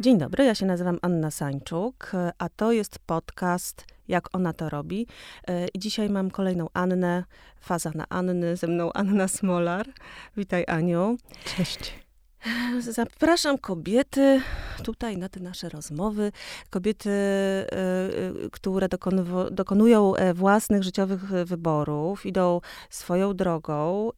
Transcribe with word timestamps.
Dzień 0.00 0.18
dobry, 0.18 0.44
ja 0.44 0.54
się 0.54 0.66
nazywam 0.66 0.98
Anna 1.02 1.30
Sańczuk, 1.30 2.12
a 2.38 2.48
to 2.48 2.72
jest 2.72 2.98
podcast 2.98 3.84
Jak 4.08 4.36
ona 4.36 4.52
to 4.52 4.68
robi. 4.68 5.06
E, 5.48 5.66
dzisiaj 5.78 6.10
mam 6.10 6.30
kolejną 6.30 6.66
Annę, 6.74 7.24
faza 7.60 7.90
na 7.94 8.04
Anny, 8.08 8.56
ze 8.56 8.66
mną 8.66 8.92
Anna 8.92 9.28
Smolar. 9.28 9.86
Witaj 10.36 10.64
Aniu. 10.68 11.16
Cześć. 11.44 12.07
Zapraszam 12.80 13.58
kobiety 13.58 14.40
tutaj 14.84 15.16
na 15.16 15.28
te 15.28 15.40
nasze 15.40 15.68
rozmowy. 15.68 16.32
Kobiety, 16.70 17.10
e, 17.10 17.66
e, 17.72 18.50
które 18.52 18.88
dokonują 19.50 20.16
e, 20.16 20.34
własnych 20.34 20.82
życiowych 20.82 21.24
wyborów, 21.24 22.26
idą 22.26 22.60
swoją 22.90 23.34
drogą. 23.34 24.10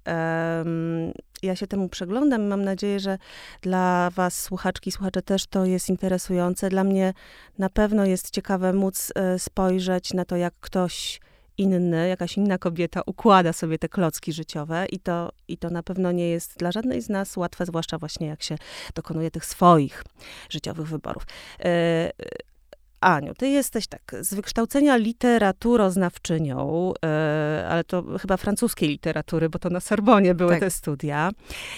Ja 1.43 1.57
się 1.57 1.67
temu 1.67 1.89
przeglądam. 1.89 2.47
Mam 2.47 2.65
nadzieję, 2.65 3.01
że 3.01 3.19
dla 3.63 4.11
Was, 4.15 4.43
słuchaczki 4.43 4.93
słuchacze, 4.93 5.23
też 5.23 5.47
to 5.47 5.65
jest 5.65 5.89
interesujące. 5.89 6.69
Dla 6.69 6.85
mnie 6.85 7.15
na 7.59 7.71
pewno 7.71 8.05
jest 8.05 8.31
ciekawe 8.31 8.73
móc 8.73 9.13
spojrzeć 9.39 10.15
na 10.15 10.25
to, 10.25 10.37
jak 10.37 10.55
ktoś 10.61 11.21
inny, 11.61 12.09
jakaś 12.09 12.37
inna 12.37 12.59
kobieta 12.59 13.03
układa 13.07 13.53
sobie 13.53 13.79
te 13.79 13.89
klocki 13.89 14.33
życiowe 14.33 14.87
i 14.93 14.99
to, 14.99 15.33
i 15.49 15.59
to 15.59 15.71
na 15.71 15.83
pewno 15.83 16.13
nie 16.13 16.29
jest 16.29 16.59
dla 16.59 16.73
żadnej 16.73 17.03
z 17.03 17.09
nas 17.09 17.37
łatwe, 17.37 17.67
zwłaszcza 17.67 17.99
właśnie 17.99 18.27
jak 18.27 18.43
się 18.43 18.57
dokonuje 18.95 19.31
tych 19.31 19.45
swoich 19.45 20.05
życiowych 20.51 20.89
wyborów. 20.89 21.27
Aniu, 23.01 23.35
ty 23.35 23.49
jesteś 23.49 23.87
tak 23.87 24.17
z 24.21 24.35
wykształcenia 24.35 24.97
literaturoznawczynią, 24.97 26.93
e, 27.05 27.67
ale 27.71 27.85
to 27.85 28.05
chyba 28.19 28.37
francuskiej 28.37 28.89
literatury, 28.89 29.49
bo 29.49 29.59
to 29.59 29.71
na 29.71 29.81
Sorbonie 29.81 30.35
były 30.35 30.51
tak. 30.51 30.61
te 30.61 30.71
studia. 30.71 31.31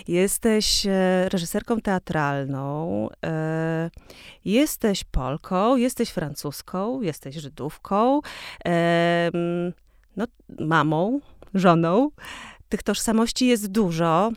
Jesteś 0.09 0.87
e, 0.87 1.29
reżyserką 1.29 1.81
teatralną, 1.81 3.09
e, 3.25 3.91
jesteś 4.45 5.05
Polką, 5.05 5.77
jesteś 5.77 6.11
francuską, 6.11 7.03
jesteś 7.03 7.35
Żydówką, 7.37 8.21
no, 10.17 10.25
mamą, 10.61 11.21
żoną. 11.55 12.11
Tych 12.69 12.83
tożsamości 12.83 13.47
jest 13.47 13.67
dużo. 13.67 14.33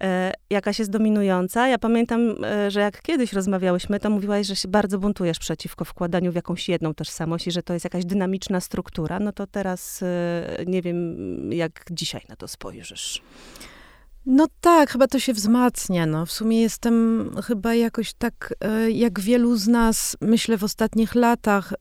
E, 0.00 0.32
jakaś 0.50 0.78
jest 0.78 0.90
dominująca. 0.90 1.68
Ja 1.68 1.78
pamiętam, 1.78 2.44
e, 2.44 2.70
że 2.70 2.80
jak 2.80 3.02
kiedyś 3.02 3.32
rozmawiałyśmy, 3.32 4.00
to 4.00 4.10
mówiłaś, 4.10 4.46
że 4.46 4.56
się 4.56 4.68
bardzo 4.68 4.98
buntujesz 4.98 5.38
przeciwko 5.38 5.84
wkładaniu 5.84 6.32
w 6.32 6.34
jakąś 6.34 6.68
jedną 6.68 6.94
tożsamość 6.94 7.46
i 7.46 7.50
że 7.50 7.62
to 7.62 7.72
jest 7.72 7.84
jakaś 7.84 8.04
dynamiczna 8.04 8.60
struktura. 8.60 9.20
No 9.20 9.32
to 9.32 9.46
teraz 9.46 10.02
e, 10.02 10.64
nie 10.66 10.82
wiem, 10.82 11.16
jak 11.52 11.84
dzisiaj 11.90 12.22
na 12.28 12.36
to 12.36 12.48
spojrzysz. 12.48 13.22
No 14.26 14.46
tak, 14.60 14.90
chyba 14.90 15.06
to 15.06 15.18
się 15.18 15.32
wzmacnia. 15.32 16.06
No. 16.06 16.26
W 16.26 16.32
sumie 16.32 16.60
jestem 16.60 17.30
chyba 17.44 17.74
jakoś 17.74 18.12
tak, 18.12 18.54
jak 18.88 19.20
wielu 19.20 19.56
z 19.56 19.68
nas, 19.68 20.16
myślę 20.20 20.58
w 20.58 20.64
ostatnich 20.64 21.14
latach, 21.14 21.72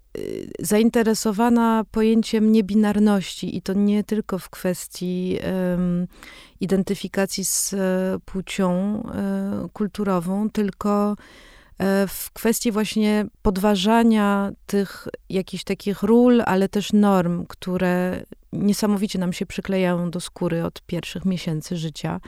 zainteresowana 0.59 1.83
pojęciem 1.91 2.51
niebinarności 2.51 3.57
i 3.57 3.61
to 3.61 3.73
nie 3.73 4.03
tylko 4.03 4.39
w 4.39 4.49
kwestii 4.49 5.39
um, 5.71 6.07
identyfikacji 6.59 7.45
z 7.45 7.73
e, 7.73 7.77
płcią 8.25 9.03
e, 9.03 9.67
kulturową, 9.73 10.49
tylko 10.49 11.11
e, 11.11 11.15
w 12.07 12.31
kwestii 12.33 12.71
właśnie 12.71 13.25
podważania 13.41 14.51
tych 14.65 15.07
jakichś 15.29 15.63
takich 15.63 16.03
ról, 16.03 16.41
ale 16.45 16.69
też 16.69 16.93
norm, 16.93 17.45
które 17.45 18.23
niesamowicie 18.53 19.19
nam 19.19 19.33
się 19.33 19.45
przyklejają 19.45 20.11
do 20.11 20.19
skóry 20.19 20.65
od 20.65 20.81
pierwszych 20.81 21.25
miesięcy 21.25 21.77
życia. 21.77 22.19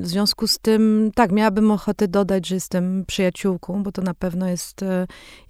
W 0.00 0.06
związku 0.06 0.46
z 0.46 0.58
tym, 0.58 1.10
tak, 1.14 1.32
miałabym 1.32 1.70
ochotę 1.70 2.08
dodać, 2.08 2.48
że 2.48 2.54
jestem 2.54 3.04
przyjaciółką, 3.06 3.82
bo 3.82 3.92
to 3.92 4.02
na 4.02 4.14
pewno 4.14 4.48
jest 4.48 4.84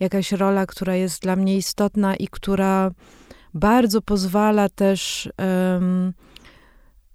jakaś 0.00 0.32
rola, 0.32 0.66
która 0.66 0.96
jest 0.96 1.22
dla 1.22 1.36
mnie 1.36 1.56
istotna 1.56 2.16
i 2.16 2.28
która 2.28 2.90
bardzo 3.54 4.02
pozwala 4.02 4.68
też 4.68 5.28
um, 5.38 6.12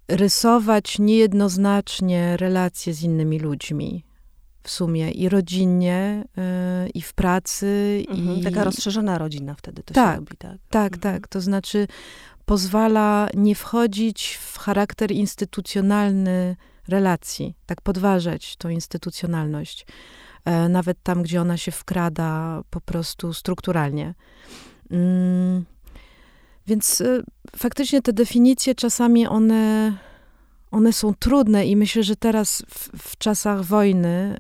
rysować 0.08 1.00
niejednoznacznie 1.00 2.38
relacje 2.38 2.94
z 2.94 3.04
innymi 3.04 3.40
ludźmi. 3.40 4.07
W 4.68 4.72
sumie 4.72 5.12
i 5.12 5.30
rodzinnie, 5.30 6.24
yy, 6.38 6.90
i 6.90 7.02
w 7.02 7.14
pracy. 7.14 8.04
Mhm, 8.10 8.38
i... 8.38 8.44
Taka 8.44 8.64
rozszerzona 8.64 9.18
rodzina 9.18 9.56
wtedy 9.56 9.84
to 9.84 9.94
tak, 9.94 10.14
się 10.14 10.20
robi, 10.20 10.38
tak? 10.38 10.58
Tak, 10.70 10.94
mhm. 10.94 11.02
tak. 11.02 11.28
To 11.28 11.42
znaczy 11.42 11.88
pozwala 12.46 13.30
nie 13.34 13.56
wchodzić 13.56 14.40
w 14.42 14.58
charakter 14.58 15.12
instytucjonalny 15.12 16.56
relacji, 16.88 17.56
tak 17.66 17.82
podważać 17.82 18.56
tą 18.56 18.70
instytucjonalność, 18.70 19.86
e, 20.46 20.70
nawet 20.70 20.98
tam, 21.04 21.24
gdzie 21.24 21.42
ona 21.42 21.58
się 21.58 21.72
wkrada 21.72 22.62
po 22.70 22.82
prostu 22.82 23.34
strukturalnie. 23.34 24.14
Mm. 24.92 25.66
Więc 26.68 27.02
y, 27.02 27.24
faktycznie 27.56 28.02
te 28.02 28.14
definicje 28.14 28.76
czasami 28.76 29.28
one, 29.28 29.94
one 30.72 30.94
są 30.94 31.14
trudne 31.14 31.66
i 31.66 31.76
myślę, 31.76 32.04
że 32.04 32.16
teraz 32.16 32.64
w, 32.70 33.10
w 33.10 33.18
czasach 33.18 33.64
wojny 33.64 34.38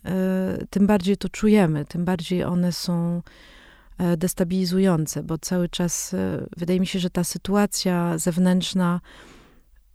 y, 0.61 0.67
tym 0.69 0.87
bardziej 0.87 1.17
to 1.17 1.29
czujemy, 1.29 1.85
tym 1.85 2.05
bardziej 2.05 2.43
one 2.43 2.71
są 2.71 3.21
y, 4.13 4.17
destabilizujące, 4.17 5.23
bo 5.23 5.37
cały 5.37 5.69
czas 5.69 6.15
wydaje 6.57 6.79
mi 6.79 6.87
się, 6.87 6.99
że 6.99 7.09
ta 7.09 7.23
sytuacja 7.23 8.17
zewnętrzna 8.17 9.01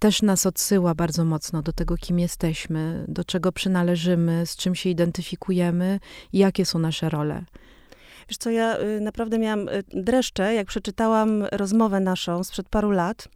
też 0.02 0.22
nas 0.22 0.46
odsyła 0.46 0.94
bardzo 0.94 1.24
mocno 1.24 1.62
do 1.62 1.72
tego, 1.72 1.96
kim 1.96 2.18
jesteśmy, 2.18 3.04
do 3.08 3.24
czego 3.24 3.52
przynależymy, 3.52 4.46
z 4.46 4.56
czym 4.56 4.74
się 4.74 4.90
identyfikujemy 4.90 6.00
i 6.32 6.38
jakie 6.38 6.66
są 6.66 6.78
nasze 6.78 7.08
role. 7.08 7.44
Wiesz 8.28 8.38
co, 8.38 8.50
ja 8.50 8.78
y, 8.78 9.00
naprawdę 9.00 9.38
miałam 9.38 9.68
y, 9.68 9.82
dreszcze, 9.94 10.54
jak 10.54 10.66
przeczytałam 10.66 11.44
rozmowę 11.52 12.00
naszą 12.00 12.44
sprzed 12.44 12.68
paru 12.68 12.90
lat. 12.90 13.28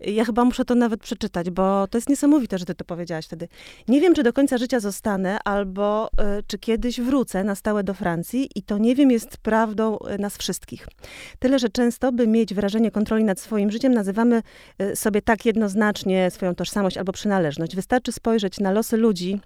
Ja 0.00 0.24
chyba 0.24 0.44
muszę 0.44 0.64
to 0.64 0.74
nawet 0.74 1.00
przeczytać, 1.00 1.50
bo 1.50 1.86
to 1.86 1.98
jest 1.98 2.08
niesamowite, 2.08 2.58
że 2.58 2.64
ty 2.64 2.74
to 2.74 2.84
powiedziałaś 2.84 3.26
wtedy. 3.26 3.48
Nie 3.88 4.00
wiem, 4.00 4.14
czy 4.14 4.22
do 4.22 4.32
końca 4.32 4.58
życia 4.58 4.80
zostanę, 4.80 5.38
albo 5.44 6.08
y, 6.38 6.42
czy 6.46 6.58
kiedyś 6.58 7.00
wrócę 7.00 7.44
na 7.44 7.54
stałe 7.54 7.84
do 7.84 7.94
Francji 7.94 8.48
i 8.54 8.62
to 8.62 8.78
nie 8.78 8.94
wiem 8.94 9.10
jest 9.10 9.36
prawdą 9.36 9.98
nas 10.18 10.36
wszystkich. 10.36 10.88
Tyle, 11.38 11.58
że 11.58 11.68
często, 11.68 12.12
by 12.12 12.26
mieć 12.26 12.54
wrażenie 12.54 12.90
kontroli 12.90 13.24
nad 13.24 13.40
swoim 13.40 13.70
życiem, 13.70 13.94
nazywamy 13.94 14.42
sobie 14.94 15.22
tak 15.22 15.46
jednoznacznie 15.46 16.30
swoją 16.30 16.54
tożsamość 16.54 16.98
albo 16.98 17.12
przynależność. 17.12 17.76
Wystarczy 17.76 18.12
spojrzeć 18.12 18.60
na 18.60 18.70
losy 18.70 18.96
ludzi, 18.96 19.40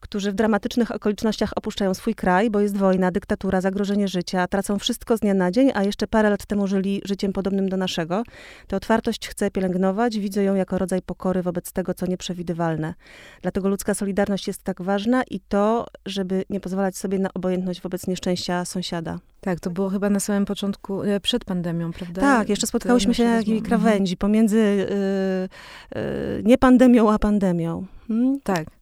którzy 0.00 0.32
w 0.32 0.34
dramatycznych 0.34 0.90
okolicznościach 0.90 1.52
opuszczają 1.56 1.94
swój 1.94 2.14
kraj, 2.14 2.50
bo 2.50 2.60
jest 2.60 2.76
wojna, 2.76 3.10
dyktatura, 3.10 3.60
zagrożenie 3.60 4.08
życia, 4.08 4.46
tracą 4.46 4.78
wszystko 4.78 5.16
z 5.16 5.20
dnia 5.20 5.34
na 5.34 5.50
dzień, 5.50 5.70
a 5.74 5.84
jeszcze 5.84 6.06
parę 6.06 6.30
lat 6.30 6.46
temu 6.46 6.66
żyli 6.66 7.02
życiem 7.04 7.32
podobnym 7.32 7.68
do 7.68 7.76
naszego. 7.76 8.22
Tę 8.66 8.76
otwartość 8.76 9.28
chcę 9.28 9.50
pielęgnować, 9.50 10.18
widzę 10.18 10.44
ją 10.44 10.54
jako 10.54 10.78
rodzaj 10.78 11.02
pokory 11.02 11.42
wobec 11.42 11.72
tego, 11.72 11.94
co 11.94 12.06
nieprzewidywalne. 12.06 12.94
Dlatego 13.42 13.68
ludzka 13.68 13.94
solidarność 13.94 14.46
jest 14.46 14.62
tak 14.62 14.82
ważna 14.82 15.22
i 15.30 15.40
to, 15.40 15.86
żeby 16.06 16.44
nie 16.50 16.60
pozwalać 16.60 16.96
sobie 16.96 17.18
na 17.18 17.28
obojętność 17.34 17.80
wobec 17.80 18.06
nieszczęścia 18.06 18.64
sąsiada. 18.64 19.18
Tak, 19.40 19.60
to 19.60 19.70
było 19.70 19.88
chyba 19.88 20.10
na 20.10 20.20
samym 20.20 20.44
początku, 20.44 21.02
e, 21.02 21.20
przed 21.20 21.44
pandemią, 21.44 21.92
prawda? 21.92 22.20
Tak, 22.20 22.48
jeszcze 22.48 22.66
spotkałyśmy 22.66 23.14
się 23.14 23.24
na 23.24 23.36
jakiejś 23.36 23.62
krawędzi 23.62 24.16
pomiędzy 24.16 24.56
yy, 24.56 26.02
yy, 26.02 26.42
nie 26.44 26.58
pandemią, 26.58 27.12
a 27.12 27.18
pandemią. 27.18 27.86
Hmm? 28.08 28.40
Tak 28.40 28.77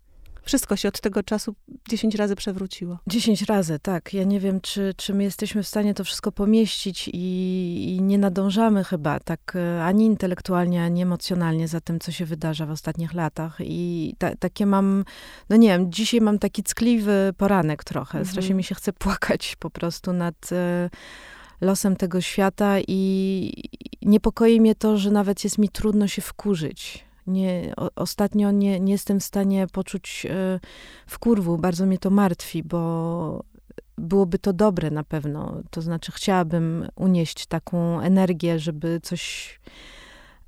wszystko 0.46 0.76
się 0.76 0.88
od 0.88 1.00
tego 1.00 1.22
czasu 1.22 1.54
dziesięć 1.88 2.14
razy 2.14 2.36
przewróciło. 2.36 2.98
Dziesięć 3.06 3.42
razy, 3.42 3.78
tak. 3.78 4.14
Ja 4.14 4.24
nie 4.24 4.40
wiem, 4.40 4.60
czy, 4.60 4.94
czy 4.96 5.14
my 5.14 5.24
jesteśmy 5.24 5.62
w 5.62 5.68
stanie 5.68 5.94
to 5.94 6.04
wszystko 6.04 6.32
pomieścić 6.32 7.08
i, 7.12 7.96
i 7.96 8.02
nie 8.02 8.18
nadążamy 8.18 8.84
chyba 8.84 9.20
tak 9.20 9.56
e, 9.56 9.84
ani 9.84 10.06
intelektualnie, 10.06 10.82
ani 10.82 11.02
emocjonalnie 11.02 11.68
za 11.68 11.80
tym, 11.80 12.00
co 12.00 12.12
się 12.12 12.24
wydarza 12.24 12.66
w 12.66 12.70
ostatnich 12.70 13.14
latach. 13.14 13.56
I 13.60 14.15
ta, 14.18 14.36
takie 14.36 14.66
mam, 14.66 15.04
no 15.48 15.56
nie 15.56 15.68
wiem, 15.68 15.92
dzisiaj 15.92 16.21
mam 16.21 16.38
taki 16.38 16.62
ckliwy 16.62 17.32
poranek 17.36 17.84
trochę. 17.84 18.18
Mhm. 18.18 18.26
Strasznie 18.32 18.54
mi 18.54 18.65
się 18.65 18.74
chce 18.74 18.92
płakać 18.92 19.56
po 19.59 19.71
prostu 19.71 20.12
nad 20.12 20.53
e, 20.53 20.91
losem 21.60 21.97
tego 21.97 22.21
świata 22.21 22.76
i 22.88 23.53
niepokoi 24.03 24.60
mnie 24.60 24.74
to, 24.74 24.98
że 24.98 25.10
nawet 25.10 25.44
jest 25.44 25.59
mi 25.59 25.68
trudno 25.68 26.09
się 26.09 26.22
wkurzyć 26.22 27.05
nie, 27.26 27.74
ostatnio 27.96 28.50
nie, 28.50 28.80
nie 28.80 28.92
jestem 28.92 29.20
w 29.20 29.24
stanie 29.24 29.66
poczuć 29.72 30.26
e, 30.30 30.60
wkurwu. 31.06 31.58
Bardzo 31.58 31.86
mnie 31.86 31.98
to 31.98 32.10
martwi, 32.10 32.62
bo 32.62 33.44
byłoby 33.98 34.38
to 34.38 34.52
dobre 34.52 34.90
na 34.90 35.04
pewno. 35.04 35.62
To 35.70 35.82
znaczy, 35.82 36.12
chciałabym 36.12 36.88
unieść 36.96 37.46
taką 37.46 38.00
energię, 38.00 38.58
żeby 38.58 39.00
coś 39.02 39.54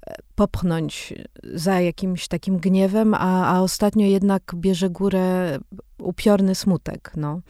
e, 0.06 0.14
popchnąć 0.34 1.14
za 1.54 1.80
jakimś 1.80 2.28
takim 2.28 2.58
gniewem, 2.58 3.14
a, 3.14 3.54
a 3.54 3.60
ostatnio 3.60 4.06
jednak 4.06 4.42
bierze 4.54 4.90
górę 4.90 5.58
upiorny 5.98 6.54
smutek. 6.54 7.12
No. 7.16 7.40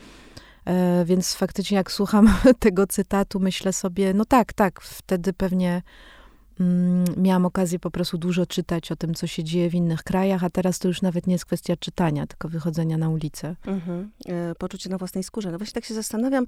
E, 0.65 1.05
więc 1.05 1.35
faktycznie, 1.35 1.77
jak 1.77 1.93
słucham 1.93 2.35
tego 2.59 2.87
cytatu, 2.87 3.41
myślę 3.41 3.73
sobie, 3.73 4.15
no 4.15 4.25
tak, 4.25 4.53
tak, 4.53 4.81
wtedy 4.81 5.33
pewnie 5.33 5.83
miałam 7.17 7.47
okazję 7.47 7.79
po 7.79 7.91
prostu 7.91 8.19
dużo 8.19 8.47
czytać 8.47 8.93
o 8.93 8.97
tym, 8.97 9.15
co 9.15 9.27
się 9.27 9.45
dzieje 9.45 9.71
w 9.71 9.75
innych 9.75 10.03
krajach, 10.03 10.45
a 10.45 10.51
teraz 10.51 10.79
to 10.79 10.89
już 10.89 11.03
nawet 11.03 11.27
nie 11.27 11.33
jest 11.33 11.45
kwestia 11.45 11.77
czytania, 11.77 12.27
tylko 12.27 12.49
wychodzenia 12.49 12.99
na 12.99 13.09
ulicę. 13.09 13.57
Mhm. 13.67 14.11
E, 14.27 14.55
poczucie 14.55 14.91
na 14.91 14.99
własnej 14.99 15.25
skórze. 15.25 15.51
No 15.53 15.59
właśnie 15.59 15.75
tak 15.75 15.85
się 15.85 15.95
zastanawiam, 15.95 16.47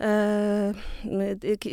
e, 0.00 0.74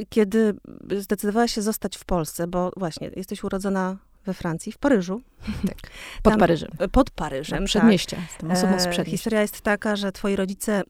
kiedy 0.09 0.53
zdecydowałaś 0.99 1.53
się 1.53 1.61
zostać 1.61 1.97
w 1.97 2.05
Polsce, 2.05 2.47
bo 2.47 2.71
właśnie 2.77 3.11
jesteś 3.15 3.43
urodzona 3.43 3.97
we 4.25 4.33
Francji, 4.33 4.71
w 4.71 4.77
Paryżu. 4.77 5.21
Tak. 5.67 5.77
Pod 6.23 6.33
Tam, 6.33 6.39
Paryżem. 6.39 6.69
Pod 6.91 7.11
Paryżem, 7.11 7.59
Na 7.59 7.65
przedmieście. 7.65 8.15
Tak. 8.15 8.25
Jestem 8.25 8.51
osobą 8.51 8.79
z 8.79 8.99
e, 8.99 9.05
Historia 9.05 9.41
jest 9.41 9.61
taka, 9.61 9.95
że 9.95 10.11
twoi 10.11 10.35
rodzice, 10.35 10.81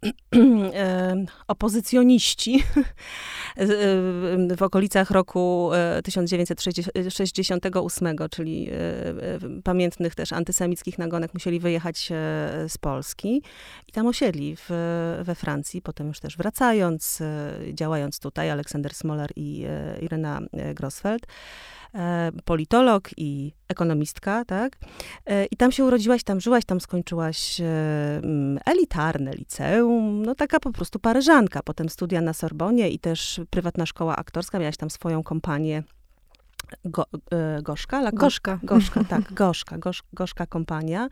e, 0.74 1.26
opozycjoniści 1.48 2.64
w 4.58 4.62
okolicach 4.62 5.12
roku 5.12 5.70
1968, 6.04 8.08
e, 8.08 8.30
czyli 8.30 8.70
pamiętnych 9.64 10.16
też 10.16 10.34
antysemickich 10.34 10.98
nagonek, 10.98 11.34
musieli 11.34 11.60
wyjechać 11.60 12.10
z 12.68 12.78
Polski 12.78 13.42
i 13.88 13.92
tam 13.92 14.08
osiedli 14.08 14.56
w, 14.56 14.70
we 15.24 15.36
Francji, 15.36 15.82
potem 15.82 16.08
już 16.08 16.20
też 16.20 16.38
wracając, 16.38 17.20
działając 17.74 18.20
tutaj, 18.20 18.50
Aleksander 18.50 18.94
Smolar 18.94 19.30
i 19.36 19.66
Irena 20.02 20.42
Grossfeld. 20.76 21.28
E, 21.96 22.32
politolog 22.46 23.10
i 23.18 23.54
ekonomistka, 23.68 24.43
tak? 24.46 24.78
E, 25.26 25.46
I 25.46 25.58
tam 25.58 25.72
się 25.72 25.86
urodziłaś, 25.86 26.24
tam 26.24 26.42
żyłaś, 26.42 26.66
tam 26.66 26.82
skończyłaś 26.82 27.62
e, 27.62 27.66
mm, 28.24 28.60
elitarne 28.66 29.34
liceum, 29.34 30.26
no 30.26 30.36
taka 30.36 30.60
po 30.60 30.72
prostu 30.72 31.00
paryżanka. 31.00 31.64
Potem 31.64 31.90
studia 31.90 32.22
na 32.22 32.34
Sorbonie 32.34 32.90
i 32.90 33.00
też 33.00 33.42
prywatna 33.50 33.86
szkoła 33.86 34.16
aktorska, 34.16 34.60
miałaś 34.60 34.78
tam 34.78 34.90
swoją 34.90 35.24
kompanię 35.24 35.84
Go, 36.86 37.06
Gorzka? 37.62 38.00
La, 38.00 38.12
Gorzka. 38.12 38.60
Gorzka, 38.64 39.04
tak, 39.10 39.34
Gorzka, 39.34 39.78
Gorzka, 39.78 40.08
Gorzka 40.14 40.46
kompania. 40.46 41.10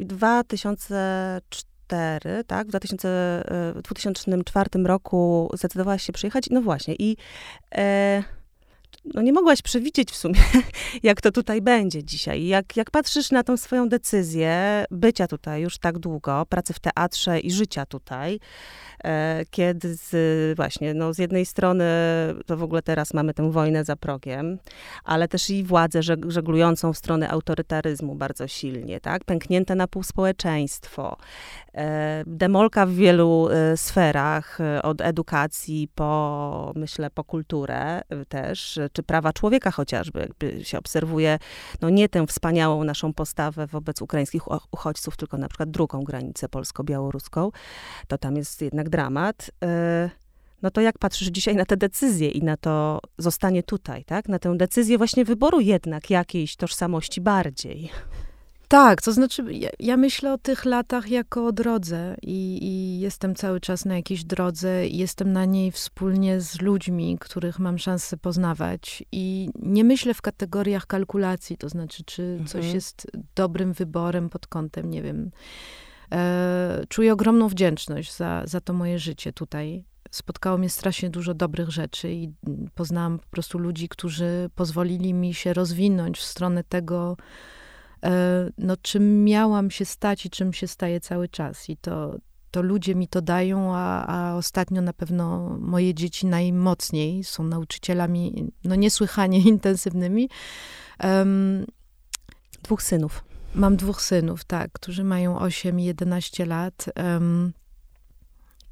2004, 0.00 2.44
tak, 2.46 2.66
w 2.66 2.70
2000, 2.70 3.44
2004 3.82 4.70
roku 4.84 5.50
zdecydowałaś 5.54 6.02
się 6.02 6.12
przyjechać. 6.12 6.44
No 6.50 6.62
właśnie 6.62 6.94
i 6.98 7.16
e, 7.74 8.22
no 9.14 9.22
nie 9.22 9.32
mogłaś 9.32 9.62
przewidzieć 9.62 10.10
w 10.10 10.16
sumie, 10.16 10.40
jak 11.02 11.20
to 11.20 11.32
tutaj 11.32 11.62
będzie 11.62 12.04
dzisiaj. 12.04 12.46
Jak, 12.46 12.76
jak 12.76 12.90
patrzysz 12.90 13.30
na 13.30 13.42
tą 13.42 13.56
swoją 13.56 13.88
decyzję 13.88 14.84
bycia 14.90 15.26
tutaj 15.26 15.62
już 15.62 15.78
tak 15.78 15.98
długo, 15.98 16.46
pracy 16.48 16.72
w 16.72 16.78
teatrze 16.78 17.40
i 17.40 17.50
życia 17.50 17.86
tutaj, 17.86 18.40
e, 19.04 19.44
kiedy 19.50 19.94
z, 19.94 20.56
właśnie, 20.56 20.94
no 20.94 21.14
z 21.14 21.18
jednej 21.18 21.46
strony 21.46 21.84
to 22.46 22.56
w 22.56 22.62
ogóle 22.62 22.82
teraz 22.82 23.14
mamy 23.14 23.34
tę 23.34 23.50
wojnę 23.50 23.84
za 23.84 23.96
progiem, 23.96 24.58
ale 25.04 25.28
też 25.28 25.50
i 25.50 25.64
władzę 25.64 26.02
żeglującą 26.28 26.92
w 26.92 26.98
stronę 26.98 27.28
autorytaryzmu 27.28 28.14
bardzo 28.14 28.48
silnie, 28.48 29.00
tak? 29.00 29.24
Pęknięte 29.24 29.74
na 29.74 29.88
pół 29.88 30.02
społeczeństwo, 30.02 31.16
e, 31.74 32.24
demolka 32.26 32.86
w 32.86 32.92
wielu 32.92 33.48
e, 33.48 33.76
sferach, 33.76 34.58
od 34.82 35.00
edukacji 35.00 35.88
po, 35.94 36.72
myślę, 36.76 37.10
po 37.10 37.24
kulturę 37.24 38.02
też, 38.28 38.78
czy 38.92 39.02
prawa 39.02 39.32
człowieka 39.32 39.70
chociażby, 39.70 40.20
jakby 40.20 40.64
się 40.64 40.78
obserwuje, 40.78 41.38
no 41.80 41.90
nie 41.90 42.08
tę 42.08 42.26
wspaniałą 42.26 42.84
naszą 42.84 43.12
postawę 43.12 43.66
wobec 43.66 44.02
ukraińskich 44.02 44.42
uchodźców, 44.72 45.16
tylko 45.16 45.38
na 45.38 45.48
przykład 45.48 45.70
drugą 45.70 46.02
granicę 46.02 46.48
polsko-białoruską, 46.48 47.50
to 48.08 48.18
tam 48.18 48.36
jest 48.36 48.62
jednak 48.62 48.88
dramat. 48.88 49.50
E, 49.64 50.10
no 50.62 50.70
to 50.70 50.80
jak 50.80 50.98
patrzysz 50.98 51.28
dzisiaj 51.28 51.56
na 51.56 51.64
te 51.64 51.76
decyzje 51.76 52.28
i 52.28 52.42
na 52.42 52.56
to 52.56 53.00
zostanie 53.18 53.62
tutaj, 53.62 54.04
tak? 54.04 54.28
Na 54.28 54.38
tę 54.38 54.56
decyzję 54.56 54.98
właśnie 54.98 55.24
wyboru 55.24 55.60
jednak 55.60 56.10
jakiejś 56.10 56.56
tożsamości 56.56 57.20
bardziej. 57.20 57.90
Tak, 58.74 59.02
to 59.02 59.12
znaczy, 59.12 59.44
ja, 59.50 59.68
ja, 59.78 59.96
myślę 59.96 60.32
o 60.32 60.38
tych 60.38 60.64
latach 60.64 61.08
jako 61.08 61.46
o 61.46 61.52
drodze 61.52 62.16
i, 62.22 62.58
i, 62.62 63.00
jestem 63.00 63.34
cały 63.34 63.60
czas 63.60 63.84
na 63.84 63.96
jakiejś 63.96 64.24
drodze 64.24 64.86
i 64.86 64.98
jestem 64.98 65.32
na 65.32 65.44
niej 65.44 65.72
wspólnie 65.72 66.40
z 66.40 66.60
ludźmi, 66.60 67.16
których 67.20 67.58
mam 67.58 67.78
szansę 67.78 68.16
poznawać. 68.16 69.04
I 69.12 69.48
nie 69.62 69.84
myślę 69.84 70.14
w 70.14 70.22
kategoriach 70.22 70.86
kalkulacji, 70.86 71.56
to 71.56 71.68
znaczy, 71.68 72.04
czy 72.04 72.22
mhm. 72.22 72.46
coś 72.46 72.72
jest 72.74 73.06
dobrym 73.34 73.72
wyborem 73.72 74.30
pod 74.30 74.46
kątem, 74.46 74.90
nie 74.90 75.02
wiem. 75.02 75.30
E, 76.12 76.84
czuję 76.88 77.12
ogromną 77.12 77.48
wdzięczność 77.48 78.16
za, 78.16 78.42
za 78.44 78.60
to 78.60 78.72
moje 78.72 78.98
życie 78.98 79.32
tutaj. 79.32 79.84
Spotkało 80.10 80.58
mnie 80.58 80.70
strasznie 80.70 81.10
dużo 81.10 81.34
dobrych 81.34 81.70
rzeczy 81.70 82.12
i 82.12 82.32
poznałam 82.74 83.18
po 83.18 83.26
prostu 83.26 83.58
ludzi, 83.58 83.88
którzy 83.88 84.50
pozwolili 84.54 85.14
mi 85.14 85.34
się 85.34 85.52
rozwinąć 85.52 86.18
w 86.18 86.24
stronę 86.24 86.64
tego, 86.64 87.16
no, 88.58 88.76
czym 88.76 89.24
miałam 89.24 89.70
się 89.70 89.84
stać 89.84 90.26
i 90.26 90.30
czym 90.30 90.52
się 90.52 90.66
staję 90.66 91.00
cały 91.00 91.28
czas. 91.28 91.70
I 91.70 91.76
to, 91.76 92.16
to 92.50 92.62
ludzie 92.62 92.94
mi 92.94 93.08
to 93.08 93.22
dają, 93.22 93.74
a, 93.74 94.06
a 94.06 94.36
ostatnio 94.36 94.82
na 94.82 94.92
pewno 94.92 95.56
moje 95.60 95.94
dzieci 95.94 96.26
najmocniej 96.26 97.24
są 97.24 97.44
nauczycielami 97.44 98.52
no, 98.64 98.74
niesłychanie 98.74 99.38
intensywnymi. 99.54 100.28
Um, 101.04 101.66
dwóch 102.62 102.82
synów. 102.82 103.24
Mam 103.54 103.76
dwóch 103.76 104.02
synów, 104.02 104.44
tak, 104.44 104.72
którzy 104.72 105.04
mają 105.04 105.38
8 105.38 105.80
i 105.80 105.84
11 105.84 106.46
lat. 106.46 106.90
Um, 106.96 107.52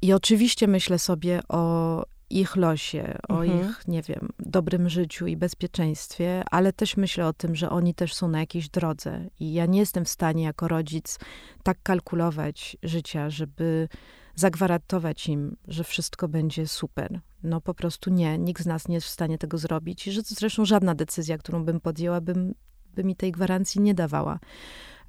I 0.01 0.13
oczywiście 0.13 0.67
myślę 0.67 0.99
sobie 0.99 1.41
o 1.49 2.03
ich 2.39 2.55
losie, 2.55 3.17
o 3.29 3.43
mhm. 3.43 3.69
ich, 3.69 3.87
nie 3.87 4.01
wiem, 4.01 4.29
dobrym 4.39 4.89
życiu 4.89 5.27
i 5.27 5.37
bezpieczeństwie, 5.37 6.43
ale 6.51 6.73
też 6.73 6.97
myślę 6.97 7.27
o 7.27 7.33
tym, 7.33 7.55
że 7.55 7.69
oni 7.69 7.93
też 7.93 8.13
są 8.13 8.27
na 8.27 8.39
jakiejś 8.39 8.69
drodze. 8.69 9.29
I 9.39 9.53
ja 9.53 9.65
nie 9.65 9.79
jestem 9.79 10.05
w 10.05 10.09
stanie 10.09 10.43
jako 10.43 10.67
rodzic 10.67 11.19
tak 11.63 11.77
kalkulować 11.83 12.77
życia, 12.83 13.29
żeby 13.29 13.87
zagwarantować 14.35 15.27
im, 15.27 15.57
że 15.67 15.83
wszystko 15.83 16.27
będzie 16.27 16.67
super. 16.67 17.19
No 17.43 17.61
po 17.61 17.73
prostu 17.73 18.09
nie, 18.09 18.37
nikt 18.37 18.63
z 18.63 18.65
nas 18.65 18.87
nie 18.87 18.95
jest 18.95 19.07
w 19.07 19.09
stanie 19.09 19.37
tego 19.37 19.57
zrobić. 19.57 20.07
I 20.07 20.11
że 20.11 20.21
zresztą 20.21 20.65
żadna 20.65 20.95
decyzja, 20.95 21.37
którą 21.37 21.65
bym 21.65 21.79
podjęła, 21.79 22.21
bym, 22.21 22.53
by 22.95 23.03
mi 23.03 23.15
tej 23.15 23.31
gwarancji 23.31 23.81
nie 23.81 23.93
dawała. 23.93 24.39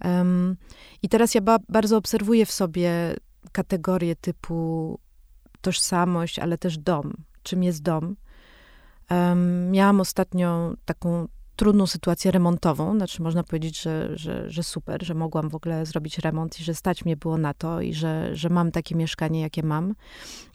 Um, 0.04 0.56
I 1.02 1.08
teraz 1.08 1.34
ja 1.34 1.40
ba 1.40 1.58
bardzo 1.68 1.96
obserwuję 1.96 2.46
w 2.46 2.52
sobie 2.52 3.16
kategorie 3.52 4.16
typu 4.16 4.98
tożsamość, 5.64 6.38
ale 6.38 6.58
też 6.58 6.78
dom. 6.78 7.12
Czym 7.42 7.62
jest 7.62 7.82
dom? 7.82 8.16
Um, 9.10 9.70
miałam 9.70 10.00
ostatnio 10.00 10.74
taką 10.84 11.28
trudną 11.56 11.86
sytuację 11.86 12.30
remontową, 12.30 12.96
znaczy 12.96 13.22
można 13.22 13.44
powiedzieć, 13.44 13.82
że, 13.82 14.18
że, 14.18 14.50
że 14.50 14.62
super, 14.62 15.04
że 15.04 15.14
mogłam 15.14 15.48
w 15.48 15.54
ogóle 15.54 15.86
zrobić 15.86 16.18
remont 16.18 16.60
i 16.60 16.64
że 16.64 16.74
stać 16.74 17.04
mnie 17.04 17.16
było 17.16 17.38
na 17.38 17.54
to 17.54 17.80
i 17.80 17.94
że, 17.94 18.36
że 18.36 18.48
mam 18.48 18.70
takie 18.72 18.94
mieszkanie, 18.94 19.40
jakie 19.40 19.62
mam. 19.62 19.94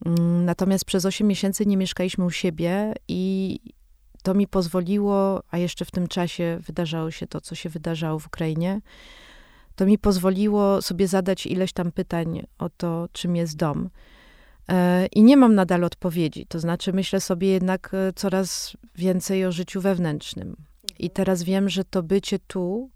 Um, 0.06 0.46
natomiast 0.46 0.86
przez 0.86 1.06
8 1.06 1.28
miesięcy 1.28 1.66
nie 1.66 1.78
mieszkaliśmy 1.78 2.26
u 2.26 2.32
siebie 2.32 2.94
i 3.08 3.60
to 4.24 4.34
mi 4.34 4.48
pozwoliło, 4.48 5.44
a 5.52 5.58
jeszcze 5.58 5.86
w 5.86 5.92
tym 5.92 6.08
czasie 6.08 6.60
wydarzało 6.62 7.12
się 7.12 7.28
to, 7.28 7.42
co 7.42 7.56
się 7.56 7.70
wydarzało 7.70 8.20
w 8.20 8.28
Ukrainie, 8.28 8.82
to 9.76 9.86
mi 9.86 9.98
pozwoliło 9.98 10.82
sobie 10.82 11.08
zadać 11.08 11.46
ileś 11.46 11.74
tam 11.74 11.92
pytań 11.92 12.48
o 12.58 12.70
to, 12.70 13.08
czym 13.12 13.36
jest 13.36 13.56
dom. 13.56 13.90
E, 14.70 15.06
I 15.06 15.24
nie 15.24 15.38
mam 15.38 15.56
nadal 15.56 15.84
odpowiedzi. 15.84 16.46
To 16.46 16.60
znaczy, 16.60 16.94
myślę 16.94 17.22
sobie 17.22 17.48
jednak 17.48 17.92
e, 17.94 18.14
coraz 18.14 18.78
więcej 18.96 19.46
o 19.46 19.52
życiu 19.52 19.82
wewnętrznym. 19.82 20.56
I 21.00 21.10
teraz 21.10 21.44
wiem, 21.44 21.70
że 21.70 21.84
to 21.84 22.04
bycie 22.04 22.40
tu, 22.40 22.90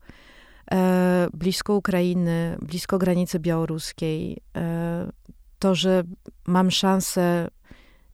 e, 0.72 1.28
blisko 1.34 1.76
Ukrainy, 1.76 2.58
blisko 2.62 2.98
granicy 2.98 3.40
białoruskiej, 3.40 4.42
to, 5.60 5.76
że 5.76 6.04
mam 6.48 6.72
szansę 6.72 7.48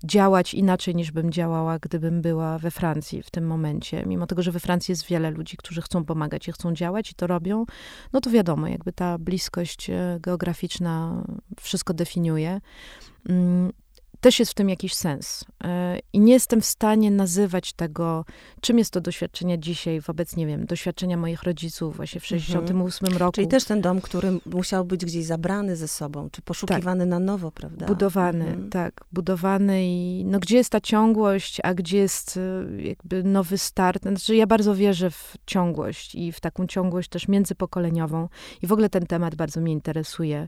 działać 0.03 0.53
inaczej 0.53 0.95
niż 0.95 1.11
bym 1.11 1.31
działała, 1.31 1.79
gdybym 1.79 2.21
była 2.21 2.57
we 2.57 2.71
Francji 2.71 3.23
w 3.23 3.31
tym 3.31 3.47
momencie. 3.47 4.03
Mimo 4.05 4.27
tego, 4.27 4.43
że 4.43 4.51
we 4.51 4.59
Francji 4.59 4.91
jest 4.91 5.05
wiele 5.05 5.31
ludzi, 5.31 5.57
którzy 5.57 5.81
chcą 5.81 6.05
pomagać 6.05 6.47
i 6.47 6.51
chcą 6.51 6.73
działać 6.73 7.11
i 7.11 7.15
to 7.15 7.27
robią, 7.27 7.65
no 8.13 8.21
to 8.21 8.29
wiadomo, 8.29 8.67
jakby 8.67 8.93
ta 8.93 9.17
bliskość 9.17 9.91
geograficzna 10.19 11.23
wszystko 11.59 11.93
definiuje. 11.93 12.61
Też 14.21 14.39
jest 14.39 14.51
w 14.51 14.55
tym 14.55 14.69
jakiś 14.69 14.93
sens. 14.93 15.45
E, 15.63 15.99
I 16.13 16.19
nie 16.19 16.33
jestem 16.33 16.61
w 16.61 16.65
stanie 16.65 17.11
nazywać 17.11 17.73
tego, 17.73 18.25
czym 18.61 18.77
jest 18.77 18.93
to 18.93 19.01
doświadczenie 19.01 19.59
dzisiaj 19.59 20.01
wobec, 20.01 20.35
nie 20.35 20.47
wiem, 20.47 20.65
doświadczenia 20.65 21.17
moich 21.17 21.43
rodziców 21.43 21.95
właśnie 21.95 22.21
w 22.21 22.25
68 22.25 23.07
mhm. 23.07 23.17
roku. 23.17 23.31
Czyli 23.31 23.47
też 23.47 23.63
ten 23.63 23.81
dom, 23.81 24.01
który 24.01 24.31
musiał 24.45 24.85
być 24.85 25.05
gdzieś 25.05 25.25
zabrany 25.25 25.75
ze 25.75 25.87
sobą, 25.87 26.29
czy 26.29 26.41
poszukiwany 26.41 27.03
tak. 27.03 27.09
na 27.09 27.19
nowo, 27.19 27.51
prawda? 27.51 27.85
Budowany, 27.85 28.45
mhm. 28.45 28.69
tak. 28.69 29.05
Budowany 29.11 29.85
i 29.85 30.23
no 30.25 30.39
gdzie 30.39 30.57
jest 30.57 30.69
ta 30.69 30.81
ciągłość, 30.81 31.57
a 31.63 31.73
gdzie 31.73 31.97
jest 31.97 32.37
e, 32.37 32.81
jakby 32.81 33.23
nowy 33.23 33.57
start. 33.57 34.01
Znaczy 34.03 34.35
ja 34.35 34.47
bardzo 34.47 34.75
wierzę 34.75 35.11
w 35.11 35.33
ciągłość 35.45 36.15
i 36.15 36.31
w 36.31 36.39
taką 36.39 36.67
ciągłość 36.67 37.09
też 37.09 37.27
międzypokoleniową. 37.27 38.29
I 38.61 38.67
w 38.67 38.71
ogóle 38.71 38.89
ten 38.89 39.05
temat 39.05 39.35
bardzo 39.35 39.61
mnie 39.61 39.73
interesuje. 39.73 40.47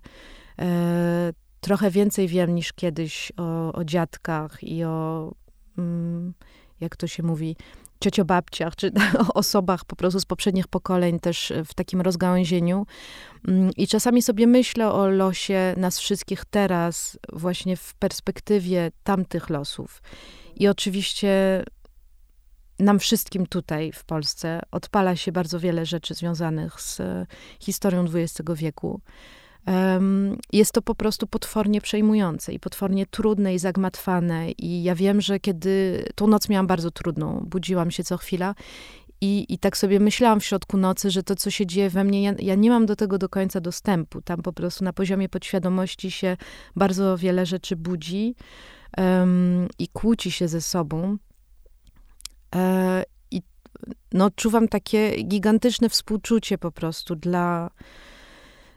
E, 1.61 1.65
trochę 1.65 1.91
więcej 1.91 2.27
wiem 2.27 2.55
niż 2.55 2.73
kiedyś 2.73 3.31
o, 3.37 3.73
o 3.73 3.83
dziadkach 3.83 4.63
i 4.63 4.83
o, 4.83 5.31
mm, 5.77 6.33
jak 6.79 6.95
to 6.95 7.07
się 7.07 7.23
mówi, 7.23 7.55
ciociobabciach, 8.03 8.75
czy 8.75 8.91
osobach 9.33 9.85
po 9.85 9.95
prostu 9.95 10.19
z 10.19 10.25
poprzednich 10.25 10.67
pokoleń 10.67 11.19
też 11.19 11.53
w 11.65 11.73
takim 11.73 12.01
rozgałęzieniu. 12.01 12.85
Mm, 13.47 13.71
I 13.77 13.87
czasami 13.87 14.21
sobie 14.21 14.47
myślę 14.47 14.91
o 14.91 15.07
losie 15.07 15.73
nas 15.77 15.99
wszystkich 15.99 16.45
teraz, 16.45 17.19
właśnie 17.33 17.77
w 17.77 17.93
perspektywie 17.93 18.91
tamtych 19.03 19.49
losów. 19.49 20.01
I 20.55 20.67
oczywiście 20.67 21.63
nam 22.79 22.99
wszystkim 22.99 23.47
tutaj 23.47 23.91
w 23.91 24.03
Polsce 24.03 24.61
odpala 24.71 25.15
się 25.15 25.31
bardzo 25.31 25.59
wiele 25.59 25.85
rzeczy 25.85 26.13
związanych 26.13 26.81
z 26.81 27.01
historią 27.59 28.05
XX 28.05 28.49
wieku. 28.55 29.01
Jest 30.53 30.71
to 30.71 30.81
po 30.81 30.95
prostu 30.95 31.27
potwornie 31.27 31.81
przejmujące 31.81 32.53
i 32.53 32.59
potwornie 32.59 33.05
trudne 33.05 33.53
i 33.53 33.59
zagmatwane. 33.59 34.51
I 34.51 34.83
ja 34.83 34.95
wiem, 34.95 35.21
że 35.21 35.39
kiedy 35.39 36.05
tą 36.15 36.27
noc 36.27 36.49
miałam 36.49 36.67
bardzo 36.67 36.91
trudną, 36.91 37.45
budziłam 37.45 37.91
się 37.91 38.03
co 38.03 38.17
chwila 38.17 38.55
i, 39.21 39.45
I 39.49 39.57
tak 39.57 39.77
sobie 39.77 39.99
myślałam 39.99 40.39
w 40.39 40.45
środku 40.45 40.77
nocy, 40.77 41.11
że 41.11 41.23
to, 41.23 41.35
co 41.35 41.51
się 41.51 41.65
dzieje 41.65 41.89
we 41.89 42.03
mnie, 42.03 42.23
ja, 42.23 42.33
ja, 42.39 42.55
nie 42.55 42.69
mam 42.69 42.85
do 42.85 42.95
tego 42.95 43.17
do 43.17 43.29
końca 43.29 43.61
dostępu. 43.61 44.21
Tam 44.21 44.41
po 44.41 44.53
prostu 44.53 44.83
na 44.83 44.93
poziomie 44.93 45.29
podświadomości 45.29 46.11
się 46.11 46.37
bardzo 46.75 47.17
wiele 47.17 47.45
rzeczy 47.45 47.75
budzi 47.75 48.35
um, 48.97 49.67
i 49.79 49.87
kłóci 49.87 50.31
się 50.31 50.47
ze 50.47 50.61
sobą. 50.61 51.17
E, 52.55 53.03
I 53.31 53.41
no, 54.13 54.29
czuwam 54.35 54.67
takie 54.67 55.23
gigantyczne 55.23 55.89
współczucie 55.89 56.57
po 56.57 56.71
prostu 56.71 57.15
dla, 57.15 57.69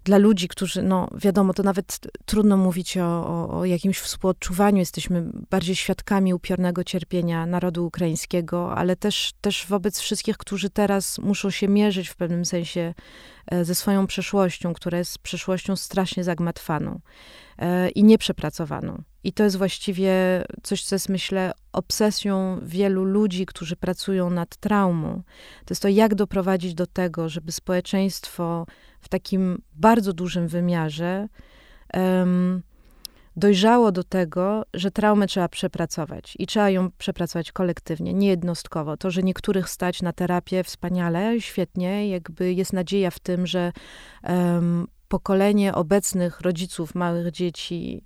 dla 0.04 0.18
ludzi, 0.18 0.48
którzy, 0.48 0.82
no 0.82 1.08
wiadomo, 1.14 1.54
to 1.54 1.62
nawet 1.62 2.00
trudno 2.24 2.56
mówić 2.56 2.96
o, 2.96 3.26
o, 3.26 3.58
o, 3.58 3.64
jakimś 3.64 3.98
współodczuwaniu. 3.98 4.78
Jesteśmy 4.78 5.30
bardziej 5.50 5.76
świadkami 5.76 6.34
upiornego 6.34 6.84
cierpienia 6.84 7.46
narodu 7.46 7.86
ukraińskiego, 7.86 8.74
ale 8.74 8.96
też, 8.96 9.32
też 9.40 9.66
wobec 9.66 9.98
wszystkich, 9.98 10.36
którzy 10.36 10.70
teraz 10.70 11.18
muszą 11.18 11.50
się 11.50 11.68
mierzyć 11.68 12.08
w 12.08 12.16
pewnym 12.16 12.44
sensie 12.44 12.94
e, 13.46 13.64
ze 13.64 13.74
swoją 13.74 14.06
przeszłością, 14.06 14.74
która 14.74 14.98
jest 14.98 15.18
przeszłością 15.18 15.76
strasznie 15.76 16.24
zagmatwaną 16.24 17.00
e, 17.58 17.90
i 17.90 18.04
nieprzepracowaną. 18.04 19.02
I 19.24 19.32
to 19.32 19.44
jest 19.44 19.56
właściwie 19.56 20.12
coś, 20.62 20.84
co 20.84 20.94
jest, 20.94 21.08
myślę, 21.08 21.52
obsesją 21.72 22.60
wielu 22.62 23.04
ludzi, 23.04 23.46
którzy 23.46 23.76
pracują 23.76 24.30
nad 24.30 24.56
traumą. 24.56 25.22
To 25.64 25.72
jest 25.72 25.82
to, 25.82 25.88
jak 25.88 26.14
doprowadzić 26.14 26.74
do 26.74 26.86
tego, 26.86 27.28
żeby 27.28 27.52
społeczeństwo 27.52 28.66
w 29.04 29.08
takim 29.08 29.62
bardzo 29.72 30.12
dużym 30.12 30.48
wymiarze 30.48 31.28
um, 31.94 32.62
dojrzało 33.36 33.92
do 33.92 34.04
tego, 34.04 34.62
że 34.74 34.90
traumę 34.90 35.26
trzeba 35.26 35.48
przepracować 35.48 36.36
i 36.38 36.46
trzeba 36.46 36.70
ją 36.70 36.90
przepracować 36.98 37.52
kolektywnie, 37.52 38.14
niejednostkowo. 38.14 38.96
To, 38.96 39.10
że 39.10 39.22
niektórych 39.22 39.68
stać 39.68 40.02
na 40.02 40.12
terapię 40.12 40.64
wspaniale, 40.64 41.40
świetnie, 41.40 42.08
jakby 42.08 42.52
jest 42.52 42.72
nadzieja 42.72 43.10
w 43.10 43.18
tym, 43.18 43.46
że 43.46 43.72
um, 44.22 44.86
pokolenie 45.08 45.74
obecnych 45.74 46.40
rodziców 46.40 46.94
małych 46.94 47.30
dzieci 47.30 48.04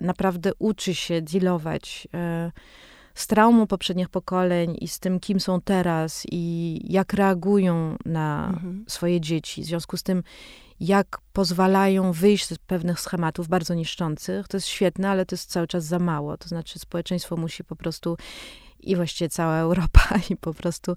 naprawdę 0.00 0.50
uczy 0.58 0.94
się 0.94 1.22
dealować 1.22 2.08
e, 2.14 2.52
z 3.14 3.26
traumą 3.26 3.66
poprzednich 3.66 4.08
pokoleń 4.08 4.76
i 4.80 4.88
z 4.88 4.98
tym, 4.98 5.20
kim 5.20 5.40
są 5.40 5.60
teraz 5.60 6.26
i 6.30 6.80
jak 6.92 7.12
reagują 7.12 7.96
na 8.04 8.48
mhm. 8.48 8.84
swoje 8.88 9.20
dzieci. 9.20 9.62
W 9.62 9.66
związku 9.66 9.96
z 9.96 10.02
tym, 10.02 10.22
jak 10.80 11.18
pozwalają 11.32 12.12
wyjść 12.12 12.48
z 12.48 12.58
pewnych 12.58 13.00
schematów 13.00 13.48
bardzo 13.48 13.74
niszczących, 13.74 14.48
to 14.48 14.56
jest 14.56 14.66
świetne, 14.66 15.10
ale 15.10 15.26
to 15.26 15.34
jest 15.34 15.50
cały 15.50 15.66
czas 15.66 15.84
za 15.84 15.98
mało. 15.98 16.36
To 16.36 16.48
znaczy, 16.48 16.78
społeczeństwo 16.78 17.36
musi 17.36 17.64
po 17.64 17.76
prostu 17.76 18.16
i 18.80 18.96
właściwie 18.96 19.28
cała 19.28 19.58
Europa 19.68 20.00
i 20.30 20.36
po 20.36 20.54
prostu 20.54 20.96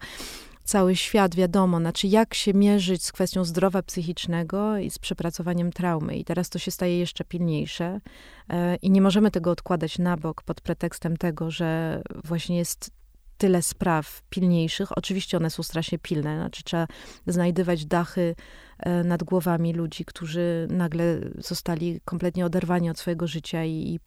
cały 0.65 0.95
świat, 0.95 1.35
wiadomo, 1.35 1.79
znaczy 1.79 2.07
jak 2.07 2.33
się 2.33 2.53
mierzyć 2.53 3.03
z 3.03 3.11
kwestią 3.11 3.43
zdrowia 3.43 3.81
psychicznego 3.81 4.77
i 4.77 4.89
z 4.89 4.99
przepracowaniem 4.99 5.71
traumy. 5.71 6.17
I 6.17 6.25
teraz 6.25 6.49
to 6.49 6.59
się 6.59 6.71
staje 6.71 6.99
jeszcze 6.99 7.23
pilniejsze 7.23 8.01
e, 8.49 8.75
i 8.75 8.91
nie 8.91 9.01
możemy 9.01 9.31
tego 9.31 9.51
odkładać 9.51 9.99
na 9.99 10.17
bok 10.17 10.43
pod 10.43 10.61
pretekstem 10.61 11.17
tego, 11.17 11.51
że 11.51 12.01
właśnie 12.23 12.57
jest 12.57 12.91
tyle 13.37 13.61
spraw 13.61 14.21
pilniejszych. 14.29 14.97
Oczywiście 14.97 15.37
one 15.37 15.49
są 15.49 15.63
strasznie 15.63 15.99
pilne, 15.99 16.35
znaczy 16.35 16.63
trzeba 16.63 16.87
znajdywać 17.27 17.85
dachy 17.85 18.35
e, 18.79 19.03
nad 19.03 19.23
głowami 19.23 19.73
ludzi, 19.73 20.05
którzy 20.05 20.67
nagle 20.69 21.19
zostali 21.37 22.01
kompletnie 22.05 22.45
oderwani 22.45 22.89
od 22.89 22.99
swojego 22.99 23.27
życia 23.27 23.63
i 23.63 23.99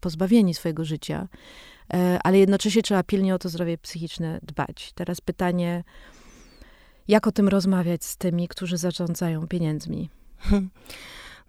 pozbawieni 0.00 0.54
swojego 0.54 0.84
życia. 0.84 1.28
E, 1.94 2.18
ale 2.24 2.38
jednocześnie 2.38 2.82
trzeba 2.82 3.02
pilnie 3.02 3.34
o 3.34 3.38
to 3.38 3.48
zdrowie 3.48 3.78
psychiczne 3.78 4.38
dbać. 4.42 4.92
Teraz 4.94 5.20
pytanie, 5.20 5.84
jak 7.08 7.26
o 7.26 7.32
tym 7.32 7.48
rozmawiać 7.48 8.04
z 8.04 8.16
tymi, 8.16 8.48
którzy 8.48 8.76
zarządzają 8.76 9.48
pieniędzmi? 9.48 10.10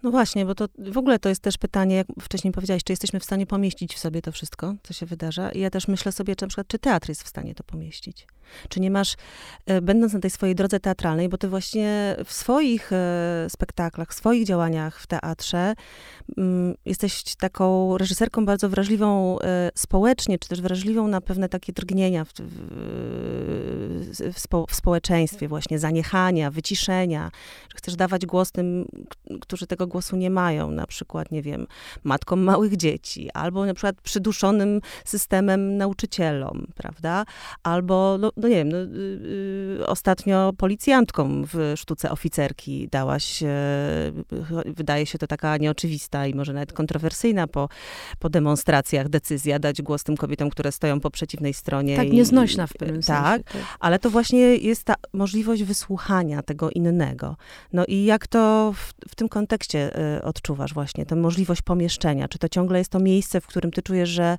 No 0.02 0.10
właśnie, 0.10 0.46
bo 0.46 0.54
to 0.54 0.66
w 0.78 0.98
ogóle 0.98 1.18
to 1.18 1.28
jest 1.28 1.42
też 1.42 1.58
pytanie, 1.58 1.96
jak 1.96 2.06
wcześniej 2.20 2.52
powiedziałeś, 2.52 2.84
czy 2.84 2.92
jesteśmy 2.92 3.20
w 3.20 3.24
stanie 3.24 3.46
pomieścić 3.46 3.94
w 3.94 3.98
sobie 3.98 4.22
to 4.22 4.32
wszystko, 4.32 4.74
co 4.82 4.94
się 4.94 5.06
wydarza. 5.06 5.50
I 5.50 5.60
ja 5.60 5.70
też 5.70 5.88
myślę 5.88 6.12
sobie, 6.12 6.36
czy 6.36 6.44
na 6.44 6.48
przykład, 6.48 6.68
czy 6.68 6.78
teatr 6.78 7.08
jest 7.08 7.22
w 7.22 7.28
stanie 7.28 7.54
to 7.54 7.64
pomieścić. 7.64 8.26
Czy 8.68 8.80
nie 8.80 8.90
masz, 8.90 9.14
e, 9.66 9.80
będąc 9.80 10.12
na 10.12 10.20
tej 10.20 10.30
swojej 10.30 10.54
drodze 10.54 10.80
teatralnej, 10.80 11.28
bo 11.28 11.38
ty 11.38 11.48
właśnie 11.48 12.16
w 12.24 12.32
swoich 12.32 12.92
e, 12.92 13.46
spektaklach, 13.48 14.10
w 14.10 14.14
swoich 14.14 14.46
działaniach 14.46 15.00
w 15.00 15.06
teatrze 15.06 15.74
mm, 16.36 16.74
jesteś 16.84 17.22
taką 17.36 17.98
reżyserką 17.98 18.46
bardzo 18.46 18.68
wrażliwą 18.68 19.38
e, 19.40 19.70
społecznie, 19.74 20.38
czy 20.38 20.48
też 20.48 20.60
wrażliwą 20.60 21.08
na 21.08 21.20
pewne 21.20 21.48
takie 21.48 21.72
drgnienia 21.72 22.24
w, 22.24 22.32
w, 22.32 22.40
w 24.68 24.74
społeczeństwie, 24.74 25.48
właśnie 25.48 25.78
zaniechania, 25.78 26.50
wyciszenia, 26.50 27.30
że 27.68 27.78
chcesz 27.78 27.96
dawać 27.96 28.26
głos 28.26 28.52
tym, 28.52 28.88
którzy 29.40 29.66
tego 29.66 29.86
głosu 29.88 30.16
nie 30.16 30.30
mają, 30.30 30.70
na 30.70 30.86
przykład, 30.86 31.30
nie 31.30 31.42
wiem, 31.42 31.66
matkom 32.04 32.42
małych 32.42 32.76
dzieci, 32.76 33.30
albo 33.34 33.66
na 33.66 33.74
przykład 33.74 34.00
przyduszonym 34.00 34.80
systemem 35.04 35.76
nauczycielom, 35.76 36.66
prawda? 36.74 37.24
Albo, 37.62 38.16
no, 38.20 38.30
no 38.36 38.48
nie 38.48 38.56
wiem, 38.56 38.68
no, 38.68 38.78
yy, 38.78 39.86
ostatnio 39.86 40.52
policjantkom 40.58 41.44
w 41.52 41.72
sztuce 41.76 42.10
oficerki 42.10 42.88
dałaś, 42.88 43.42
yy, 43.42 43.48
wydaje 44.66 45.06
się 45.06 45.18
to 45.18 45.26
taka 45.26 45.56
nieoczywista 45.56 46.26
i 46.26 46.34
może 46.34 46.52
nawet 46.52 46.72
kontrowersyjna 46.72 47.46
po, 47.46 47.68
po 48.18 48.30
demonstracjach 48.30 49.08
decyzja 49.08 49.58
dać 49.58 49.82
głos 49.82 50.04
tym 50.04 50.16
kobietom, 50.16 50.50
które 50.50 50.72
stoją 50.72 51.00
po 51.00 51.10
przeciwnej 51.10 51.54
stronie. 51.54 51.96
Tak, 51.96 52.10
nieznośna 52.12 52.66
w 52.66 52.72
pewnym 52.72 53.02
tak, 53.02 53.06
sensie. 53.06 53.44
Tak, 53.44 53.62
ale 53.80 53.98
to 53.98 54.10
właśnie 54.10 54.56
jest 54.56 54.84
ta 54.84 54.94
możliwość 55.12 55.62
wysłuchania 55.62 56.42
tego 56.42 56.70
innego. 56.70 57.36
No 57.72 57.84
i 57.88 58.04
jak 58.04 58.26
to 58.26 58.72
w, 58.76 58.92
w 59.08 59.14
tym 59.14 59.28
kontekście 59.28 59.77
y, 59.86 60.22
odczuwasz 60.22 60.74
właśnie, 60.74 61.06
tę 61.06 61.16
możliwość 61.16 61.62
pomieszczenia? 61.62 62.28
Czy 62.28 62.38
to 62.38 62.48
ciągle 62.48 62.78
jest 62.78 62.90
to 62.90 62.98
miejsce, 62.98 63.40
w 63.40 63.46
którym 63.46 63.70
ty 63.70 63.82
czujesz, 63.82 64.08
że 64.08 64.38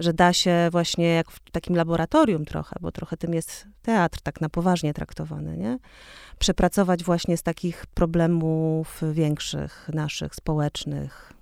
że 0.00 0.12
da 0.12 0.32
się 0.32 0.68
właśnie 0.72 1.14
jak 1.14 1.30
w 1.30 1.50
takim 1.50 1.76
laboratorium 1.76 2.44
trochę, 2.44 2.76
bo 2.80 2.92
trochę 2.92 3.16
tym 3.16 3.34
jest 3.34 3.66
teatr 3.82 4.20
tak 4.22 4.40
na 4.40 4.48
poważnie 4.48 4.94
traktowany, 4.94 5.56
nie? 5.56 5.78
Przepracować 6.38 7.04
właśnie 7.04 7.36
z 7.36 7.42
takich 7.42 7.86
problemów 7.86 9.02
większych, 9.12 9.90
naszych, 9.94 10.34
społecznych. 10.34 11.32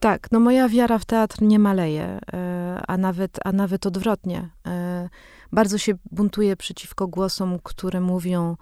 Tak, 0.00 0.32
no 0.32 0.40
moja 0.40 0.68
wiara 0.68 0.98
w 0.98 1.04
teatr 1.04 1.42
nie 1.42 1.58
maleje, 1.58 2.18
e, 2.32 2.82
a 2.88 2.96
nawet, 2.96 3.38
a 3.44 3.52
nawet 3.52 3.86
odwrotnie. 3.86 4.48
E, 4.66 5.08
bardzo 5.52 5.78
się 5.78 5.92
buntuje 6.10 6.56
przeciwko 6.56 7.06
głosom, 7.06 7.58
które 7.62 8.00
mówią, 8.00 8.56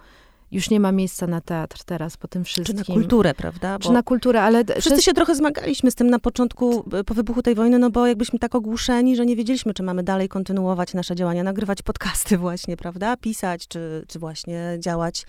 już 0.51 0.69
nie 0.69 0.79
ma 0.79 0.91
miejsca 0.91 1.27
na 1.27 1.41
teatr 1.41 1.83
teraz 1.83 2.17
po 2.17 2.27
tym 2.27 2.43
wszystkim. 2.43 2.83
Czy 2.83 2.89
na 2.89 2.95
kulturę, 2.95 3.33
prawda? 3.33 3.77
Bo 3.77 3.83
Czy 3.83 3.91
na 3.91 4.03
kulturę, 4.03 4.41
ale... 4.41 4.63
Wszyscy 4.65 5.01
się 5.01 5.13
trochę 5.13 5.35
zmagaliśmy 5.35 5.91
z 5.91 5.95
tym 5.95 6.09
na 6.09 6.19
początku, 6.19 6.85
e, 6.93 7.03
po 7.03 7.13
wybuchu 7.13 7.41
tej 7.41 7.55
wojny, 7.55 7.79
no 7.79 7.89
bo 7.89 8.07
jakbyśmy 8.07 8.39
tak 8.39 8.55
ogłuszeni, 8.55 9.15
że 9.15 9.25
nie 9.25 9.35
wiedzieliśmy, 9.35 9.73
czy 9.73 9.83
mamy 9.83 10.03
dalej 10.03 10.29
kontynuować 10.29 10.93
nasze 10.93 11.15
działania, 11.15 11.43
nagrywać 11.43 11.81
podcasty 11.81 12.37
właśnie, 12.47 12.77
prawda? 12.77 13.17
Pisać, 13.17 13.67
czy, 13.67 14.05
czy 14.07 14.19
właśnie 14.19 14.77
działać 14.79 15.25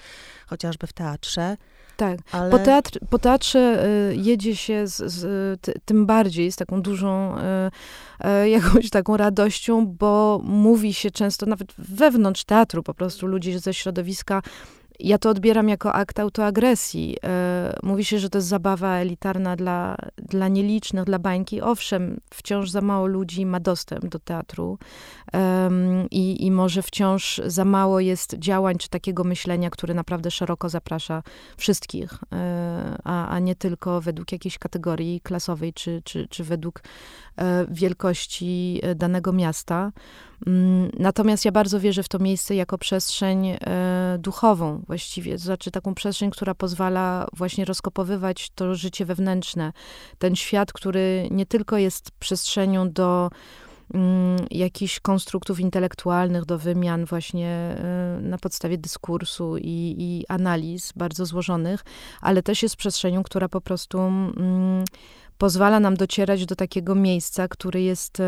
chociażby 0.46 0.86
w 0.86 0.92
teatrze. 0.92 1.56
Tak. 1.98 2.18
Ale... 2.32 2.50
Po, 2.50 2.58
teatr, 2.58 2.98
po 3.10 3.18
teatrze 3.18 3.86
y, 4.10 4.16
jedzie 4.16 4.56
się 4.56 4.86
z, 4.86 5.12
z 5.12 5.58
tym 5.84 6.06
bardziej 6.06 6.52
z 6.52 6.56
taką 6.56 6.82
dużą 6.82 7.38
y, 7.38 8.28
y, 8.44 8.48
jakąś 8.58 8.90
taką 8.90 9.16
radością, 9.16 9.86
bo 9.86 10.40
mówi 10.44 10.94
się 10.94 11.10
często 11.10 11.46
nawet 11.46 11.72
wewnątrz 11.78 12.44
teatru 12.44 12.82
po 12.82 12.94
prostu 12.94 13.26
ludzi 13.26 13.58
ze 13.58 13.74
środowiska 13.74 14.42
ja 15.00 15.18
to 15.18 15.30
odbieram 15.30 15.68
jako 15.68 15.92
akt 15.92 16.18
autoagresji. 16.18 17.16
E, 17.24 17.78
mówi 17.82 18.04
się, 18.04 18.18
że 18.18 18.30
to 18.30 18.38
jest 18.38 18.48
zabawa 18.48 18.96
elitarna 18.96 19.56
dla, 19.56 19.96
dla 20.16 20.48
nielicznych, 20.48 21.04
dla 21.04 21.18
bańki. 21.18 21.60
Owszem, 21.60 22.20
wciąż 22.34 22.70
za 22.70 22.80
mało 22.80 23.06
ludzi 23.06 23.46
ma 23.46 23.60
dostęp 23.60 24.06
do 24.06 24.18
teatru 24.18 24.78
i, 26.18 26.46
i 26.46 26.50
może 26.50 26.82
wciąż 26.82 27.40
za 27.46 27.64
mało 27.64 28.00
jest 28.00 28.34
działań 28.38 28.78
czy 28.78 28.88
takiego 28.88 29.24
myślenia, 29.24 29.70
które 29.70 29.94
naprawdę 29.94 30.30
szeroko 30.30 30.68
zaprasza 30.68 31.22
wszystkich, 31.56 32.10
e, 32.32 32.98
a, 33.04 33.28
a 33.28 33.38
nie 33.38 33.54
tylko 33.54 34.00
według 34.00 34.32
jakiejś 34.32 34.58
kategorii 34.58 35.20
klasowej 35.20 35.72
czy, 35.72 36.02
czy, 36.04 36.28
czy 36.28 36.44
według 36.44 36.82
e, 37.36 37.66
wielkości 37.70 38.80
e, 38.82 38.94
danego 38.94 39.32
miasta. 39.32 39.92
Mm, 40.46 40.90
natomiast 40.98 41.44
ja 41.44 41.52
bardzo 41.52 41.80
wierzę 41.80 42.02
w 42.02 42.08
to 42.08 42.18
miejsce 42.18 42.54
jako 42.54 42.78
przestrzeń 42.78 43.56
duchową 44.18 44.82
właściwie, 44.86 45.32
to 45.32 45.38
znaczy 45.38 45.70
taką 45.70 45.94
przestrzeń, 45.94 46.30
która 46.30 46.54
pozwala 46.54 47.26
właśnie 47.32 47.64
rozkopowywać 47.64 48.50
to 48.54 48.74
życie 48.74 49.04
wewnętrzne. 49.04 49.72
Ten 50.18 50.36
świat, 50.36 50.72
który 50.72 51.28
nie 51.30 51.46
tylko 51.46 51.78
jest 51.78 52.10
przestrzenią 52.10 52.92
do 52.92 53.30
jakichś 54.50 55.00
konstruktów 55.00 55.60
intelektualnych, 55.60 56.44
do 56.44 56.58
wymian 56.58 57.04
właśnie 57.04 57.76
na 58.20 58.38
podstawie 58.38 58.78
dyskursu 58.78 59.56
i, 59.56 59.94
i 59.98 60.24
analiz 60.28 60.92
bardzo 60.96 61.26
złożonych, 61.26 61.84
ale 62.20 62.42
też 62.42 62.62
jest 62.62 62.76
przestrzenią, 62.76 63.22
która 63.22 63.48
po 63.48 63.60
prostu 63.60 63.98
mm, 63.98 64.84
pozwala 65.38 65.80
nam 65.80 65.96
docierać 65.96 66.46
do 66.46 66.56
takiego 66.56 66.94
miejsca, 66.94 67.48
który 67.48 67.82
jest 67.82 68.18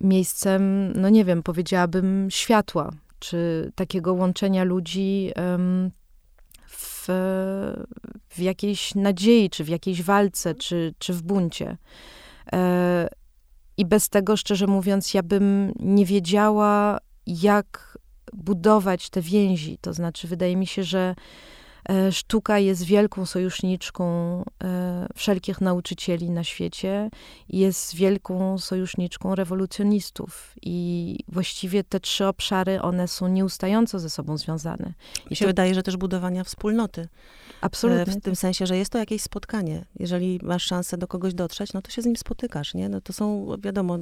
miejscem, 0.00 0.92
no 0.92 1.08
nie 1.08 1.24
wiem, 1.24 1.42
powiedziałabym 1.42 2.28
światła, 2.30 2.90
czy 3.18 3.72
takiego 3.74 4.14
łączenia 4.14 4.64
ludzi 4.64 5.32
w, 6.68 7.06
w 8.28 8.38
jakiejś 8.38 8.94
nadziei, 8.94 9.50
czy 9.50 9.64
w 9.64 9.68
jakiejś 9.68 10.02
walce, 10.02 10.54
czy, 10.54 10.94
czy 10.98 11.12
w 11.12 11.22
buncie. 11.22 11.76
I 13.76 13.84
bez 13.84 14.08
tego, 14.08 14.36
szczerze 14.36 14.66
mówiąc, 14.66 15.14
ja 15.14 15.22
bym 15.22 15.72
nie 15.80 16.06
wiedziała, 16.06 16.98
jak 17.26 17.98
budować 18.32 19.10
te 19.10 19.22
więzi. 19.22 19.78
To 19.80 19.92
znaczy, 19.92 20.28
wydaje 20.28 20.56
mi 20.56 20.66
się, 20.66 20.84
że 20.84 21.14
sztuka 22.10 22.58
jest 22.58 22.82
wielką 22.82 23.26
sojuszniczką 23.26 24.04
e, 24.64 25.06
wszelkich 25.14 25.60
nauczycieli 25.60 26.30
na 26.30 26.44
świecie, 26.44 27.10
jest 27.48 27.94
wielką 27.94 28.58
sojuszniczką 28.58 29.34
rewolucjonistów 29.34 30.52
i 30.62 31.18
właściwie 31.28 31.84
te 31.84 32.00
trzy 32.00 32.26
obszary, 32.26 32.82
one 32.82 33.08
są 33.08 33.28
nieustająco 33.28 33.98
ze 33.98 34.10
sobą 34.10 34.38
związane. 34.38 34.92
I 35.26 35.30
Mi 35.30 35.36
się 35.36 35.44
to... 35.44 35.48
wydaje, 35.48 35.74
że 35.74 35.82
też 35.82 35.96
budowania 35.96 36.44
wspólnoty. 36.44 37.08
Absolutnie. 37.60 38.12
W 38.12 38.20
tym 38.20 38.36
sensie, 38.36 38.66
że 38.66 38.76
jest 38.76 38.92
to 38.92 38.98
jakieś 38.98 39.22
spotkanie. 39.22 39.84
Jeżeli 39.98 40.40
masz 40.42 40.62
szansę 40.62 40.98
do 40.98 41.08
kogoś 41.08 41.34
dotrzeć, 41.34 41.72
no 41.72 41.82
to 41.82 41.90
się 41.90 42.02
z 42.02 42.06
nim 42.06 42.16
spotykasz, 42.16 42.74
nie? 42.74 42.88
No 42.88 43.00
to 43.00 43.12
są, 43.12 43.46
wiadomo, 43.58 43.98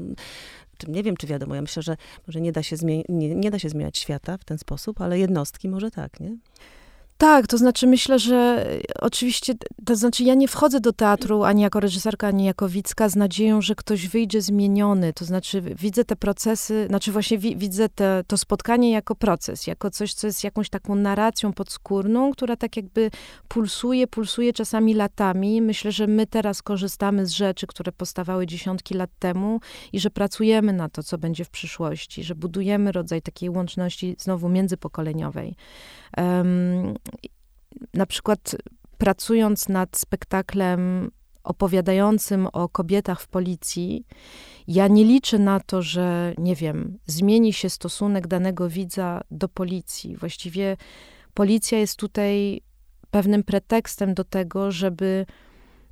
nie 0.88 1.02
wiem, 1.02 1.16
czy 1.16 1.26
wiadomo, 1.26 1.54
ja 1.54 1.62
myślę, 1.62 1.82
że 1.82 1.96
może 2.26 2.40
nie 2.40 2.52
da 2.52 2.62
się, 2.62 2.76
zmieni- 2.76 3.04
nie, 3.08 3.34
nie 3.34 3.50
da 3.50 3.58
się 3.58 3.68
zmieniać 3.68 3.98
świata 3.98 4.38
w 4.38 4.44
ten 4.44 4.58
sposób, 4.58 5.00
ale 5.00 5.18
jednostki 5.18 5.68
może 5.68 5.90
tak, 5.90 6.20
nie? 6.20 6.36
Tak, 7.24 7.46
to 7.46 7.58
znaczy 7.58 7.86
myślę, 7.86 8.18
że 8.18 8.66
oczywiście, 9.00 9.54
to 9.84 9.96
znaczy 9.96 10.24
ja 10.24 10.34
nie 10.34 10.48
wchodzę 10.48 10.80
do 10.80 10.92
teatru 10.92 11.42
ani 11.42 11.62
jako 11.62 11.80
reżyserka, 11.80 12.28
ani 12.28 12.44
jako 12.44 12.68
widzka 12.68 13.08
z 13.08 13.16
nadzieją, 13.16 13.62
że 13.62 13.74
ktoś 13.74 14.08
wyjdzie 14.08 14.42
zmieniony. 14.42 15.12
To 15.12 15.24
znaczy 15.24 15.60
widzę 15.60 16.04
te 16.04 16.16
procesy, 16.16 16.86
znaczy 16.88 17.12
właśnie 17.12 17.38
wi 17.38 17.56
widzę 17.56 17.88
te, 17.88 18.24
to 18.26 18.36
spotkanie 18.36 18.90
jako 18.90 19.14
proces, 19.14 19.66
jako 19.66 19.90
coś, 19.90 20.14
co 20.14 20.26
jest 20.26 20.44
jakąś 20.44 20.70
taką 20.70 20.94
narracją 20.94 21.52
podskórną, 21.52 22.32
która 22.32 22.56
tak 22.56 22.76
jakby 22.76 23.10
pulsuje, 23.48 24.06
pulsuje 24.06 24.52
czasami 24.52 24.94
latami. 24.94 25.62
Myślę, 25.62 25.92
że 25.92 26.06
my 26.06 26.26
teraz 26.26 26.62
korzystamy 26.62 27.26
z 27.26 27.30
rzeczy, 27.30 27.66
które 27.66 27.92
powstawały 27.92 28.46
dziesiątki 28.46 28.94
lat 28.94 29.10
temu 29.18 29.60
i 29.92 30.00
że 30.00 30.10
pracujemy 30.10 30.72
na 30.72 30.88
to, 30.88 31.02
co 31.02 31.18
będzie 31.18 31.44
w 31.44 31.50
przyszłości, 31.50 32.24
że 32.24 32.34
budujemy 32.34 32.92
rodzaj 32.92 33.22
takiej 33.22 33.50
łączności 33.50 34.16
znowu 34.18 34.48
międzypokoleniowej. 34.48 35.54
Um, 36.16 36.94
na 37.94 38.06
przykład 38.06 38.56
pracując 38.98 39.68
nad 39.68 39.96
spektaklem 39.96 41.10
opowiadającym 41.44 42.46
o 42.46 42.68
kobietach 42.68 43.20
w 43.20 43.28
policji, 43.28 44.06
ja 44.68 44.88
nie 44.88 45.04
liczę 45.04 45.38
na 45.38 45.60
to, 45.60 45.82
że, 45.82 46.34
nie 46.38 46.54
wiem, 46.56 46.98
zmieni 47.06 47.52
się 47.52 47.70
stosunek 47.70 48.26
danego 48.26 48.68
widza 48.68 49.20
do 49.30 49.48
policji. 49.48 50.16
Właściwie 50.16 50.76
policja 51.34 51.78
jest 51.78 51.98
tutaj 51.98 52.60
pewnym 53.10 53.42
pretekstem 53.42 54.14
do 54.14 54.24
tego, 54.24 54.70
żeby 54.70 55.26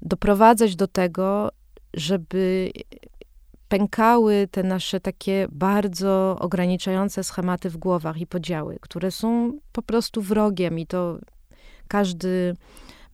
doprowadzać 0.03 0.77
do 0.77 0.87
tego, 0.87 1.51
żeby 1.95 2.71
pękały 3.73 4.49
te 4.51 4.63
nasze 4.63 5.01
takie 5.01 5.47
bardzo 5.53 6.37
ograniczające 6.41 7.25
schematy 7.25 7.71
w 7.71 7.77
głowach 7.77 8.17
i 8.21 8.27
podziały, 8.27 8.79
które 8.81 9.11
są 9.11 9.53
po 9.73 9.83
prostu 9.83 10.23
wrogiem 10.23 10.79
i 10.79 10.87
to 10.87 11.19
każdy 11.89 12.57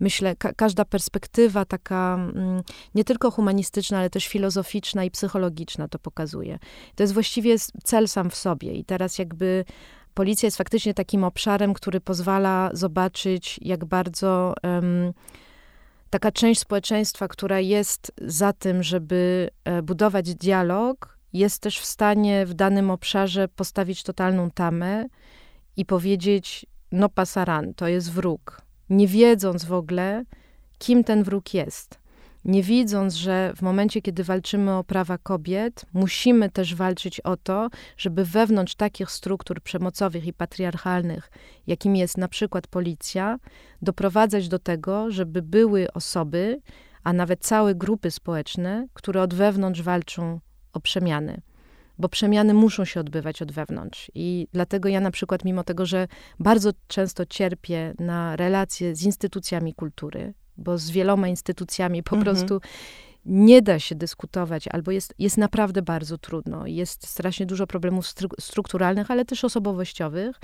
myślę, 0.00 0.36
ka 0.36 0.52
każda 0.52 0.84
perspektywa 0.84 1.64
taka 1.64 2.14
mm, 2.14 2.62
nie 2.94 3.04
tylko 3.04 3.30
humanistyczna, 3.30 3.98
ale 3.98 4.10
też 4.10 4.26
filozoficzna 4.26 5.04
i 5.04 5.10
psychologiczna 5.10 5.88
to 5.88 5.98
pokazuje. 5.98 6.58
To 6.94 7.02
jest 7.02 7.14
właściwie 7.14 7.56
cel 7.84 8.08
sam 8.08 8.30
w 8.30 8.36
sobie 8.36 8.72
i 8.72 8.84
teraz 8.84 9.18
jakby 9.18 9.64
policja 10.14 10.46
jest 10.46 10.58
faktycznie 10.58 10.94
takim 10.94 11.24
obszarem, 11.24 11.74
który 11.74 12.00
pozwala 12.00 12.70
zobaczyć, 12.72 13.60
jak 13.62 13.84
bardzo 13.84 14.54
um, 14.62 15.12
taka 16.10 16.32
część 16.32 16.60
społeczeństwa, 16.60 17.28
która 17.28 17.60
jest 17.60 18.12
za 18.22 18.52
tym, 18.52 18.82
żeby 18.82 19.50
e, 19.64 19.82
budować 19.82 20.34
dialog, 20.34 21.18
jest 21.32 21.62
też 21.62 21.78
w 21.78 21.84
stanie 21.84 22.46
w 22.46 22.54
danym 22.54 22.90
obszarze 22.90 23.48
postawić 23.48 24.02
totalną 24.02 24.50
tamę 24.50 25.06
i 25.76 25.84
powiedzieć, 25.84 26.66
no 26.92 27.08
pasaran, 27.08 27.74
to 27.74 27.88
jest 27.88 28.12
wróg, 28.12 28.62
nie 28.90 29.06
wiedząc 29.06 29.64
w 29.64 29.72
ogóle, 29.72 30.24
kim 30.78 31.04
ten 31.04 31.22
wróg 31.22 31.54
jest 31.54 32.07
nie 32.48 32.62
widząc, 32.62 33.14
że 33.14 33.52
w 33.56 33.62
momencie, 33.62 34.02
kiedy 34.02 34.24
walczymy 34.24 34.72
o 34.74 34.84
prawa 34.84 35.18
kobiet, 35.18 35.87
musimy 35.92 36.50
też 36.50 36.74
walczyć 36.74 37.20
o 37.20 37.37
to, 37.37 37.68
żeby 37.96 38.24
wewnątrz 38.24 38.74
takich 38.74 39.11
struktur 39.11 39.62
przemocowych 39.62 40.26
i 40.26 40.32
patriarchalnych, 40.32 41.30
jakim 41.66 41.96
jest 41.96 42.18
na 42.18 42.28
przykład 42.28 42.66
policja, 42.66 43.38
doprowadzać 43.82 44.48
do 44.48 44.58
tego, 44.58 45.11
żeby 45.11 45.42
były 45.42 45.92
osoby, 45.92 46.61
a 47.02 47.12
nawet 47.12 47.40
całe 47.40 47.74
grupy 47.74 48.11
społeczne, 48.11 48.87
które 48.92 49.22
od 49.22 49.34
wewnątrz 49.34 49.82
walczą 49.82 50.40
o 50.72 50.80
przemiany 50.80 51.40
bo 51.98 52.08
przemiany 52.08 52.54
muszą 52.54 52.84
się 52.84 53.00
odbywać 53.00 53.42
od 53.42 53.52
wewnątrz. 53.52 54.11
I 54.14 54.48
dlatego 54.52 54.88
ja 54.88 55.00
na 55.00 55.11
przykład, 55.11 55.44
mimo 55.44 55.64
tego, 55.64 55.87
że 55.87 56.08
bardzo 56.40 56.70
często 56.87 57.26
cierpię 57.26 57.94
na 57.98 58.37
relacje 58.37 58.96
z 58.96 59.02
instytucjami 59.02 59.74
kultury, 59.74 60.34
bo 60.58 60.78
z 60.78 60.90
wieloma 60.90 61.28
instytucjami 61.28 62.02
po 62.02 62.16
mhm. 62.16 62.36
prostu 62.36 62.60
nie 63.24 63.62
da 63.62 63.78
się 63.78 63.94
dyskutować, 63.94 64.68
albo 64.68 64.90
jest, 64.90 65.14
jest 65.18 65.36
naprawdę 65.36 65.82
bardzo 65.82 66.18
trudno. 66.18 66.66
Jest 66.66 67.06
strasznie 67.06 67.46
dużo 67.46 67.66
problemów 67.66 68.06
stru 68.06 68.28
strukturalnych, 68.40 69.10
ale 69.10 69.24
też 69.24 69.44
osobowościowych, 69.44 70.40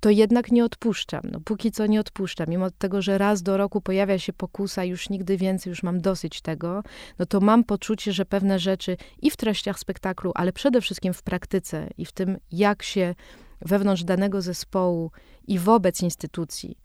to 0.00 0.10
jednak 0.10 0.52
nie 0.52 0.64
odpuszczam. 0.64 1.22
No, 1.32 1.40
póki 1.44 1.72
co 1.72 1.86
nie 1.86 2.00
odpuszczam. 2.00 2.46
Mimo 2.48 2.70
tego, 2.70 3.02
że 3.02 3.18
raz 3.18 3.42
do 3.42 3.56
roku 3.56 3.80
pojawia 3.80 4.18
się 4.18 4.32
pokusa, 4.32 4.84
już 4.84 5.10
nigdy 5.10 5.36
więcej, 5.36 5.70
już 5.70 5.82
mam 5.82 6.00
dosyć 6.00 6.40
tego, 6.40 6.82
no 7.18 7.26
to 7.26 7.40
mam 7.40 7.64
poczucie, 7.64 8.12
że 8.12 8.24
pewne 8.24 8.58
rzeczy 8.58 8.96
i 9.22 9.30
w 9.30 9.36
treściach 9.36 9.78
spektaklu, 9.78 10.32
ale 10.34 10.52
przede 10.52 10.80
wszystkim 10.80 11.14
w 11.14 11.22
praktyce 11.22 11.88
i 11.98 12.04
w 12.04 12.12
tym, 12.12 12.38
jak 12.52 12.82
się 12.82 13.14
wewnątrz 13.60 14.04
danego 14.04 14.42
zespołu 14.42 15.10
i 15.46 15.58
wobec 15.58 16.02
instytucji 16.02 16.78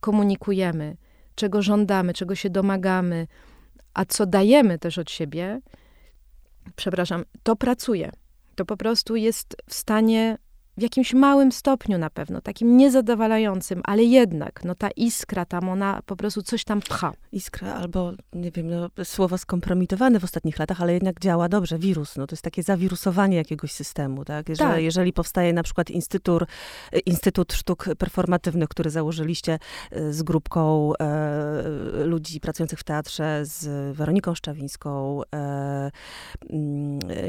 komunikujemy, 0.00 0.96
czego 1.34 1.62
żądamy, 1.62 2.14
czego 2.14 2.34
się 2.34 2.50
domagamy, 2.50 3.26
a 3.94 4.04
co 4.04 4.26
dajemy 4.26 4.78
też 4.78 4.98
od 4.98 5.10
siebie, 5.10 5.60
przepraszam, 6.76 7.24
to 7.42 7.56
pracuje. 7.56 8.10
To 8.54 8.64
po 8.64 8.76
prostu 8.76 9.16
jest 9.16 9.56
w 9.68 9.74
stanie 9.74 10.38
w 10.76 10.82
jakimś 10.82 11.14
małym 11.14 11.52
stopniu 11.52 11.98
na 11.98 12.10
pewno, 12.10 12.40
takim 12.40 12.76
niezadowalającym, 12.76 13.80
ale 13.84 14.02
jednak, 14.02 14.64
no 14.64 14.74
ta 14.74 14.88
iskra 14.96 15.44
tam, 15.44 15.68
ona 15.68 16.00
po 16.06 16.16
prostu 16.16 16.42
coś 16.42 16.64
tam 16.64 16.80
pcha. 16.80 17.12
Iskra 17.32 17.74
albo, 17.74 18.12
nie 18.32 18.50
wiem, 18.50 18.70
no, 18.70 19.04
słowo 19.04 19.38
skompromitowane 19.38 20.20
w 20.20 20.24
ostatnich 20.24 20.58
latach, 20.58 20.82
ale 20.82 20.94
jednak 20.94 21.20
działa 21.20 21.48
dobrze, 21.48 21.78
wirus, 21.78 22.16
no 22.16 22.26
to 22.26 22.32
jest 22.32 22.42
takie 22.42 22.62
zawirusowanie 22.62 23.36
jakiegoś 23.36 23.72
systemu, 23.72 24.24
tak? 24.24 24.48
Jeżeli, 24.48 24.70
tak. 24.70 24.82
jeżeli 24.82 25.12
powstaje 25.12 25.52
na 25.52 25.62
przykład 25.62 25.90
Instytut, 25.90 26.42
Instytut 27.06 27.52
Sztuk 27.52 27.88
Performatywnych, 27.98 28.68
który 28.68 28.90
założyliście 28.90 29.58
e, 29.90 30.12
z 30.12 30.22
grupką 30.22 30.92
e, 31.00 32.04
ludzi 32.04 32.40
pracujących 32.40 32.78
w 32.78 32.84
teatrze, 32.84 33.40
z 33.42 33.96
Weroniką 33.96 34.34
Szczawińską, 34.34 35.20
e, 35.34 35.90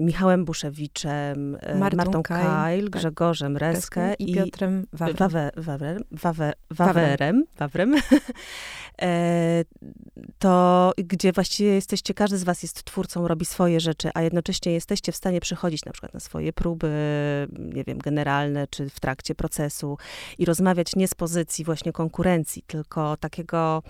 Michałem 0.02 0.46
Buszewiczem, 0.46 1.58
e, 1.62 1.76
Martą, 1.76 1.98
Martą 1.98 2.24
Kajl, 2.24 2.84
tak. 2.84 2.92
Grzegorzem 2.92 3.35
Grzegorzem 3.36 3.58
Reskę 3.58 4.14
i, 4.14 4.32
i 4.32 4.36
Piotrem 4.36 4.88
Wawrem. 4.94 5.18
Wawe, 5.18 5.52
Wawe, 5.58 5.98
Wawe, 6.12 6.54
Wawerem, 6.70 7.44
Wawrem. 7.58 7.96
to 10.40 10.92
gdzie 10.98 11.32
właściwie 11.32 11.70
jesteście, 11.70 12.14
każdy 12.14 12.38
z 12.38 12.44
was 12.44 12.64
jest 12.64 12.84
twórcą, 12.84 13.28
robi 13.28 13.46
swoje 13.46 13.80
rzeczy, 13.80 14.10
a 14.14 14.22
jednocześnie 14.22 14.72
jesteście 14.72 15.12
w 15.12 15.16
stanie 15.16 15.42
przychodzić 15.42 15.86
na 15.86 15.92
przykład 15.92 16.14
na 16.14 16.20
swoje 16.20 16.54
próby, 16.54 16.90
nie 17.60 17.84
wiem, 17.84 17.98
generalne, 17.98 18.68
czy 18.68 18.90
w 18.90 19.00
trakcie 19.00 19.36
procesu 19.36 19.98
i 20.38 20.46
rozmawiać 20.46 20.96
nie 20.96 21.08
z 21.08 21.14
pozycji 21.14 21.66
właśnie 21.66 21.92
konkurencji, 21.92 22.64
tylko 22.68 23.18
takiego, 23.18 23.84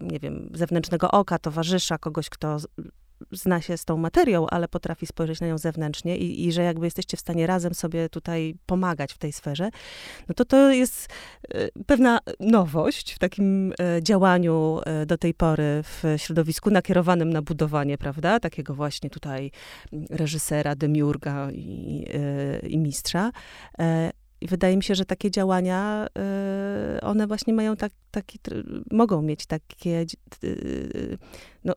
nie 0.00 0.18
wiem, 0.18 0.50
zewnętrznego 0.54 1.10
oka, 1.10 1.38
towarzysza, 1.38 1.98
kogoś, 1.98 2.28
kto 2.28 2.56
zna 3.32 3.60
się 3.60 3.76
z 3.76 3.84
tą 3.84 3.96
materią, 3.96 4.46
ale 4.46 4.68
potrafi 4.68 5.06
spojrzeć 5.06 5.40
na 5.40 5.46
nią 5.46 5.58
zewnętrznie 5.58 6.16
i, 6.16 6.46
i, 6.46 6.52
że 6.52 6.62
jakby 6.62 6.86
jesteście 6.86 7.16
w 7.16 7.20
stanie 7.20 7.46
razem 7.46 7.74
sobie 7.74 8.08
tutaj 8.08 8.54
pomagać 8.66 9.12
w 9.12 9.18
tej 9.18 9.32
sferze, 9.32 9.70
no 10.28 10.34
to 10.34 10.44
to 10.44 10.70
jest 10.70 11.08
e, 11.48 11.68
pewna 11.86 12.18
nowość 12.40 13.14
w 13.14 13.18
takim 13.18 13.72
e, 13.72 14.02
działaniu 14.02 14.80
e, 14.86 15.06
do 15.06 15.18
tej 15.18 15.34
pory 15.34 15.82
w 15.82 16.02
środowisku 16.16 16.70
nakierowanym 16.70 17.30
na 17.30 17.42
budowanie, 17.42 17.98
prawda, 17.98 18.40
takiego 18.40 18.74
właśnie 18.74 19.10
tutaj 19.10 19.50
reżysera, 20.10 20.74
demiurga 20.74 21.50
i, 21.50 22.04
i 22.68 22.78
mistrza. 22.78 23.30
I 24.40 24.46
wydaje 24.46 24.76
mi 24.76 24.82
się, 24.82 24.94
że 24.94 25.04
takie 25.04 25.30
działania, 25.30 26.06
y, 26.96 27.00
one 27.00 27.26
właśnie 27.26 27.54
mają 27.54 27.76
tak, 27.76 27.92
taki, 28.10 28.38
mogą 28.90 29.22
mieć 29.22 29.46
takie, 29.46 30.06
y, 30.44 31.18
no, 31.64 31.74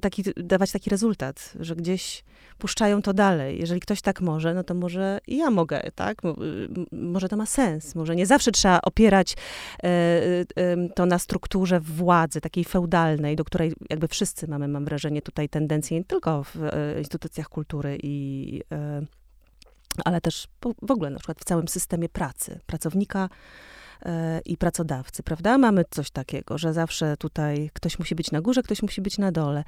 taki, 0.00 0.22
dawać 0.36 0.72
taki 0.72 0.90
rezultat, 0.90 1.52
że 1.60 1.76
gdzieś 1.76 2.24
puszczają 2.58 3.02
to 3.02 3.14
dalej. 3.14 3.60
Jeżeli 3.60 3.80
ktoś 3.80 4.00
tak 4.02 4.20
może, 4.20 4.54
no 4.54 4.64
to 4.64 4.74
może 4.74 5.18
i 5.26 5.36
ja 5.36 5.50
mogę, 5.50 5.90
tak? 5.94 6.24
Y, 6.24 6.28
może 6.92 7.28
to 7.28 7.36
ma 7.36 7.46
sens. 7.46 7.94
Może 7.94 8.16
nie 8.16 8.26
zawsze 8.26 8.52
trzeba 8.52 8.80
opierać 8.80 9.36
to 10.94 11.06
na 11.06 11.18
strukturze 11.18 11.80
władzy, 11.80 12.40
takiej 12.40 12.64
feudalnej, 12.64 13.36
do 13.36 13.44
której 13.44 13.72
jakby 13.90 14.08
wszyscy 14.08 14.48
mamy, 14.48 14.68
mam 14.68 14.84
wrażenie, 14.84 15.22
tutaj 15.22 15.48
tendencję, 15.48 15.98
nie 15.98 16.04
tylko 16.04 16.44
w 16.44 16.56
instytucjach 16.98 17.48
kultury 17.48 17.98
i 18.02 18.60
ale 20.04 20.20
też 20.20 20.48
w 20.82 20.90
ogóle 20.90 21.10
na 21.10 21.18
przykład 21.18 21.40
w 21.40 21.44
całym 21.44 21.68
systemie 21.68 22.08
pracy 22.08 22.60
pracownika 22.66 23.28
e, 24.02 24.40
i 24.44 24.56
pracodawcy, 24.56 25.22
prawda? 25.22 25.58
Mamy 25.58 25.84
coś 25.90 26.10
takiego, 26.10 26.58
że 26.58 26.72
zawsze 26.72 27.16
tutaj 27.16 27.70
ktoś 27.72 27.98
musi 27.98 28.14
być 28.14 28.30
na 28.30 28.40
górze, 28.40 28.62
ktoś 28.62 28.82
musi 28.82 29.02
być 29.02 29.18
na 29.18 29.32
dole. 29.32 29.64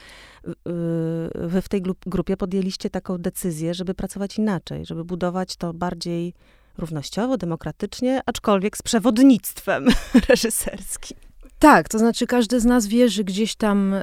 Wy 1.34 1.62
w 1.62 1.68
tej 1.68 1.82
grupie 2.06 2.36
podjęliście 2.36 2.90
taką 2.90 3.18
decyzję, 3.18 3.74
żeby 3.74 3.94
pracować 3.94 4.38
inaczej, 4.38 4.86
żeby 4.86 5.04
budować 5.04 5.56
to 5.56 5.74
bardziej 5.74 6.34
równościowo, 6.78 7.36
demokratycznie, 7.36 8.20
aczkolwiek 8.26 8.76
z 8.76 8.82
przewodnictwem 8.82 9.86
reżyserskim. 10.28 11.27
Tak, 11.58 11.88
to 11.88 11.98
znaczy 11.98 12.26
każdy 12.26 12.60
z 12.60 12.64
nas 12.64 12.86
wierzy 12.86 13.24
gdzieś 13.24 13.56
tam 13.56 13.94
e, 13.94 14.00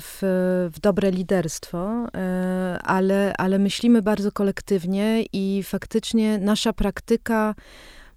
w, 0.00 0.18
w 0.74 0.80
dobre 0.80 1.10
liderstwo, 1.10 2.06
e, 2.14 2.78
ale, 2.84 3.34
ale 3.38 3.58
myślimy 3.58 4.02
bardzo 4.02 4.32
kolektywnie 4.32 5.24
i 5.32 5.62
faktycznie 5.62 6.38
nasza 6.38 6.72
praktyka 6.72 7.54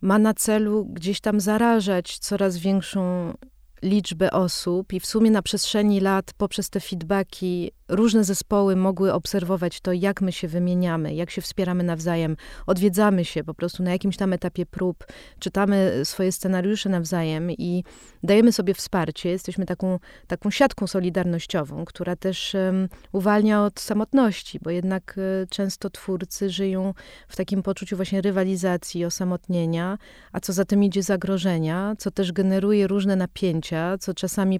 ma 0.02 0.20
na 0.20 0.34
celu 0.34 0.86
gdzieś 0.86 1.22
tam 1.22 1.40
zarażać 1.40 2.20
coraz 2.20 2.58
większą 2.58 3.34
liczbę 3.82 4.32
osób 4.32 4.94
i 4.94 5.00
w 5.00 5.06
sumie 5.06 5.32
na 5.32 5.42
przestrzeni 5.42 6.00
lat 6.00 6.34
poprzez 6.38 6.70
te 6.70 6.80
feedbacki 6.80 7.72
różne 7.88 8.24
zespoły 8.24 8.76
mogły 8.76 9.14
obserwować 9.14 9.82
to, 9.82 9.94
jak 9.94 10.22
my 10.22 10.32
się 10.32 10.48
wymieniamy, 10.48 11.14
jak 11.14 11.30
się 11.30 11.42
wspieramy 11.42 11.84
nawzajem, 11.84 12.38
odwiedzamy 12.68 13.26
się 13.26 13.44
po 13.44 13.54
prostu 13.54 13.84
na 13.84 13.92
jakimś 13.92 14.18
tam 14.18 14.34
etapie 14.34 14.66
prób, 14.66 15.06
czytamy 15.40 16.02
swoje 16.04 16.32
scenariusze 16.32 16.90
nawzajem 16.90 17.52
i 17.52 17.84
dajemy 18.24 18.52
sobie 18.52 18.74
wsparcie. 18.74 19.30
Jesteśmy 19.30 19.66
taką, 19.66 20.00
taką 20.28 20.52
siatką 20.52 20.88
solidarnościową, 20.88 21.86
która 21.86 22.16
też 22.16 22.54
um, 22.54 22.90
uwalnia 23.12 23.64
od 23.64 23.80
samotności, 23.80 24.60
bo 24.62 24.70
jednak 24.70 25.16
um, 25.18 25.48
często 25.50 25.90
twórcy 25.90 26.50
żyją 26.50 26.94
w 27.28 27.36
takim 27.36 27.64
poczuciu 27.64 27.96
właśnie 27.96 28.22
rywalizacji, 28.22 29.06
osamotnienia, 29.06 29.98
a 30.32 30.40
co 30.40 30.54
za 30.54 30.66
tym 30.66 30.84
idzie 30.84 31.04
zagrożenia, 31.04 31.96
co 31.98 32.12
też 32.12 32.32
generuje 32.32 32.88
różne 32.88 33.16
napięcia, 33.16 33.98
co 33.98 34.14
czasami 34.14 34.60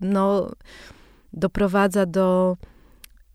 no 0.00 0.50
doprowadza 1.32 2.06
do 2.06 2.56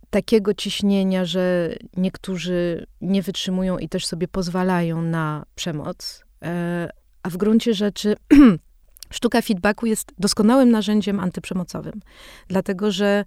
takiego 0.10 0.54
ciśnienia, 0.54 1.26
że 1.26 1.76
niektórzy 1.98 2.88
nie 3.02 3.22
wytrzymują 3.22 3.78
i 3.78 3.90
też 3.90 4.06
sobie 4.06 4.28
pozwalają 4.28 5.02
na 5.02 5.46
przemoc. 5.56 6.24
E, 6.44 6.90
a 7.24 7.30
w 7.30 7.38
gruncie 7.38 7.74
rzeczy 7.74 8.16
sztuka 9.10 9.42
feedbacku 9.42 9.86
jest 9.86 10.14
doskonałym 10.20 10.72
narzędziem 10.72 11.20
antyprzemocowym, 11.20 12.00
dlatego 12.48 12.92
że 12.92 13.26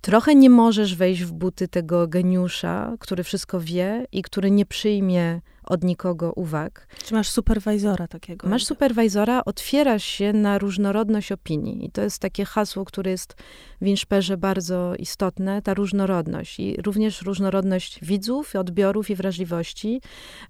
trochę 0.00 0.34
nie 0.34 0.50
możesz 0.50 0.94
wejść 0.94 1.22
w 1.22 1.32
buty 1.32 1.68
tego 1.68 2.08
geniusza, 2.08 2.96
który 3.00 3.24
wszystko 3.24 3.60
wie 3.60 4.06
i 4.12 4.22
który 4.22 4.50
nie 4.50 4.66
przyjmie 4.66 5.40
od 5.68 5.84
nikogo 5.84 6.32
uwag. 6.32 6.86
Czy 7.04 7.14
masz 7.14 7.28
superwajzora 7.28 8.08
takiego? 8.08 8.48
Masz 8.48 8.64
superwajzora, 8.64 9.44
otwierasz 9.44 10.04
się 10.04 10.32
na 10.32 10.58
różnorodność 10.58 11.32
opinii. 11.32 11.86
I 11.86 11.90
to 11.90 12.02
jest 12.02 12.18
takie 12.18 12.44
hasło, 12.44 12.84
które 12.84 13.10
jest 13.10 13.34
w 13.80 13.86
Inszperze 13.86 14.36
bardzo 14.36 14.94
istotne, 14.98 15.62
ta 15.62 15.74
różnorodność. 15.74 16.60
I 16.60 16.76
również 16.82 17.22
różnorodność 17.22 17.98
widzów, 18.04 18.56
odbiorów 18.56 19.10
i 19.10 19.14
wrażliwości, 19.14 20.00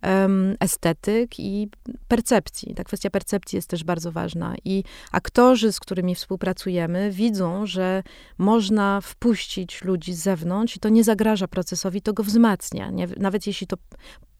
um, 0.02 0.56
estetyk 0.60 1.40
i 1.40 1.68
percepcji. 2.08 2.74
Ta 2.74 2.84
kwestia 2.84 3.10
percepcji 3.10 3.56
jest 3.56 3.68
też 3.68 3.84
bardzo 3.84 4.12
ważna. 4.12 4.54
I 4.64 4.84
aktorzy, 5.12 5.72
z 5.72 5.80
którymi 5.80 6.14
współpracujemy, 6.14 7.10
widzą, 7.10 7.66
że 7.66 8.02
można 8.38 9.00
wpuścić 9.00 9.84
ludzi 9.84 10.14
z 10.14 10.18
zewnątrz 10.18 10.76
i 10.76 10.80
to 10.80 10.88
nie 10.88 11.04
zagraża 11.04 11.48
procesowi, 11.48 12.02
to 12.02 12.12
go 12.12 12.22
wzmacnia. 12.22 12.90
Nie? 12.90 13.08
Nawet 13.16 13.46
jeśli 13.46 13.66
to 13.66 13.76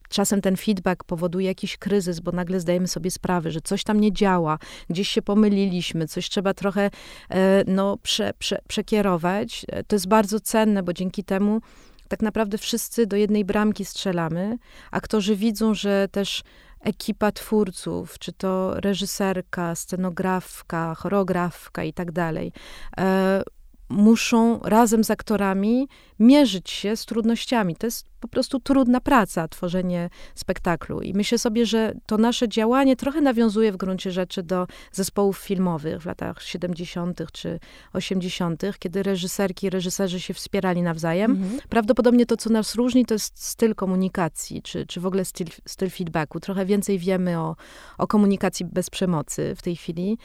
Czasem 0.09 0.41
ten 0.41 0.57
feedback 0.57 1.03
powoduje 1.03 1.47
jakiś 1.47 1.77
kryzys, 1.77 2.19
bo 2.19 2.31
nagle 2.31 2.59
zdajemy 2.59 2.87
sobie 2.87 3.11
sprawę, 3.11 3.51
że 3.51 3.61
coś 3.61 3.83
tam 3.83 3.99
nie 3.99 4.11
działa, 4.11 4.59
gdzieś 4.89 5.09
się 5.09 5.21
pomyliliśmy, 5.21 6.07
coś 6.07 6.29
trzeba 6.29 6.53
trochę 6.53 6.89
e, 7.29 7.63
no, 7.67 7.97
prze, 7.97 8.33
prze, 8.39 8.61
przekierować. 8.67 9.65
E, 9.67 9.83
to 9.83 9.95
jest 9.95 10.07
bardzo 10.07 10.39
cenne, 10.39 10.83
bo 10.83 10.93
dzięki 10.93 11.23
temu 11.23 11.61
tak 12.07 12.21
naprawdę 12.21 12.57
wszyscy 12.57 13.07
do 13.07 13.15
jednej 13.15 13.45
bramki 13.45 13.85
strzelamy. 13.85 14.57
Aktorzy 14.91 15.35
widzą, 15.35 15.73
że 15.73 16.07
też 16.11 16.43
ekipa 16.79 17.31
twórców, 17.31 18.19
czy 18.19 18.33
to 18.33 18.79
reżyserka, 18.79 19.75
scenografka, 19.75 20.95
choreografka 20.95 21.83
i 21.83 21.93
tak 21.93 22.11
dalej, 22.11 22.51
e, 22.97 23.43
muszą 23.89 24.59
razem 24.59 25.03
z 25.03 25.11
aktorami 25.11 25.87
mierzyć 26.19 26.69
się 26.69 26.95
z 26.95 27.05
trudnościami. 27.05 27.75
To 27.75 27.87
jest 27.87 28.05
po 28.19 28.27
prostu 28.27 28.59
trudna 28.59 29.01
praca, 29.01 29.47
tworzenie 29.47 30.09
spektaklu. 30.35 31.01
I 31.01 31.13
myślę 31.13 31.37
sobie, 31.37 31.65
że 31.65 31.93
to 32.05 32.17
nasze 32.17 32.49
działanie 32.49 32.95
trochę 32.95 33.21
nawiązuje 33.21 33.71
w 33.71 33.77
gruncie 33.77 34.11
rzeczy 34.11 34.43
do 34.43 34.67
zespołów 34.91 35.37
filmowych 35.37 36.01
w 36.01 36.05
latach 36.05 36.41
70. 36.41 37.21
czy 37.31 37.59
80., 37.93 38.63
kiedy 38.79 39.03
reżyserki 39.03 39.67
i 39.67 39.69
reżyserzy 39.69 40.19
się 40.19 40.33
wspierali 40.33 40.81
nawzajem. 40.81 41.31
Mhm. 41.31 41.59
Prawdopodobnie 41.69 42.25
to, 42.25 42.37
co 42.37 42.49
nas 42.49 42.75
różni, 42.75 43.05
to 43.05 43.13
jest 43.13 43.43
styl 43.43 43.75
komunikacji, 43.75 44.61
czy, 44.61 44.85
czy 44.85 45.01
w 45.01 45.05
ogóle 45.05 45.25
styl, 45.25 45.47
styl 45.65 45.89
feedbacku. 45.89 46.39
Trochę 46.39 46.65
więcej 46.65 46.99
wiemy 46.99 47.39
o, 47.39 47.55
o 47.97 48.07
komunikacji 48.07 48.65
bez 48.65 48.89
przemocy 48.89 49.55
w 49.55 49.61
tej 49.61 49.75
chwili. 49.75 50.17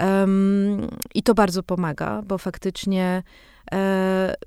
Um, 0.00 0.88
I 1.14 1.22
to 1.22 1.34
bardzo 1.34 1.62
pomaga, 1.62 2.22
bo 2.22 2.38
faktycznie 2.38 3.22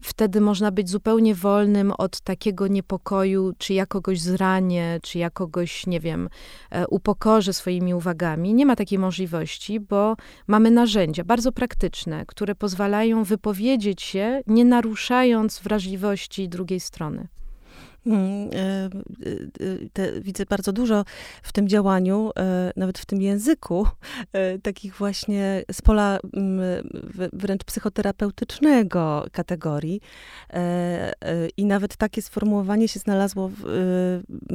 wtedy 0.01 0.41
można 0.41 0.71
być 0.71 0.89
zupełnie 0.89 1.35
wolnym 1.35 1.91
od 1.97 2.21
takiego 2.21 2.67
niepokoju, 2.67 3.53
czy 3.57 3.73
ja 3.73 3.85
kogoś 3.85 4.21
zranię, 4.21 4.99
czy 5.03 5.19
ja 5.19 5.29
kogoś, 5.29 5.87
nie 5.87 5.99
wiem, 5.99 6.29
e, 6.71 6.87
upokorzę 6.87 7.53
swoimi 7.53 7.93
uwagami. 7.93 8.53
Nie 8.53 8.65
ma 8.65 8.75
takiej 8.75 8.99
możliwości, 8.99 9.79
bo 9.79 10.15
mamy 10.47 10.71
narzędzia 10.71 11.23
bardzo 11.23 11.51
praktyczne, 11.51 12.25
które 12.27 12.55
pozwalają 12.55 13.23
wypowiedzieć 13.23 14.01
się, 14.01 14.41
nie 14.47 14.65
naruszając 14.65 15.59
wrażliwości 15.59 16.49
drugiej 16.49 16.79
strony. 16.79 17.27
Mm, 18.05 18.49
e, 18.53 18.85
e, 18.85 18.89
te, 19.93 20.21
widzę 20.21 20.45
bardzo 20.45 20.73
dużo 20.73 21.05
w 21.43 21.53
tym 21.53 21.67
działaniu, 21.67 22.31
e, 22.39 22.71
nawet 22.75 22.99
w 22.99 23.05
tym 23.05 23.21
języku, 23.21 23.87
takich 24.63 24.95
właśnie 24.95 25.63
z 25.71 25.81
pola 25.81 26.19
mm, 26.33 26.59
wręcz 27.33 27.63
psychoterapeutycznego 27.63 29.25
kategorii. 29.31 30.01
I 31.57 31.65
nawet 31.65 31.97
takie 31.97 32.21
sformułowanie 32.21 32.87
się 32.87 32.99
znalazło 32.99 33.49
w, 33.49 33.61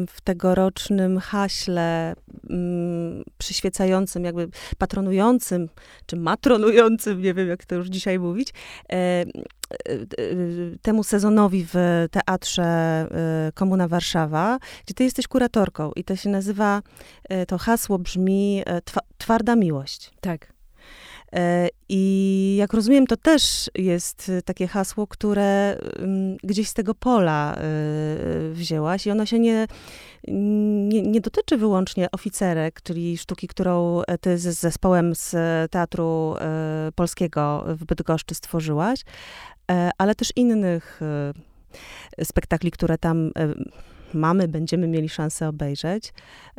w 0.09 0.21
tegorocznym 0.21 1.19
haśle 1.19 2.15
mm, 2.51 3.25
przyświecającym, 3.39 4.25
jakby 4.25 4.49
patronującym, 4.79 5.69
czy 6.07 6.17
matronującym, 6.17 7.23
nie 7.23 7.35
wiem 7.35 7.49
jak 7.49 7.65
to 7.65 7.75
już 7.75 7.87
dzisiaj 7.89 8.19
mówić, 8.19 8.53
temu 10.83 11.05
sezonowi 11.05 11.67
w 11.73 12.07
teatrze 12.11 13.07
y, 13.49 13.53
Komuna 13.53 13.89
Warszawa, 13.89 14.59
gdzie 14.85 14.95
ty 14.95 15.05
jesteś 15.05 15.29
kuratorką 15.29 15.93
i 15.97 16.05
to 16.05 16.17
się 16.17 16.29
nazywa, 16.29 16.83
y, 17.33 17.47
to 17.47 17.59
hasło 17.59 17.99
brzmi 17.99 18.61
y, 18.61 18.83
Twarda 19.19 19.57
miłość. 19.57 20.11
Tak. 20.21 20.58
I 21.89 22.57
jak 22.59 22.73
rozumiem, 22.73 23.07
to 23.07 23.17
też 23.17 23.71
jest 23.75 24.33
takie 24.45 24.67
hasło, 24.67 25.07
które 25.07 25.79
gdzieś 26.43 26.69
z 26.69 26.75
tego 26.75 26.95
pola 26.95 27.57
wzięłaś 28.53 29.07
i 29.07 29.11
ono 29.11 29.27
się 29.27 29.39
nie, 29.39 29.67
nie, 30.29 31.03
nie 31.03 31.21
dotyczy 31.21 31.57
wyłącznie 31.57 32.11
oficerek, 32.11 32.83
czyli 32.83 33.19
sztuki, 33.19 33.49
którą 33.49 34.03
ty 34.21 34.39
z 34.39 34.59
zespołem 34.59 35.15
z 35.15 35.31
Teatru 35.71 36.35
Polskiego 36.95 37.65
w 37.69 37.85
Bydgoszczy 37.85 38.35
stworzyłaś, 38.35 39.01
ale 39.99 40.15
też 40.15 40.33
innych 40.37 41.01
spektakli, 42.23 42.71
które 42.71 42.99
tam 42.99 43.31
mamy, 44.15 44.49
będziemy 44.49 44.89
mieli 44.89 45.09
szansę 45.09 45.49
obejrzeć. 45.49 46.13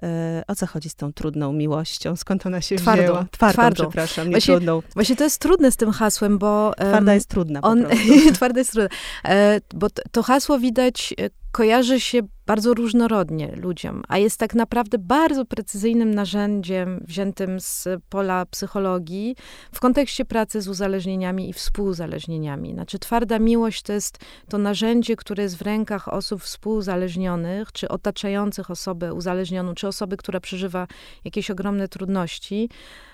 E, 0.03 0.43
o 0.47 0.55
co 0.55 0.67
chodzi 0.67 0.89
z 0.89 0.95
tą 0.95 1.13
trudną 1.13 1.53
miłością? 1.53 2.15
Skąd 2.15 2.45
ona 2.45 2.61
się 2.61 2.75
twardą, 2.75 3.03
wzięła? 3.03 3.25
Twardą, 3.31 3.53
twardą. 3.53 3.83
przepraszam, 3.83 4.27
nie 4.27 4.31
właśnie, 4.31 4.53
trudną. 4.53 4.81
Właśnie 4.93 5.15
to 5.15 5.23
jest 5.23 5.39
trudne 5.41 5.71
z 5.71 5.77
tym 5.77 5.91
hasłem, 5.91 6.37
bo... 6.37 6.73
Twarda 6.77 7.13
jest 7.13 7.29
trudna 7.29 7.61
on, 7.61 7.85
Twarda 8.35 8.59
jest 8.59 8.71
trudna. 8.71 8.89
E, 9.25 9.61
bo 9.73 9.87
to 10.11 10.23
hasło 10.23 10.59
widać 10.59 11.13
e, 11.19 11.38
kojarzy 11.51 11.99
się 11.99 12.19
bardzo 12.45 12.73
różnorodnie 12.73 13.55
ludziom, 13.55 14.03
a 14.07 14.17
jest 14.17 14.39
tak 14.39 14.55
naprawdę 14.55 14.97
bardzo 14.97 15.45
precyzyjnym 15.45 16.13
narzędziem 16.13 17.03
wziętym 17.07 17.59
z 17.59 17.87
pola 18.09 18.45
psychologii 18.45 19.35
w 19.71 19.79
kontekście 19.79 20.25
pracy 20.25 20.61
z 20.61 20.67
uzależnieniami 20.67 21.49
i 21.49 21.53
współuzależnieniami. 21.53 22.73
Znaczy, 22.73 22.99
twarda 22.99 23.39
miłość 23.39 23.81
to 23.81 23.93
jest 23.93 24.17
to 24.49 24.57
narzędzie, 24.57 25.15
które 25.15 25.43
jest 25.43 25.57
w 25.57 25.61
rękach 25.61 26.07
osób 26.07 26.41
współuzależnionych, 26.43 27.71
czy 27.71 27.87
otaczających 27.87 28.71
osobę 28.71 29.13
uzależnioną, 29.13 29.73
czy 29.73 29.87
osoby, 29.87 30.17
która 30.17 30.39
przeżywa 30.39 30.87
jakieś 31.25 31.51
ogromne 31.51 31.87
trudności, 31.87 32.69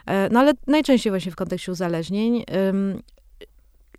e, 0.06 0.30
no 0.30 0.40
ale 0.40 0.54
najczęściej 0.68 1.12
właśnie 1.12 1.32
w 1.32 1.36
kontekście 1.36 1.72
uzależnień, 1.72 2.44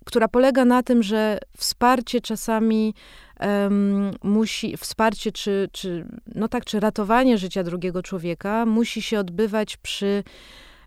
która 0.07 0.29
polega 0.29 0.65
na 0.65 0.83
tym, 0.83 1.03
że 1.03 1.39
wsparcie 1.57 2.21
czasami 2.21 2.95
um, 3.41 4.11
musi, 4.23 4.77
wsparcie 4.77 5.33
czy, 5.33 5.69
czy, 5.73 6.07
no 6.35 6.49
tak, 6.49 6.65
czy 6.65 6.81
ratowanie 6.81 7.39
życia 7.39 7.63
drugiego 7.63 8.03
człowieka 8.03 8.67
musi 8.67 9.03
się 9.03 9.19
odbywać 9.19 9.77
przy 9.77 10.25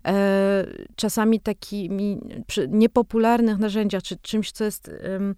e, 0.06 0.66
czasami 0.96 1.40
takimi 1.40 2.20
przy 2.46 2.68
niepopularnych 2.68 3.58
narzędziach, 3.58 4.02
czy 4.02 4.16
czymś, 4.16 4.52
co 4.52 4.64
jest 4.64 4.90
um, 5.10 5.34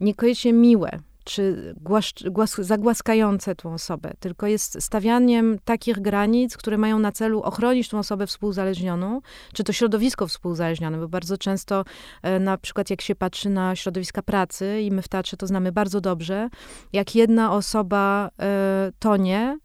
niekoniecznie 0.00 0.52
miłe 0.52 0.98
czy 1.24 1.74
głaszcz, 1.80 2.28
głas, 2.28 2.54
zagłaskające 2.54 3.54
tą 3.54 3.74
osobę, 3.74 4.12
tylko 4.20 4.46
jest 4.46 4.82
stawianiem 4.82 5.58
takich 5.64 6.00
granic, 6.00 6.56
które 6.56 6.78
mają 6.78 6.98
na 6.98 7.12
celu 7.12 7.42
ochronić 7.42 7.88
tą 7.88 7.98
osobę 7.98 8.26
współzależnioną, 8.26 9.20
czy 9.54 9.64
to 9.64 9.72
środowisko 9.72 10.26
współzależnione, 10.26 10.98
bo 10.98 11.08
bardzo 11.08 11.38
często 11.38 11.84
e, 12.22 12.40
na 12.40 12.58
przykład 12.58 12.90
jak 12.90 13.00
się 13.00 13.14
patrzy 13.14 13.50
na 13.50 13.76
środowiska 13.76 14.22
pracy 14.22 14.80
i 14.80 14.90
my 14.90 15.02
w 15.02 15.08
teatrze 15.08 15.36
to 15.36 15.46
znamy 15.46 15.72
bardzo 15.72 16.00
dobrze, 16.00 16.48
jak 16.92 17.14
jedna 17.14 17.52
osoba 17.52 18.30
e, 18.38 18.92
tonie, 18.98 19.58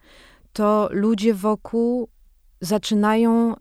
to 0.54 0.90
ludzie 0.92 1.34
wokół 1.34 2.10
zaczynają 2.62 3.56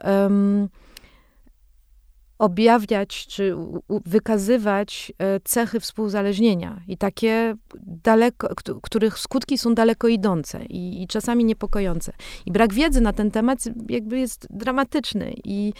objawiać 2.39 3.27
czy 3.27 3.57
wykazywać 3.89 5.13
e, 5.19 5.41
cechy 5.41 5.81
współzależnienia 5.81 6.83
i 6.89 6.97
takie 6.97 7.57
daleko, 7.83 8.49
których 8.83 9.19
skutki 9.19 9.59
są 9.59 9.75
daleko 9.75 10.09
idące 10.09 10.65
i, 10.65 11.03
i, 11.03 11.07
czasami 11.07 11.45
niepokojące. 11.45 12.13
I 12.47 12.53
brak 12.53 12.75
wiedzy 12.75 13.01
na 13.01 13.13
ten 13.13 13.31
temat 13.31 13.59
jakby 13.89 14.19
jest 14.19 14.47
dramatyczny 14.51 15.35
i 15.45 15.73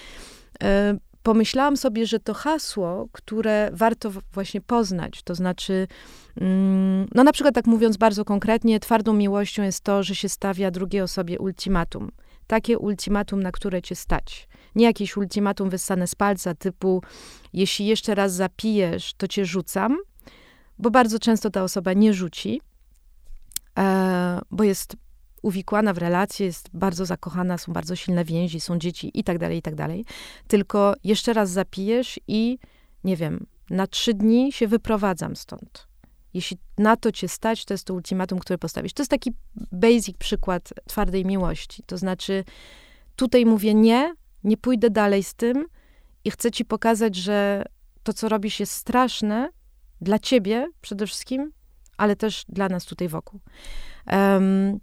e, 0.63 0.99
pomyślałam 1.23 1.77
sobie, 1.77 2.07
że 2.07 2.21
to 2.21 2.35
hasło, 2.35 3.09
które 3.13 3.71
warto 3.73 4.11
właśnie 4.33 4.61
poznać, 4.61 5.23
to 5.23 5.35
znaczy, 5.35 5.87
mm, 6.41 7.09
no 7.15 7.25
na 7.25 7.33
przykład 7.33 7.55
tak 7.55 7.67
mówiąc 7.67 7.97
bardzo 7.97 8.25
konkretnie, 8.25 8.81
twardą 8.81 9.13
miłością 9.13 9.63
jest 9.63 9.81
to, 9.81 10.03
że 10.03 10.15
się 10.15 10.29
stawia 10.29 10.71
drugiej 10.71 11.03
osobie 11.03 11.39
ultimatum. 11.39 12.11
Takie 12.47 12.79
ultimatum, 12.79 13.43
na 13.43 13.53
które 13.53 13.83
cię 13.83 13.95
stać 13.95 14.49
nie 14.77 14.85
jakieś 14.85 15.17
ultimatum 15.17 15.71
wyssane 15.71 16.07
z 16.07 16.15
palca 16.15 16.55
typu 16.55 17.03
jeśli 17.53 17.87
jeszcze 17.87 18.15
raz 18.15 18.33
zapijesz, 18.33 19.15
to 19.15 19.29
cię 19.29 19.47
rzucam, 19.47 19.97
bo 20.79 20.91
bardzo 20.91 21.19
często 21.19 21.51
ta 21.51 21.63
osoba 21.63 21.93
nie 21.93 22.15
rzuci, 22.15 22.61
e, 23.79 24.41
bo 24.51 24.65
jest 24.65 24.97
uwikłana 25.43 25.93
w 25.93 25.99
relacje, 25.99 26.47
jest 26.47 26.69
bardzo 26.73 27.07
zakochana, 27.07 27.59
są 27.59 27.73
bardzo 27.73 27.97
silne 27.97 28.25
więzi, 28.25 28.61
są 28.61 28.79
dzieci 28.79 29.11
i 29.15 29.25
tak 29.25 29.39
dalej, 29.39 29.59
i 29.59 29.63
tak 29.63 29.75
dalej. 29.75 30.05
Tylko 30.49 30.95
jeszcze 31.05 31.33
raz 31.33 31.51
zapijesz 31.51 32.21
i 32.29 32.59
nie 33.05 33.17
wiem, 33.17 33.47
na 33.71 33.87
trzy 33.87 34.15
dni 34.15 34.53
się 34.53 34.69
wyprowadzam 34.69 35.37
stąd. 35.37 35.87
Jeśli 36.35 36.59
na 36.79 36.97
to 36.97 37.13
cię 37.13 37.29
stać, 37.29 37.65
to 37.65 37.75
jest 37.75 37.85
to 37.85 37.95
ultimatum, 37.95 38.39
które 38.39 38.59
postawisz. 38.59 38.93
To 38.93 39.03
jest 39.03 39.11
taki 39.11 39.33
basic 39.73 40.17
przykład 40.17 40.73
twardej 40.87 41.25
miłości. 41.25 41.83
To 41.87 41.99
znaczy, 41.99 42.45
tutaj 43.17 43.47
mówię 43.47 43.75
nie, 43.75 44.15
nie 44.47 44.57
pójdę 44.57 44.91
dalej 44.91 45.23
z 45.23 45.35
tym 45.35 45.67
i 46.25 46.31
chcę 46.31 46.51
ci 46.51 46.65
pokazać, 46.65 47.17
że 47.17 47.65
to, 48.03 48.13
co 48.13 48.29
robisz, 48.29 48.61
jest 48.61 48.73
straszne 48.73 49.51
dla 50.01 50.19
ciebie 50.19 50.69
przede 50.81 51.07
wszystkim, 51.07 51.53
ale 51.97 52.17
też 52.17 52.45
dla 52.49 52.69
nas 52.69 52.85
tutaj 52.85 53.09
wokół. 53.09 53.41
Um, 54.13 54.81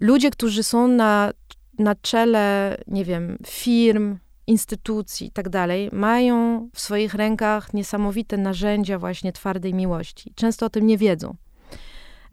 ludzie, 0.00 0.30
którzy 0.30 0.62
są 0.62 0.88
na, 0.88 1.32
na 1.78 1.94
czele, 1.94 2.76
nie 2.86 3.04
wiem, 3.04 3.38
firm, 3.46 4.18
instytucji 4.46 5.26
i 5.26 5.30
tak 5.30 5.48
dalej, 5.48 5.88
mają 5.92 6.68
w 6.74 6.80
swoich 6.80 7.14
rękach 7.14 7.74
niesamowite 7.74 8.36
narzędzia 8.36 8.98
właśnie 8.98 9.32
twardej 9.32 9.74
miłości. 9.74 10.32
Często 10.34 10.66
o 10.66 10.70
tym 10.70 10.86
nie 10.86 10.98
wiedzą. 10.98 11.34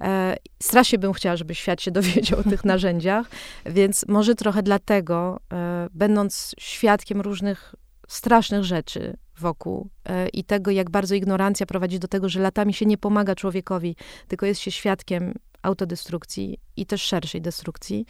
E, 0.01 0.37
strasznie 0.63 0.99
bym 0.99 1.13
chciała, 1.13 1.35
żeby 1.35 1.55
świat 1.55 1.81
się 1.81 1.91
dowiedział 1.91 2.39
o 2.39 2.43
tych 2.43 2.65
narzędziach, 2.73 3.29
więc 3.65 4.05
może 4.07 4.35
trochę 4.35 4.63
dlatego, 4.63 5.39
e, 5.53 5.87
będąc 5.93 6.55
świadkiem 6.59 7.21
różnych 7.21 7.75
strasznych 8.07 8.63
rzeczy 8.63 9.17
wokół 9.39 9.89
e, 10.05 10.29
i 10.29 10.43
tego, 10.43 10.71
jak 10.71 10.89
bardzo 10.89 11.15
ignorancja 11.15 11.65
prowadzi 11.65 11.99
do 11.99 12.07
tego, 12.07 12.29
że 12.29 12.39
latami 12.39 12.73
się 12.73 12.85
nie 12.85 12.97
pomaga 12.97 13.35
człowiekowi, 13.35 13.95
tylko 14.27 14.45
jest 14.45 14.61
się 14.61 14.71
świadkiem 14.71 15.33
autodestrukcji 15.61 16.57
i 16.77 16.85
też 16.85 17.01
szerszej 17.01 17.41
destrukcji. 17.41 18.05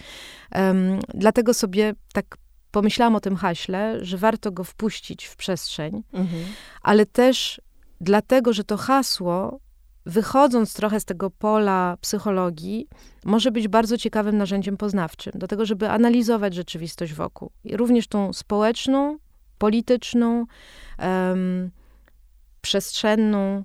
dlatego 1.13 1.53
sobie 1.53 1.93
tak 2.13 2.37
pomyślałam 2.71 3.15
o 3.15 3.19
tym 3.19 3.35
haśle, 3.35 4.05
że 4.05 4.17
warto 4.17 4.51
go 4.51 4.63
wpuścić 4.63 5.25
w 5.25 5.35
przestrzeń, 5.35 6.03
mhm. 6.13 6.43
ale 6.81 7.05
też 7.05 7.61
dlatego, 8.01 8.53
że 8.53 8.63
to 8.63 8.77
hasło 8.77 9.59
wychodząc 10.05 10.73
trochę 10.73 10.99
z 10.99 11.05
tego 11.05 11.29
pola 11.29 11.97
psychologii, 12.01 12.87
może 13.25 13.51
być 13.51 13.67
bardzo 13.67 13.97
ciekawym 13.97 14.37
narzędziem 14.37 14.77
poznawczym, 14.77 15.33
do 15.35 15.47
tego, 15.47 15.65
żeby 15.65 15.89
analizować 15.89 16.53
rzeczywistość 16.53 17.13
wokół. 17.13 17.51
Również 17.71 18.07
tą 18.07 18.33
społeczną, 18.33 19.17
polityczną, 19.57 20.45
um, 20.99 21.71
przestrzenną, 22.61 23.63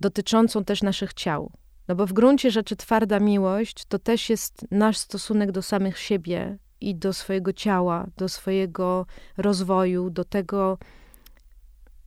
dotyczącą 0.00 0.64
też 0.64 0.82
naszych 0.82 1.14
ciał. 1.14 1.52
No 1.88 1.94
bo 1.94 2.06
w 2.06 2.12
gruncie 2.12 2.50
rzeczy 2.50 2.76
twarda 2.76 3.20
miłość 3.20 3.84
to 3.84 3.98
też 3.98 4.30
jest 4.30 4.66
nasz 4.70 4.98
stosunek 4.98 5.52
do 5.52 5.62
samych 5.62 5.98
siebie 5.98 6.58
i 6.80 6.94
do 6.94 7.12
swojego 7.12 7.52
ciała, 7.52 8.06
do 8.16 8.28
swojego 8.28 9.06
rozwoju, 9.36 10.10
do 10.10 10.24
tego, 10.24 10.78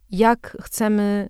jak 0.09 0.57
chcemy 0.61 1.29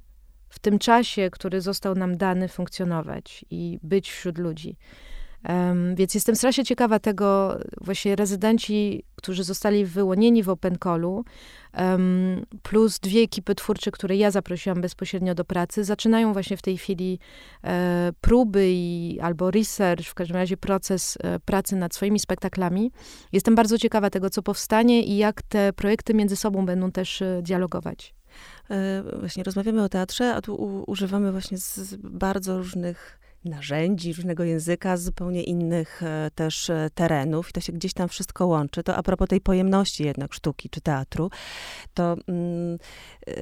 w 0.51 0.59
tym 0.59 0.79
czasie, 0.79 1.29
który 1.31 1.61
został 1.61 1.95
nam 1.95 2.17
dany, 2.17 2.47
funkcjonować 2.47 3.45
i 3.49 3.79
być 3.83 4.11
wśród 4.11 4.37
ludzi. 4.37 4.77
Um, 5.49 5.95
więc 5.95 6.13
jestem 6.15 6.35
strasznie 6.35 6.63
ciekawa 6.65 6.99
tego, 6.99 7.57
właśnie 7.81 8.15
rezydenci, 8.15 9.03
którzy 9.15 9.43
zostali 9.43 9.85
wyłonieni 9.85 10.43
w 10.43 10.49
Open 10.49 10.77
Callu, 10.83 11.25
um, 11.77 12.45
plus 12.63 12.99
dwie 12.99 13.21
ekipy 13.21 13.55
twórcze, 13.55 13.91
które 13.91 14.15
ja 14.15 14.31
zaprosiłam 14.31 14.81
bezpośrednio 14.81 15.35
do 15.35 15.45
pracy, 15.45 15.83
zaczynają 15.83 16.33
właśnie 16.33 16.57
w 16.57 16.61
tej 16.61 16.77
chwili 16.77 17.19
e, 17.63 18.11
próby 18.21 18.67
i, 18.71 19.19
albo 19.21 19.51
research, 19.51 20.05
w 20.05 20.13
każdym 20.13 20.37
razie 20.37 20.57
proces 20.57 21.17
e, 21.23 21.39
pracy 21.39 21.75
nad 21.75 21.95
swoimi 21.95 22.19
spektaklami. 22.19 22.91
Jestem 23.31 23.55
bardzo 23.55 23.77
ciekawa 23.77 24.09
tego, 24.09 24.29
co 24.29 24.41
powstanie 24.41 25.03
i 25.03 25.17
jak 25.17 25.41
te 25.41 25.73
projekty 25.73 26.13
między 26.13 26.35
sobą 26.35 26.65
będą 26.65 26.91
też 26.91 27.21
e, 27.21 27.41
dialogować. 27.41 28.13
E, 28.71 29.03
właśnie 29.19 29.43
rozmawiamy 29.43 29.83
o 29.83 29.89
teatrze, 29.89 30.35
a 30.35 30.41
tu 30.41 30.83
używamy 30.87 31.31
właśnie 31.31 31.57
z 31.57 31.95
bardzo 31.95 32.57
różnych 32.57 33.19
narzędzi, 33.45 34.13
różnego 34.13 34.43
języka, 34.43 34.97
z 34.97 35.03
zupełnie 35.03 35.43
innych 35.43 36.03
e, 36.03 36.31
też 36.35 36.69
e, 36.69 36.89
terenów 36.95 37.49
i 37.49 37.53
to 37.53 37.61
się 37.61 37.73
gdzieś 37.73 37.93
tam 37.93 38.09
wszystko 38.09 38.47
łączy. 38.47 38.83
To 38.83 38.95
a 38.95 39.03
propos 39.03 39.27
tej 39.27 39.41
pojemności 39.41 40.03
jednak 40.03 40.33
sztuki 40.33 40.69
czy 40.69 40.81
teatru, 40.81 41.29
to 41.93 42.15
mm, 42.27 42.73
e, 42.73 43.33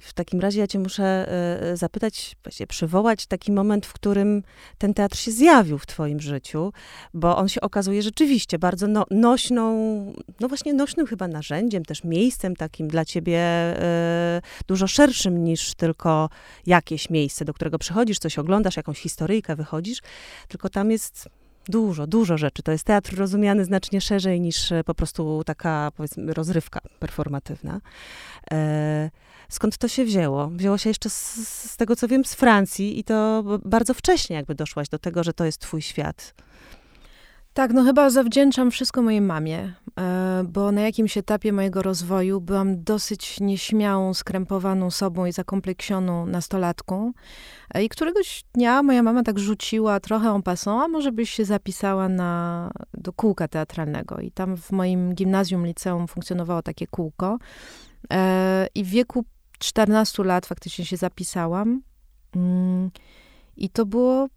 w 0.00 0.12
takim 0.14 0.40
razie 0.40 0.60
ja 0.60 0.66
cię 0.66 0.78
muszę 0.78 1.26
zapytać, 1.74 2.36
właściwie 2.44 2.66
przywołać 2.66 3.26
taki 3.26 3.52
moment, 3.52 3.86
w 3.86 3.92
którym 3.92 4.42
ten 4.78 4.94
teatr 4.94 5.16
się 5.16 5.30
zjawił 5.30 5.78
w 5.78 5.86
twoim 5.86 6.20
życiu, 6.20 6.72
bo 7.14 7.36
on 7.36 7.48
się 7.48 7.60
okazuje 7.60 8.02
rzeczywiście 8.02 8.58
bardzo 8.58 8.86
no, 8.86 9.04
nośną, 9.10 9.74
no 10.40 10.48
właśnie 10.48 10.74
nośnym 10.74 11.06
chyba 11.06 11.28
narzędziem, 11.28 11.84
też 11.84 12.04
miejscem 12.04 12.56
takim 12.56 12.88
dla 12.88 13.04
ciebie 13.04 13.40
dużo 14.66 14.86
szerszym 14.86 15.44
niż 15.44 15.74
tylko 15.74 16.28
jakieś 16.66 17.10
miejsce, 17.10 17.44
do 17.44 17.54
którego 17.54 17.78
przychodzisz, 17.78 18.18
coś 18.18 18.38
oglądasz, 18.38 18.76
jakąś 18.76 18.98
wychodzisz, 19.42 19.98
tylko 20.48 20.68
tam 20.68 20.90
jest 20.90 21.28
dużo, 21.68 22.06
dużo 22.06 22.38
rzeczy. 22.38 22.62
To 22.62 22.72
jest 22.72 22.84
teatr 22.84 23.16
rozumiany 23.16 23.64
znacznie 23.64 24.00
szerzej 24.00 24.40
niż 24.40 24.72
e, 24.72 24.84
po 24.84 24.94
prostu 24.94 25.42
taka, 25.46 25.92
powiedzmy, 25.96 26.34
rozrywka 26.34 26.80
performatywna. 26.98 27.80
E, 28.52 29.10
skąd 29.48 29.78
to 29.78 29.88
się 29.88 30.04
wzięło? 30.04 30.48
Wzięło 30.48 30.78
się 30.78 30.90
jeszcze 30.90 31.10
z, 31.10 31.34
z, 31.48 31.76
tego, 31.76 31.96
co 31.96 32.08
wiem, 32.08 32.24
z 32.24 32.34
Francji 32.34 32.98
i 32.98 33.04
to 33.04 33.44
bardzo 33.64 33.94
wcześnie 33.94 34.36
jakby 34.36 34.54
doszłaś 34.54 34.88
do 34.88 34.98
tego, 34.98 35.24
że 35.24 35.32
to 35.32 35.44
jest 35.44 35.58
twój 35.58 35.82
świat. 35.82 36.34
Tak, 37.60 37.72
no 37.72 37.84
chyba 37.84 38.10
zawdzięczam 38.10 38.70
wszystko 38.70 39.02
mojej 39.02 39.20
mamie, 39.20 39.74
e, 39.98 40.44
bo 40.48 40.72
na 40.72 40.80
jakimś 40.80 41.16
etapie 41.16 41.52
mojego 41.52 41.82
rozwoju 41.82 42.40
byłam 42.40 42.84
dosyć 42.84 43.40
nieśmiałą, 43.40 44.14
skrępowaną 44.14 44.90
sobą 44.90 45.26
i 45.26 45.32
zakompleksioną 45.32 46.26
nastolatką. 46.26 47.12
E, 47.74 47.84
I 47.84 47.88
któregoś 47.88 48.44
dnia 48.54 48.82
moja 48.82 49.02
mama 49.02 49.22
tak 49.22 49.38
rzuciła 49.38 50.00
trochę 50.00 50.28
en 50.28 50.42
passant, 50.42 50.82
a 50.82 50.88
może 50.88 51.12
byś 51.12 51.30
się 51.30 51.44
zapisała 51.44 52.08
na, 52.08 52.70
do 52.94 53.12
kółka 53.12 53.48
teatralnego. 53.48 54.20
I 54.20 54.30
tam 54.30 54.56
w 54.56 54.72
moim 54.72 55.14
gimnazjum, 55.14 55.66
liceum 55.66 56.08
funkcjonowało 56.08 56.62
takie 56.62 56.86
kółko. 56.86 57.38
E, 58.12 58.66
I 58.74 58.84
w 58.84 58.88
wieku 58.88 59.24
14 59.58 60.24
lat 60.24 60.46
faktycznie 60.46 60.84
się 60.84 60.96
zapisałam. 60.96 61.82
Mm, 62.36 62.90
I 63.56 63.68
to 63.68 63.86
było 63.86 64.28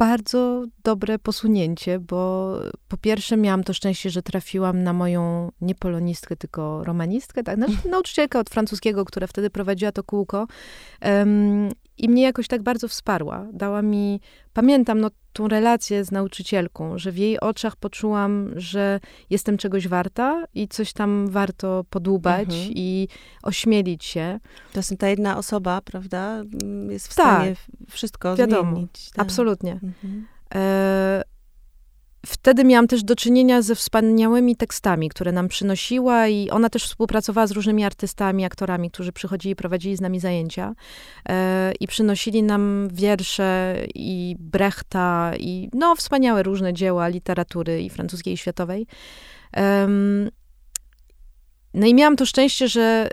bardzo 0.00 0.64
dobre 0.84 1.18
posunięcie, 1.18 1.98
bo 1.98 2.52
po 2.88 2.96
pierwsze 2.96 3.36
miałam 3.36 3.64
to 3.64 3.74
szczęście, 3.74 4.10
że 4.10 4.22
trafiłam 4.22 4.82
na 4.82 4.92
moją 4.92 5.52
nie 5.60 5.74
polonistkę, 5.74 6.36
tylko 6.36 6.84
romanistkę, 6.84 7.42
tak, 7.42 7.56
znaczy 7.56 7.88
nauczycielkę 7.90 8.38
od 8.38 8.50
francuskiego, 8.50 9.04
która 9.04 9.26
wtedy 9.26 9.50
prowadziła 9.50 9.92
to 9.92 10.04
kółko. 10.04 10.46
Um, 11.04 11.68
i 11.98 12.08
mnie 12.08 12.22
jakoś 12.22 12.48
tak 12.48 12.62
bardzo 12.62 12.88
wsparła. 12.88 13.46
Dała 13.52 13.82
mi, 13.82 14.20
pamiętam 14.52 15.00
no, 15.00 15.10
tą 15.32 15.48
relację 15.48 16.04
z 16.04 16.10
nauczycielką, 16.10 16.98
że 16.98 17.12
w 17.12 17.18
jej 17.18 17.40
oczach 17.40 17.76
poczułam, 17.76 18.50
że 18.56 19.00
jestem 19.30 19.58
czegoś 19.58 19.88
warta 19.88 20.44
i 20.54 20.68
coś 20.68 20.92
tam 20.92 21.28
warto 21.28 21.84
podłubać 21.90 22.48
mhm. 22.48 22.72
i 22.74 23.08
ośmielić 23.42 24.04
się. 24.04 24.40
Czasem 24.72 24.96
ta 24.96 25.08
jedna 25.08 25.38
osoba, 25.38 25.80
prawda, 25.84 26.42
jest 26.90 27.08
w 27.08 27.14
tak, 27.14 27.26
stanie 27.26 27.56
wszystko 27.88 28.36
wiadomo, 28.36 28.70
zmienić. 28.70 29.10
Tak. 29.10 29.26
Absolutnie. 29.26 29.72
Mhm. 29.72 30.26
E, 30.54 31.22
Wtedy 32.26 32.64
miałam 32.64 32.88
też 32.88 33.04
do 33.04 33.16
czynienia 33.16 33.62
ze 33.62 33.74
wspaniałymi 33.74 34.56
tekstami, 34.56 35.08
które 35.08 35.32
nam 35.32 35.48
przynosiła 35.48 36.28
i 36.28 36.50
ona 36.50 36.70
też 36.70 36.84
współpracowała 36.84 37.46
z 37.46 37.50
różnymi 37.50 37.84
artystami, 37.84 38.44
aktorami, 38.44 38.90
którzy 38.90 39.12
przychodzili 39.12 39.52
i 39.52 39.56
prowadzili 39.56 39.96
z 39.96 40.00
nami 40.00 40.20
zajęcia 40.20 40.74
e, 41.28 41.72
i 41.80 41.86
przynosili 41.86 42.42
nam 42.42 42.88
wiersze 42.92 43.76
i 43.94 44.36
Brechta 44.38 45.32
i 45.38 45.68
no 45.72 45.96
wspaniałe 45.96 46.42
różne 46.42 46.74
dzieła 46.74 47.08
literatury 47.08 47.82
i 47.82 47.90
francuskiej 47.90 48.34
i 48.34 48.36
światowej. 48.36 48.86
No 51.74 51.86
i 51.86 51.94
miałam 51.94 52.16
to 52.16 52.26
szczęście, 52.26 52.68
że 52.68 53.08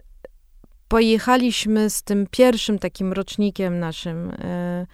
pojechaliśmy 0.88 1.90
z 1.90 2.04
tym 2.04 2.28
pierwszym 2.32 2.80
takim 2.80 3.14
rocznikiem 3.14 3.80
naszym 3.80 4.32
e, 4.32 4.88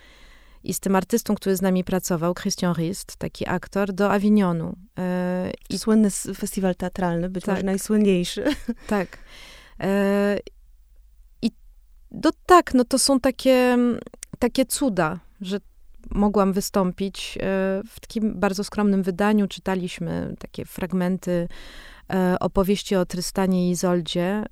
i 0.63 0.73
z 0.73 0.80
tym 0.80 0.95
artystą, 0.95 1.36
który 1.36 1.56
z 1.56 1.62
nami 1.62 1.84
pracował, 1.84 2.34
Christian 2.34 2.73
Rist, 2.73 3.15
taki 3.17 3.47
aktor, 3.47 3.93
do 3.93 4.12
Avignonu. 4.12 4.76
E, 4.99 5.52
I 5.69 5.80
słynny 5.80 6.10
festiwal 6.36 6.76
teatralny, 6.76 7.30
być 7.30 7.45
tak. 7.45 7.56
może 7.56 7.65
najsłynniejszy. 7.65 8.43
Tak. 8.88 9.17
E, 9.80 10.38
I 11.41 11.52
do, 12.12 12.30
tak, 12.45 12.73
no 12.73 12.84
to 12.86 12.99
są 12.99 13.19
takie, 13.19 13.78
takie 14.39 14.65
cuda, 14.65 15.19
że 15.41 15.60
mogłam 16.12 16.54
wystąpić 16.54 17.38
e, 17.38 17.41
w 17.89 17.99
takim 18.02 18.39
bardzo 18.39 18.63
skromnym 18.63 19.04
wydaniu. 19.04 19.47
Czytaliśmy 19.47 20.36
takie 20.39 20.65
fragmenty 20.65 21.47
opowieści 22.39 22.95
o 22.95 23.06
Trystanie 23.06 23.67
i 23.67 23.71
Izoldzie 23.71 24.45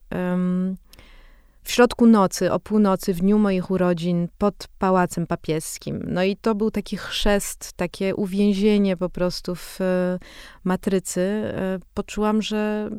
w 1.63 1.71
środku 1.71 2.05
nocy, 2.05 2.51
o 2.51 2.59
północy, 2.59 3.13
w 3.13 3.19
dniu 3.19 3.37
moich 3.37 3.71
urodzin, 3.71 4.27
pod 4.37 4.67
pałacem 4.79 5.27
papieskim. 5.27 6.03
No 6.07 6.23
i 6.23 6.37
to 6.37 6.55
był 6.55 6.71
taki 6.71 6.97
chrzest, 6.97 7.73
takie 7.73 8.15
uwięzienie 8.15 8.97
po 8.97 9.09
prostu 9.09 9.55
w 9.55 9.81
e, 9.81 10.19
matrycy. 10.63 11.21
E, 11.21 11.79
poczułam, 11.93 12.41
że, 12.41 12.89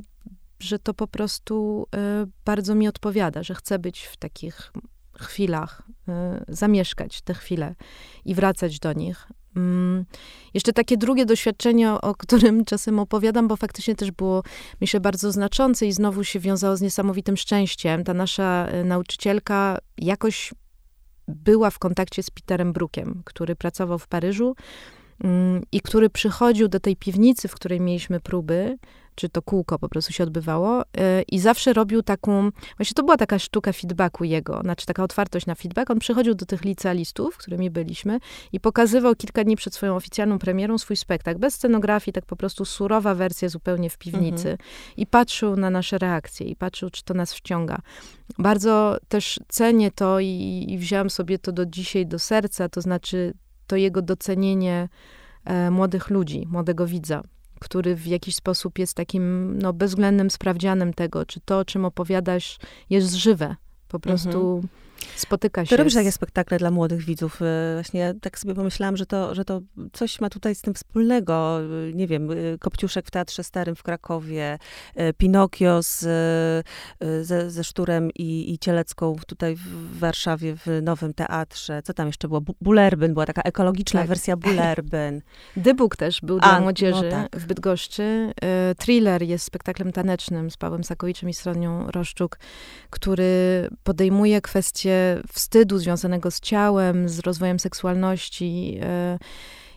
że 0.58 0.78
to 0.78 0.94
po 0.94 1.06
prostu 1.06 1.86
e, 1.96 2.26
bardzo 2.44 2.74
mi 2.74 2.88
odpowiada, 2.88 3.42
że 3.42 3.54
chcę 3.54 3.78
być 3.78 4.02
w 4.02 4.16
takich 4.16 4.72
chwilach, 5.18 5.82
zamieszkać 6.48 7.22
te 7.22 7.34
chwile 7.34 7.74
i 8.24 8.34
wracać 8.34 8.78
do 8.78 8.92
nich. 8.92 9.28
Mm, 9.56 10.04
jeszcze 10.54 10.72
takie 10.72 10.96
drugie 10.96 11.26
doświadczenie, 11.26 11.92
o 11.92 12.14
którym 12.14 12.64
czasem 12.70 12.98
opowiadam, 12.98 13.48
bo 13.48 13.56
faktycznie 13.56 13.94
też 13.94 14.10
było, 14.10 14.42
myślę, 14.80 15.00
bardzo 15.00 15.32
znaczące 15.32 15.86
i 15.86 15.92
znowu 15.92 16.24
się 16.24 16.40
wiązało 16.40 16.76
z 16.76 16.80
niesamowitym 16.80 17.36
szczęściem. 17.36 18.04
Ta 18.04 18.14
nasza 18.14 18.66
e, 18.66 18.84
nauczycielka 18.84 19.78
jakoś 19.98 20.54
była 21.28 21.70
w 21.70 21.78
kontakcie 21.78 22.22
z 22.22 22.30
Peterem 22.30 22.72
Brookiem, 22.72 23.22
który 23.24 23.56
pracował 23.56 23.98
w 23.98 24.08
Paryżu 24.08 24.54
i 25.72 25.80
który 25.80 26.10
przychodził 26.10 26.68
do 26.68 26.80
tej 26.80 26.96
piwnicy, 26.96 27.48
w 27.48 27.54
której 27.54 27.80
mieliśmy 27.80 28.20
próby, 28.20 28.78
czy 29.14 29.28
to 29.28 29.42
kółko 29.42 29.78
po 29.78 29.88
prostu 29.88 30.12
się 30.12 30.24
odbywało 30.24 30.82
e, 30.82 31.22
i 31.22 31.38
zawsze 31.38 31.72
robił 31.72 32.02
taką, 32.02 32.50
właśnie 32.76 32.94
to 32.94 33.02
była 33.02 33.16
taka 33.16 33.38
sztuka 33.38 33.72
feedbacku 33.72 34.24
jego, 34.24 34.60
znaczy 34.60 34.86
taka 34.86 35.04
otwartość 35.04 35.46
na 35.46 35.54
feedback. 35.54 35.90
On 35.90 35.98
przychodził 35.98 36.34
do 36.34 36.46
tych 36.46 36.64
licealistów, 36.64 37.36
którymi 37.36 37.70
byliśmy 37.70 38.18
i 38.52 38.60
pokazywał 38.60 39.14
kilka 39.14 39.44
dni 39.44 39.56
przed 39.56 39.74
swoją 39.74 39.96
oficjalną 39.96 40.38
premierą 40.38 40.78
swój 40.78 40.96
spektakl, 40.96 41.40
bez 41.40 41.54
scenografii, 41.54 42.12
tak 42.12 42.26
po 42.26 42.36
prostu 42.36 42.64
surowa 42.64 43.14
wersja 43.14 43.48
zupełnie 43.48 43.90
w 43.90 43.98
piwnicy 43.98 44.50
mhm. 44.50 44.68
i 44.96 45.06
patrzył 45.06 45.56
na 45.56 45.70
nasze 45.70 45.98
reakcje 45.98 46.46
i 46.46 46.56
patrzył, 46.56 46.90
czy 46.90 47.04
to 47.04 47.14
nas 47.14 47.34
wciąga. 47.34 47.78
Bardzo 48.38 48.98
też 49.08 49.40
cenię 49.48 49.90
to 49.90 50.20
i, 50.20 50.66
i 50.68 50.78
wziąłem 50.78 51.10
sobie 51.10 51.38
to 51.38 51.52
do 51.52 51.66
dzisiaj 51.66 52.06
do 52.06 52.18
serca, 52.18 52.68
to 52.68 52.80
znaczy 52.80 53.34
to 53.72 53.76
jego 53.76 54.02
docenienie 54.02 54.88
e, 55.44 55.70
młodych 55.70 56.10
ludzi, 56.10 56.46
młodego 56.50 56.86
widza 56.86 57.22
który 57.60 57.94
w 57.94 58.06
jakiś 58.06 58.36
sposób 58.36 58.78
jest 58.78 58.94
takim 58.94 59.58
no, 59.58 59.72
bezwzględnym 59.72 60.30
sprawdzianem 60.30 60.94
tego, 60.94 61.26
czy 61.26 61.40
to, 61.40 61.58
o 61.58 61.64
czym 61.64 61.84
opowiadasz, 61.84 62.58
jest 62.90 63.14
żywe. 63.14 63.56
Po 63.88 64.00
prostu 64.00 64.54
mhm. 64.56 64.68
Spotyka 65.16 65.64
się. 65.64 65.70
To 65.70 65.76
robisz 65.76 65.94
takie 65.94 66.12
spektakle 66.12 66.58
dla 66.58 66.70
młodych 66.70 67.04
widzów. 67.04 67.42
E, 67.42 67.74
właśnie 67.74 68.00
ja 68.00 68.14
tak 68.20 68.38
sobie 68.38 68.54
pomyślałam, 68.54 68.96
że 68.96 69.06
to, 69.06 69.34
że 69.34 69.44
to 69.44 69.60
coś 69.92 70.20
ma 70.20 70.30
tutaj 70.30 70.54
z 70.54 70.62
tym 70.62 70.74
wspólnego. 70.74 71.60
E, 71.60 71.92
nie 71.92 72.06
wiem, 72.06 72.30
e, 72.30 72.34
Kopciuszek 72.58 73.06
w 73.06 73.10
Teatrze 73.10 73.44
Starym 73.44 73.76
w 73.76 73.82
Krakowie, 73.82 74.58
Pinokio 75.16 75.82
z, 75.82 76.00
ze, 77.22 77.50
ze 77.50 77.64
Szturem 77.64 78.10
i, 78.14 78.52
i 78.52 78.58
Cielecką 78.58 79.16
tutaj 79.26 79.56
w 79.56 79.98
Warszawie 79.98 80.56
w 80.56 80.66
Nowym 80.82 81.14
Teatrze. 81.14 81.82
Co 81.82 81.94
tam 81.94 82.06
jeszcze 82.06 82.28
było? 82.28 82.40
Bulerbyn, 82.60 83.12
była 83.12 83.26
taka 83.26 83.42
ekologiczna 83.42 84.00
tak. 84.00 84.08
wersja 84.08 84.36
Bulerbyn. 84.36 85.22
Dybuk 85.56 85.96
też 85.96 86.20
był 86.20 86.38
dla 86.38 86.50
A, 86.50 86.60
młodzieży 86.60 87.02
no 87.02 87.10
tak. 87.10 87.36
w 87.36 87.46
Bydgoszczy. 87.46 88.32
Thriller 88.78 89.22
jest 89.22 89.44
spektaklem 89.44 89.92
tanecznym 89.92 90.50
z 90.50 90.56
Pawłem 90.56 90.84
Sakowiczem 90.84 91.28
i 91.28 91.34
Sronią 91.34 91.90
Roszczuk, 91.90 92.38
który 92.90 93.68
podejmuje 93.84 94.40
kwestię 94.40 94.91
wstydu 95.32 95.78
związanego 95.78 96.30
z 96.30 96.40
ciałem, 96.40 97.08
z 97.08 97.18
rozwojem 97.18 97.58
seksualności. 97.58 98.78
E, 98.82 99.18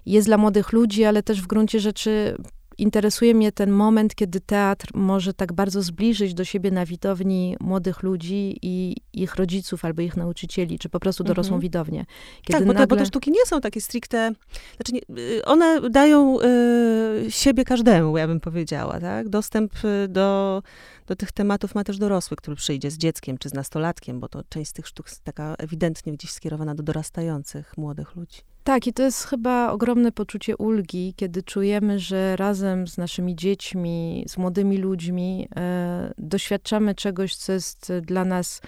jest 0.05 0.27
dla 0.27 0.37
młodych 0.37 0.71
ludzi, 0.71 1.05
ale 1.05 1.23
też 1.23 1.41
w 1.41 1.47
gruncie 1.47 1.79
rzeczy 1.79 2.37
interesuje 2.77 3.33
mnie 3.33 3.51
ten 3.51 3.71
moment, 3.71 4.15
kiedy 4.15 4.39
teatr 4.39 4.87
może 4.93 5.33
tak 5.33 5.53
bardzo 5.53 5.81
zbliżyć 5.81 6.33
do 6.33 6.45
siebie 6.45 6.71
na 6.71 6.85
widowni 6.85 7.55
młodych 7.59 8.03
ludzi 8.03 8.59
i 8.61 8.95
ich 9.13 9.35
rodziców 9.35 9.85
albo 9.85 10.01
ich 10.01 10.17
nauczycieli, 10.17 10.79
czy 10.79 10.89
po 10.89 10.99
prostu 10.99 11.23
dorosłą 11.23 11.53
mm 11.53 11.59
-hmm. 11.59 11.63
widownię. 11.63 12.05
Kiedy 12.41 12.59
tak, 12.59 12.67
bo, 12.67 12.73
nagle... 12.73 12.87
te, 12.87 12.87
bo 12.87 12.95
te 12.95 13.05
sztuki 13.05 13.31
nie 13.31 13.45
są 13.45 13.61
takie 13.61 13.81
stricte, 13.81 14.31
znaczy 14.75 14.93
nie, 14.93 15.21
y, 15.23 15.45
one 15.45 15.89
dają 15.89 16.37
y, 16.41 17.31
siebie 17.31 17.65
każdemu, 17.65 18.17
ja 18.17 18.27
bym 18.27 18.39
powiedziała, 18.39 18.99
tak? 18.99 19.29
Dostęp 19.29 19.73
y, 19.85 20.07
do, 20.07 20.63
do 21.07 21.15
tych 21.15 21.31
tematów 21.31 21.75
ma 21.75 21.83
też 21.83 21.97
dorosły, 21.97 22.37
który 22.37 22.57
przyjdzie 22.57 22.91
z 22.91 22.97
dzieckiem 22.97 23.37
czy 23.37 23.49
z 23.49 23.53
nastolatkiem, 23.53 24.19
bo 24.19 24.27
to 24.27 24.43
część 24.49 24.69
z 24.69 24.73
tych 24.73 24.87
sztuk 24.87 25.07
jest 25.07 25.23
taka 25.23 25.55
ewidentnie 25.57 26.13
gdzieś 26.13 26.31
skierowana 26.31 26.75
do 26.75 26.83
dorastających 26.83 27.77
młodych 27.77 28.15
ludzi. 28.15 28.54
Tak, 28.65 28.87
i 28.87 28.93
to 28.93 29.03
jest 29.03 29.23
chyba 29.23 29.71
ogromne 29.71 30.11
poczucie 30.11 30.57
ulgi, 30.57 31.13
kiedy 31.17 31.43
czujemy, 31.43 31.99
że 31.99 32.35
razem 32.35 32.87
z 32.87 32.97
naszymi 32.97 33.35
dziećmi, 33.35 34.25
z 34.27 34.37
młodymi 34.37 34.77
ludźmi 34.77 35.47
e, 35.55 36.13
doświadczamy 36.17 36.95
czegoś, 36.95 37.35
co 37.35 37.53
jest 37.53 37.93
dla 38.01 38.25
nas 38.25 38.61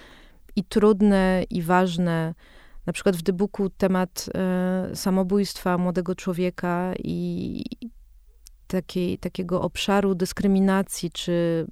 i 0.55 0.63
trudne, 0.63 1.43
i 1.49 1.61
ważne. 1.61 2.33
Na 2.85 2.93
przykład 2.93 3.15
w 3.15 3.21
Dybuku 3.21 3.69
temat 3.69 4.29
e, 4.35 4.95
samobójstwa 4.95 5.77
młodego 5.77 6.15
człowieka 6.15 6.93
i 7.03 7.63
takiej, 8.67 9.17
takiego 9.17 9.61
obszaru 9.61 10.15
dyskryminacji 10.15 11.11
czy 11.11 11.65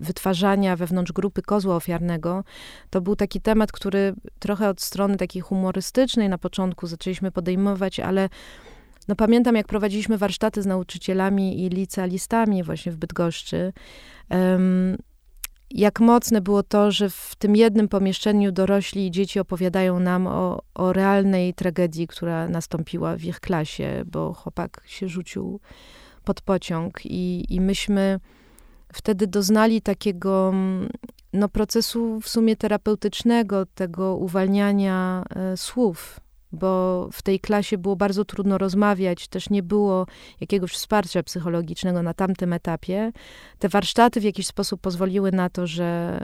wytwarzania 0.00 0.76
wewnątrz 0.76 1.12
grupy 1.12 1.42
kozła 1.42 1.76
ofiarnego, 1.76 2.44
to 2.90 3.00
był 3.00 3.16
taki 3.16 3.40
temat, 3.40 3.72
który 3.72 4.14
trochę 4.38 4.68
od 4.68 4.80
strony 4.80 5.16
takiej 5.16 5.42
humorystycznej 5.42 6.28
na 6.28 6.38
początku 6.38 6.86
zaczęliśmy 6.86 7.32
podejmować, 7.32 8.00
ale 8.00 8.28
no 9.08 9.16
pamiętam, 9.16 9.56
jak 9.56 9.66
prowadziliśmy 9.66 10.18
warsztaty 10.18 10.62
z 10.62 10.66
nauczycielami 10.66 11.64
i 11.64 11.68
licealistami 11.68 12.62
właśnie 12.62 12.92
w 12.92 12.96
Bydgoszczy, 12.96 13.72
um, 14.30 14.96
jak 15.70 16.00
mocne 16.00 16.40
było 16.40 16.62
to, 16.62 16.90
że 16.90 17.10
w 17.10 17.34
tym 17.38 17.56
jednym 17.56 17.88
pomieszczeniu 17.88 18.52
dorośli 18.52 19.06
i 19.06 19.10
dzieci 19.10 19.40
opowiadają 19.40 20.00
nam 20.00 20.26
o, 20.26 20.62
o 20.74 20.92
realnej 20.92 21.54
tragedii, 21.54 22.06
która 22.06 22.48
nastąpiła 22.48 23.16
w 23.16 23.24
ich 23.24 23.40
klasie, 23.40 24.02
bo 24.06 24.32
chłopak 24.34 24.82
się 24.86 25.08
rzucił 25.08 25.60
pod 26.24 26.40
pociąg 26.40 27.06
i, 27.06 27.54
i 27.54 27.60
myśmy 27.60 28.20
wtedy 28.92 29.26
doznali 29.26 29.82
takiego 29.82 30.54
no, 31.32 31.48
procesu 31.48 32.20
w 32.20 32.28
sumie 32.28 32.56
terapeutycznego, 32.56 33.66
tego 33.66 34.16
uwalniania 34.16 35.24
e, 35.36 35.56
słów, 35.56 36.20
bo 36.52 37.08
w 37.12 37.22
tej 37.22 37.40
klasie 37.40 37.78
było 37.78 37.96
bardzo 37.96 38.24
trudno 38.24 38.58
rozmawiać, 38.58 39.28
też 39.28 39.50
nie 39.50 39.62
było 39.62 40.06
jakiegoś 40.40 40.72
wsparcia 40.72 41.22
psychologicznego 41.22 42.02
na 42.02 42.14
tamtym 42.14 42.52
etapie. 42.52 43.12
Te 43.58 43.68
warsztaty 43.68 44.20
w 44.20 44.24
jakiś 44.24 44.46
sposób 44.46 44.80
pozwoliły 44.80 45.32
na 45.32 45.50
to, 45.50 45.66
że 45.66 46.20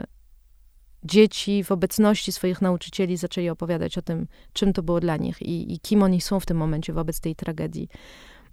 dzieci 1.03 1.63
w 1.63 1.71
obecności 1.71 2.31
swoich 2.31 2.61
nauczycieli 2.61 3.17
zaczęli 3.17 3.49
opowiadać 3.49 3.97
o 3.97 4.01
tym, 4.01 4.27
czym 4.53 4.73
to 4.73 4.83
było 4.83 4.99
dla 4.99 5.17
nich 5.17 5.41
i, 5.41 5.73
i 5.73 5.79
kim 5.79 6.03
oni 6.03 6.21
są 6.21 6.39
w 6.39 6.45
tym 6.45 6.57
momencie 6.57 6.93
wobec 6.93 7.19
tej 7.19 7.35
tragedii. 7.35 7.89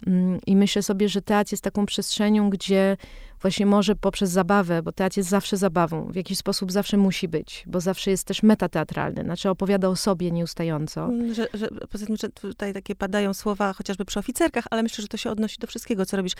Mm, 0.07 0.39
I 0.45 0.55
myślę 0.55 0.83
sobie, 0.83 1.09
że 1.09 1.21
teatr 1.21 1.53
jest 1.53 1.63
taką 1.63 1.85
przestrzenią, 1.85 2.49
gdzie 2.49 2.97
właśnie 3.45 3.65
może 3.65 3.95
poprzez 3.95 4.29
zabawę, 4.29 4.83
bo 4.83 4.91
teatr 4.91 5.17
jest 5.17 5.29
zawsze 5.29 5.57
zabawą, 5.57 6.11
w 6.11 6.15
jakiś 6.15 6.37
sposób 6.37 6.71
zawsze 6.71 6.97
musi 6.97 7.27
być, 7.27 7.63
bo 7.67 7.81
zawsze 7.81 8.11
jest 8.11 8.23
też 8.27 8.43
metateatralny, 8.43 9.23
znaczy 9.23 9.49
opowiada 9.49 9.87
o 9.87 9.95
sobie 9.95 10.31
nieustająco. 10.31 11.05
Mm, 11.05 11.33
że, 11.33 11.47
że, 11.53 11.67
poza 11.89 12.05
tym, 12.05 12.17
że 12.17 12.29
tutaj 12.29 12.73
takie 12.73 12.95
padają 12.95 13.33
słowa 13.33 13.73
chociażby 13.73 14.05
przy 14.05 14.19
oficerkach, 14.19 14.65
ale 14.71 14.83
myślę, 14.83 15.01
że 15.01 15.07
to 15.07 15.17
się 15.17 15.29
odnosi 15.29 15.57
do 15.59 15.67
wszystkiego, 15.67 16.05
co 16.05 16.17
robisz, 16.17 16.33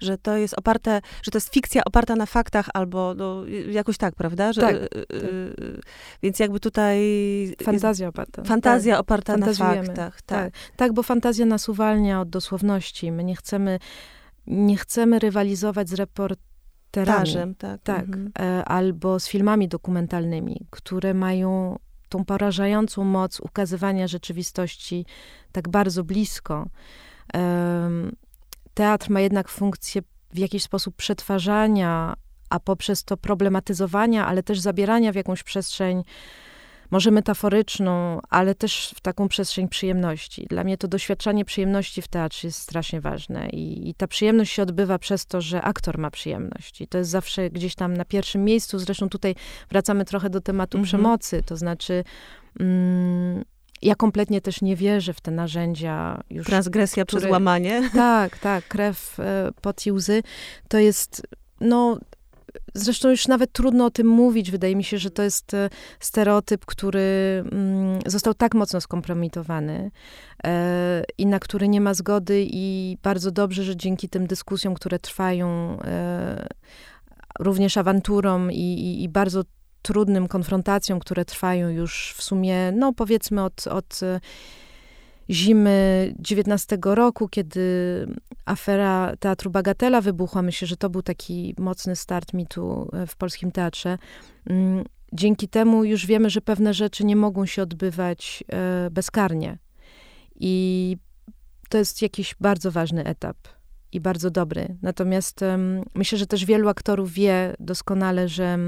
że 0.00 0.18
to 0.18 0.36
jest 0.36 0.58
oparte, 0.58 1.00
że 1.22 1.30
to 1.30 1.36
jest 1.36 1.54
fikcja 1.54 1.82
oparta 1.84 2.16
na 2.16 2.26
faktach 2.26 2.68
albo 2.74 3.14
no, 3.14 3.44
jakoś 3.70 3.98
tak, 3.98 4.14
prawda? 4.14 4.52
Że, 4.52 4.60
tak, 4.60 4.74
y, 4.74 4.88
y, 5.12 5.80
więc 6.22 6.38
jakby 6.38 6.60
tutaj... 6.60 6.98
Fantazja 7.62 8.08
oparta. 8.08 8.44
Fantazja 8.44 8.94
tak, 8.94 9.00
oparta 9.00 9.36
na 9.36 9.54
faktach. 9.54 10.22
Tak. 10.22 10.52
tak. 10.52 10.52
tak, 10.76 10.92
bo 10.92 11.02
fantazja 11.02 11.46
nas 11.46 11.68
uwalnia 11.68 12.20
od 12.20 12.30
dosłowności. 12.30 13.12
My 13.12 13.24
nie 13.24 13.36
chcemy 13.36 13.78
nie 14.48 14.76
chcemy 14.76 15.18
rywalizować 15.18 15.88
z 15.88 15.92
reporterami. 17.04 17.54
tak. 17.54 17.80
tak 17.82 18.04
mhm. 18.04 18.30
E, 18.38 18.64
albo 18.64 19.20
z 19.20 19.28
filmami 19.28 19.68
dokumentalnymi, 19.68 20.66
które 20.70 21.14
mają 21.14 21.78
tą 22.08 22.24
porażającą 22.24 23.04
moc 23.04 23.40
ukazywania 23.40 24.06
rzeczywistości 24.06 25.06
tak 25.52 25.68
bardzo 25.68 26.04
blisko. 26.04 26.66
Teatr 28.74 29.10
ma 29.10 29.20
jednak 29.20 29.48
funkcję 29.48 30.02
w 30.32 30.38
jakiś 30.38 30.62
sposób 30.62 30.96
przetwarzania, 30.96 32.14
a 32.50 32.60
poprzez 32.60 33.04
to 33.04 33.16
problematyzowania, 33.16 34.26
ale 34.26 34.42
też 34.42 34.60
zabierania 34.60 35.12
w 35.12 35.14
jakąś 35.14 35.42
przestrzeń 35.42 36.02
może 36.90 37.10
metaforyczną, 37.10 38.20
ale 38.28 38.54
też 38.54 38.94
w 38.96 39.00
taką 39.00 39.28
przestrzeń 39.28 39.68
przyjemności. 39.68 40.46
Dla 40.50 40.64
mnie 40.64 40.78
to 40.78 40.88
doświadczanie 40.88 41.44
przyjemności 41.44 42.02
w 42.02 42.08
teatrze 42.08 42.48
jest 42.48 42.60
strasznie 42.60 43.00
ważne 43.00 43.48
i, 43.48 43.88
i, 43.88 43.94
ta 43.94 44.06
przyjemność 44.06 44.52
się 44.52 44.62
odbywa 44.62 44.98
przez 44.98 45.26
to, 45.26 45.40
że 45.40 45.62
aktor 45.62 45.98
ma 45.98 46.10
przyjemność. 46.10 46.80
I 46.80 46.88
to 46.88 46.98
jest 46.98 47.10
zawsze 47.10 47.50
gdzieś 47.50 47.74
tam 47.74 47.96
na 47.96 48.04
pierwszym 48.04 48.44
miejscu. 48.44 48.78
Zresztą 48.78 49.08
tutaj 49.08 49.34
wracamy 49.70 50.04
trochę 50.04 50.30
do 50.30 50.40
tematu 50.40 50.78
mhm. 50.78 50.88
przemocy, 50.88 51.42
to 51.46 51.56
znaczy... 51.56 52.04
Mm, 52.60 53.44
ja 53.82 53.94
kompletnie 53.94 54.40
też 54.40 54.62
nie 54.62 54.76
wierzę 54.76 55.14
w 55.14 55.20
te 55.20 55.30
narzędzia. 55.30 56.22
Już, 56.30 56.46
Transgresja 56.46 57.04
które, 57.04 57.20
przez 57.20 57.32
łamanie. 57.32 57.90
Tak, 57.94 58.38
tak, 58.38 58.68
krew 58.68 59.20
e, 59.20 59.50
pod 59.62 59.86
i 59.86 59.92
łzy. 59.92 60.22
To 60.68 60.78
jest, 60.78 61.22
no, 61.60 61.98
Zresztą 62.74 63.10
już 63.10 63.28
nawet 63.28 63.52
trudno 63.52 63.84
o 63.84 63.90
tym 63.90 64.06
mówić. 64.06 64.50
Wydaje 64.50 64.76
mi 64.76 64.84
się, 64.84 64.98
że 64.98 65.10
to 65.10 65.22
jest 65.22 65.54
e, 65.54 65.70
stereotyp, 66.00 66.66
który 66.66 66.98
mm, 67.52 68.00
został 68.06 68.34
tak 68.34 68.54
mocno 68.54 68.80
skompromitowany 68.80 69.90
e, 70.44 71.04
i 71.18 71.26
na 71.26 71.38
który 71.38 71.68
nie 71.68 71.80
ma 71.80 71.94
zgody, 71.94 72.46
i 72.50 72.96
bardzo 73.02 73.30
dobrze, 73.30 73.64
że 73.64 73.76
dzięki 73.76 74.08
tym 74.08 74.26
dyskusjom, 74.26 74.74
które 74.74 74.98
trwają, 74.98 75.78
e, 75.84 76.46
również 77.38 77.76
awanturom 77.76 78.52
i, 78.52 78.56
i, 78.56 79.02
i 79.02 79.08
bardzo 79.08 79.42
trudnym 79.82 80.28
konfrontacjom, 80.28 81.00
które 81.00 81.24
trwają 81.24 81.68
już 81.68 82.14
w 82.16 82.22
sumie, 82.22 82.72
no 82.72 82.92
powiedzmy 82.92 83.44
od, 83.44 83.66
od 83.66 84.00
zimy 85.30 86.14
19 86.18 86.78
roku, 86.82 87.28
kiedy 87.28 88.06
afera 88.44 89.16
Teatru 89.20 89.50
Bagatela 89.50 90.00
wybuchła. 90.00 90.42
Myślę, 90.42 90.68
że 90.68 90.76
to 90.76 90.90
był 90.90 91.02
taki 91.02 91.54
mocny 91.58 91.96
start 91.96 92.32
mitu 92.32 92.88
e, 92.92 93.06
w 93.06 93.16
polskim 93.16 93.52
teatrze. 93.52 93.98
Mm, 94.46 94.84
dzięki 95.12 95.48
temu 95.48 95.84
już 95.84 96.06
wiemy, 96.06 96.30
że 96.30 96.40
pewne 96.40 96.74
rzeczy 96.74 97.04
nie 97.04 97.16
mogą 97.16 97.46
się 97.46 97.62
odbywać 97.62 98.44
e, 98.52 98.90
bezkarnie. 98.90 99.58
I 100.40 100.96
to 101.68 101.78
jest 101.78 102.02
jakiś 102.02 102.34
bardzo 102.40 102.70
ważny 102.70 103.04
etap 103.04 103.36
i 103.92 104.00
bardzo 104.00 104.30
dobry. 104.30 104.76
Natomiast 104.82 105.40
myślę, 105.94 106.18
że 106.18 106.26
też 106.26 106.44
wielu 106.44 106.68
aktorów 106.68 107.12
wie 107.12 107.54
doskonale, 107.60 108.28
że 108.28 108.58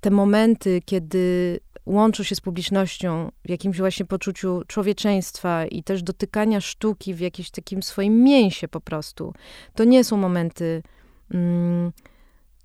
te 0.00 0.10
momenty, 0.10 0.80
kiedy 0.84 1.60
łączą 1.86 2.22
się 2.22 2.34
z 2.34 2.40
publicznością 2.40 3.32
w 3.44 3.50
jakimś 3.50 3.78
właśnie 3.78 4.06
poczuciu 4.06 4.62
człowieczeństwa 4.66 5.66
i 5.66 5.82
też 5.82 6.02
dotykania 6.02 6.60
sztuki 6.60 7.14
w 7.14 7.20
jakimś 7.20 7.50
takim 7.50 7.82
swoim 7.82 8.22
mięsie 8.22 8.68
po 8.68 8.80
prostu. 8.80 9.34
To 9.74 9.84
nie 9.84 10.04
są 10.04 10.16
momenty 10.16 10.82
mm, 11.30 11.92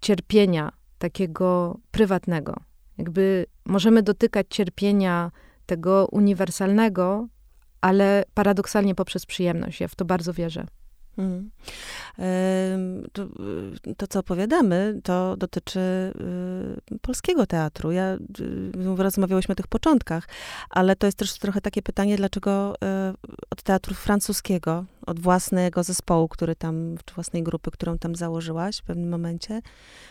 cierpienia 0.02 0.72
takiego 0.98 1.78
prywatnego. 1.92 2.56
Jakby 2.98 3.46
możemy 3.66 4.04
dotykać 4.04 4.48
cierpienia 4.50 5.32
tego 5.66 6.08
uniwersalnego, 6.12 7.28
ale 7.82 8.24
paradoksalnie 8.34 8.96
poprzez 8.96 9.26
przyjemność. 9.26 9.82
Ja 9.82 9.88
w 9.88 9.96
to 9.96 10.06
bardzo 10.06 10.34
wierzę. 10.34 10.66
Hmm. 11.16 11.52
To, 13.14 13.24
y, 13.88 13.96
to, 13.98 14.08
co 14.08 14.20
opowiadamy, 14.20 15.00
to 15.04 15.38
dotyczy 15.38 15.80
y, 16.92 17.00
polskiego 17.00 17.46
teatru. 17.46 17.92
Ja, 17.92 18.14
y, 18.14 18.96
rozmawiałyśmy 18.98 19.52
o 19.52 19.56
tych 19.56 19.68
początkach, 19.68 20.28
ale 20.70 20.96
to 20.96 21.06
jest 21.06 21.18
też 21.18 21.34
trochę 21.40 21.62
takie 21.62 21.82
pytanie, 21.82 22.18
dlaczego 22.18 22.76
od 23.50 23.64
teatru 23.64 23.96
francuskiego, 23.96 24.86
od 25.06 25.20
własnego 25.20 25.84
zespołu, 25.84 26.28
który 26.28 26.56
tam, 26.56 26.96
czy 27.06 27.16
własnej 27.16 27.44
grupy, 27.44 27.72
którą 27.72 27.98
tam 27.98 28.16
założyłaś 28.16 28.78
w 28.78 28.84
pewnym 28.84 29.10
momencie, 29.10 29.62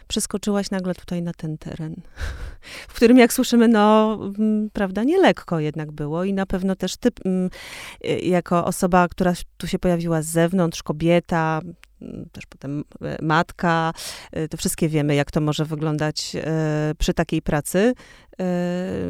przeskoczyłaś 0.09 0.71
nagle 0.71 0.95
tutaj 0.95 1.23
na 1.23 1.33
ten 1.33 1.59
teren, 1.59 1.95
w 2.89 2.95
którym, 2.95 3.19
jak 3.19 3.33
słyszymy, 3.33 3.69
no, 3.69 4.19
mm, 4.39 4.71
prawda, 4.73 5.05
nie 5.05 5.19
lekko 5.19 5.61
jednak 5.61 5.93
było 5.93 6.25
i 6.25 6.33
na 6.33 6.47
pewno 6.47 6.77
też 6.77 6.97
ty, 6.97 7.09
mm, 7.25 7.51
jako 8.23 8.65
osoba, 8.65 9.09
która 9.09 9.33
tu 9.57 9.67
się 9.67 9.79
pojawiła 9.79 10.23
z 10.23 10.27
zewnątrz, 10.27 10.83
kobieta, 10.83 11.61
też 12.33 12.47
potem 12.47 12.85
e, 13.03 13.23
matka, 13.23 13.93
e, 14.33 14.49
to 14.49 14.57
wszystkie 14.57 14.89
wiemy, 14.89 15.15
jak 15.15 15.31
to 15.31 15.41
może 15.41 15.65
wyglądać 15.65 16.37
e, 16.37 16.95
przy 16.99 17.15
takiej 17.15 17.43
pracy. 17.43 17.95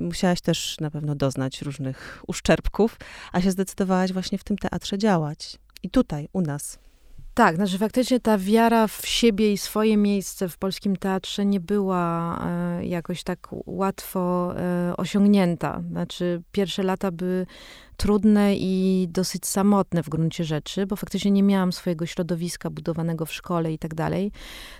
Musiałaś 0.03 0.41
też 0.41 0.77
na 0.81 0.91
pewno 0.91 1.15
doznać 1.15 1.63
różnych 1.63 2.23
uszczerbków, 2.27 2.97
a 3.33 3.41
się 3.41 3.51
zdecydowałaś 3.51 4.13
właśnie 4.13 4.39
w 4.39 4.45
tym 4.45 4.59
teatrze 4.59 4.99
działać. 4.99 5.59
I 5.83 5.91
tutaj, 5.91 6.29
u 6.33 6.41
nas. 6.41 6.79
Tak, 7.35 7.57
znaczy 7.57 7.79
faktycznie 7.79 8.21
ta 8.21 8.39
wiara 8.39 8.87
w 8.87 9.07
siebie 9.07 9.53
i 9.53 9.59
swoje 9.59 9.97
miejsce 9.97 10.49
w 10.49 10.59
polskim 10.59 10.97
teatrze 10.97 11.47
nie 11.47 11.61
była 11.61 12.39
e, 12.47 12.87
jakoś 12.87 13.23
tak 13.23 13.49
łatwo 13.67 14.55
e, 14.57 14.97
osiągnięta. 14.97 15.83
Znaczy 15.91 16.43
pierwsze 16.53 16.83
lata 16.83 17.11
były 17.11 17.47
trudne 17.97 18.57
i 18.57 19.07
dosyć 19.11 19.47
samotne 19.47 20.03
w 20.03 20.09
gruncie 20.09 20.45
rzeczy, 20.45 20.87
bo 20.87 20.97
faktycznie 20.97 21.31
nie 21.31 21.43
miałam 21.43 21.73
swojego 21.73 22.07
środowiska 22.07 22.71
budowanego 22.71 23.27
w 23.27 23.33
szkole 23.33 23.73
i 23.73 23.79
tak 23.79 23.95
dalej. 23.95 24.33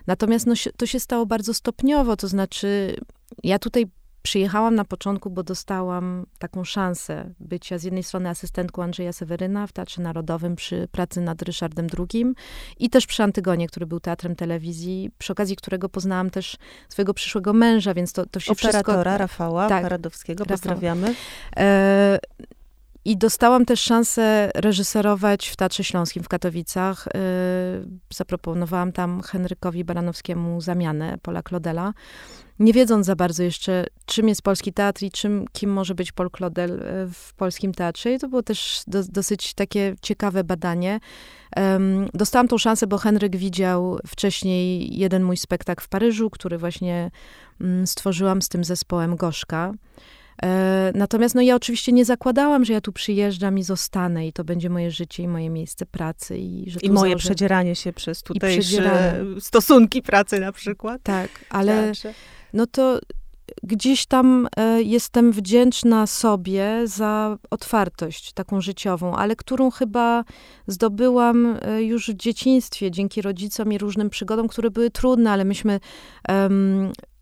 Natomiast 0.07 0.47
no, 0.47 0.55
to 0.77 0.87
się 0.87 1.01
stało 1.01 1.27
bardzo 1.27 1.55
stopniowo, 1.55 2.17
to 2.17 2.29
znaczy 2.29 2.97
ja 3.43 3.59
tutaj 3.59 3.87
Przyjechałam 4.27 4.75
na 4.75 4.85
początku, 4.85 5.31
bo 5.31 5.43
dostałam 5.43 6.27
taką 6.39 6.65
szansę 6.65 7.35
bycia 7.41 7.79
z 7.79 7.85
jednej 7.85 8.03
strony 8.03 8.29
asystentką 8.29 8.83
Andrzeja 8.83 9.13
Seweryna 9.13 9.67
w 9.67 9.73
Teatrze 9.73 10.03
Narodowym 10.03 10.57
przy 10.57 10.89
pracy 10.93 11.21
nad 11.21 11.43
Ryszardem 11.43 11.87
II 11.99 12.27
i 12.79 12.91
też 12.91 13.07
przy 13.07 13.23
Antygonie, 13.23 13.67
który 13.67 13.87
był 13.87 14.01
teatrem 14.01 14.37
telewizji, 14.37 15.11
przy 15.19 15.33
okazji 15.33 15.57
którego 15.57 15.89
poznałam 15.89 16.31
też 16.31 16.57
swojego 16.89 17.15
przyszłego 17.15 17.53
męża, 17.53 17.95
więc 17.95 18.13
to, 18.13 18.27
to 18.27 18.41
się 18.41 18.53
Operatora 18.53 18.83
wszystko... 18.83 19.19
Rafała 19.19 19.69
tak, 19.69 19.83
Paradowskiego, 19.83 20.47
pozdrawiamy. 20.47 21.15
E, 21.57 22.19
i 23.05 23.17
dostałam 23.17 23.65
też 23.65 23.81
szansę 23.81 24.51
reżyserować 24.55 25.49
w 25.49 25.57
Teatrze 25.57 25.85
Śląskim 25.85 26.23
w 26.23 26.29
Katowicach. 26.29 27.09
E, 27.09 27.11
zaproponowałam 28.15 28.93
tam 28.93 29.23
Henrykowi 29.23 29.85
Baranowskiemu 29.85 30.61
zamianę 30.61 31.19
Pola 31.23 31.43
Klodela 31.43 31.93
nie 32.59 32.73
wiedząc 32.73 33.07
za 33.07 33.17
bardzo 33.17 33.43
jeszcze, 33.43 33.87
czym 34.07 34.29
jest 34.29 34.43
polski 34.43 34.73
teatr 34.73 35.03
i 35.03 35.11
czym, 35.11 35.45
kim 35.53 35.73
może 35.73 35.95
być 35.95 36.13
Paul 36.13 36.31
Claudel 36.37 36.73
e, 36.73 37.07
w 37.13 37.35
polskim 37.35 37.75
teatrze. 37.75 38.13
I 38.13 38.19
to 38.19 38.29
było 38.29 38.43
też 38.43 38.83
do, 38.87 39.05
dosyć 39.05 39.55
takie 39.55 39.95
ciekawe 40.03 40.45
badanie. 40.45 41.01
Dostałam 42.15 42.49
tą 42.49 42.59
szansę, 42.59 42.87
bo 42.87 42.99
Henryk 42.99 43.37
widział 43.37 43.99
wcześniej 44.07 44.97
jeden 44.99 45.23
mój 45.23 45.37
spektakl 45.37 45.85
w 45.85 45.89
Paryżu, 45.89 46.31
który 46.31 46.59
właśnie 46.59 47.11
um, 47.61 47.87
stworzyłam 47.87 48.43
z 48.43 48.49
tym 48.49 48.65
zespołem 48.65 49.17
Gorzka. 49.17 49.73
E, 50.43 50.93
natomiast 50.95 51.35
no 51.35 51.43
ja 51.43 51.57
oczywiście 51.57 51.93
nie 51.93 52.05
zakładałam, 52.05 52.65
że 52.65 52.73
ja 52.73 52.81
tu 52.81 52.93
przyjeżdżam 52.93 53.59
i 53.59 53.63
zostanę 53.63 54.27
i 54.27 54.33
to 54.33 54.45
będzie 54.45 54.71
moje 54.71 54.91
życie 54.91 55.23
i 55.23 55.29
moje 55.29 55.51
miejsce 55.51 55.87
pracy. 55.87 56.39
I, 56.39 56.71
że 56.71 56.81
I 56.81 56.91
moje 56.91 57.11
założę... 57.11 57.17
przedzieranie 57.17 57.75
się 57.77 57.93
przez 57.93 58.23
tutejsze 58.23 59.25
stosunki 59.41 60.03
pracy 60.03 60.41
na 60.41 60.53
przykład. 60.53 61.03
Tak, 61.03 61.31
ale 61.51 61.93
no 62.53 62.67
to 62.67 63.01
gdzieś 63.63 64.07
tam 64.07 64.49
e, 64.57 64.83
jestem 64.83 65.33
wdzięczna 65.33 66.07
sobie 66.07 66.83
za 66.85 67.39
otwartość 67.51 68.33
taką 68.33 68.61
życiową, 68.61 69.17
ale 69.17 69.37
którą 69.37 69.71
chyba 69.71 70.25
zdobyłam 70.67 71.59
e, 71.63 71.83
już 71.83 72.09
w 72.09 72.15
dzieciństwie 72.15 72.91
dzięki 72.91 73.23
rodzicom 73.23 73.73
i 73.73 73.79
różnym 73.79 74.11
przygodom, 74.11 74.49
które 74.49 74.71
były 74.71 74.91
trudne, 74.91 75.31
ale 75.31 75.45
myśmy 75.45 75.81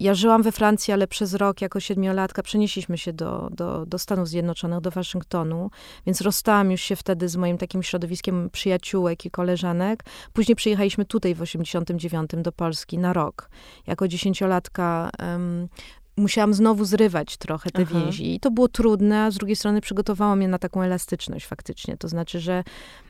ja 0.03 0.15
żyłam 0.15 0.43
we 0.43 0.53
Francji, 0.53 0.93
ale 0.93 1.07
przez 1.07 1.35
rok 1.35 1.61
jako 1.61 1.81
siedmiolatka 1.81 2.43
przenieśliśmy 2.43 2.99
się 2.99 3.13
do, 3.13 3.49
do, 3.53 3.87
do 3.87 3.99
Stanów 3.99 4.29
Zjednoczonych, 4.29 4.81
do 4.81 4.91
Waszyngtonu, 4.91 5.71
więc 6.07 6.21
rozstałam 6.21 6.71
już 6.71 6.81
się 6.81 6.97
wtedy 6.97 7.29
z 7.29 7.37
moim 7.37 7.59
takim 7.59 7.83
środowiskiem 7.83 8.51
przyjaciółek 8.51 9.25
i 9.25 9.31
koleżanek. 9.31 10.05
Później 10.33 10.57
przyjechaliśmy 10.57 11.05
tutaj 11.05 11.35
w 11.35 11.43
89 11.43 12.31
do 12.37 12.53
Polski 12.53 12.99
na 12.99 13.13
rok. 13.13 13.51
Jako 13.87 14.09
dziesięciolatka 14.09 15.11
um, 15.19 15.69
musiałam 16.17 16.55
znowu 16.55 16.85
zrywać 16.85 17.37
trochę 17.37 17.71
te 17.71 17.83
Aha. 17.83 18.01
więzi. 18.01 18.35
I 18.35 18.41
to 18.41 18.51
było 18.51 18.69
trudne, 18.69 19.25
a 19.25 19.31
z 19.31 19.35
drugiej 19.35 19.57
strony 19.57 19.81
przygotowało 19.81 20.37
mnie 20.37 20.49
na 20.49 20.59
taką 20.59 20.83
elastyczność 20.83 21.47
faktycznie. 21.47 21.97
To 21.97 22.09
znaczy, 22.09 22.41
że 22.41 22.65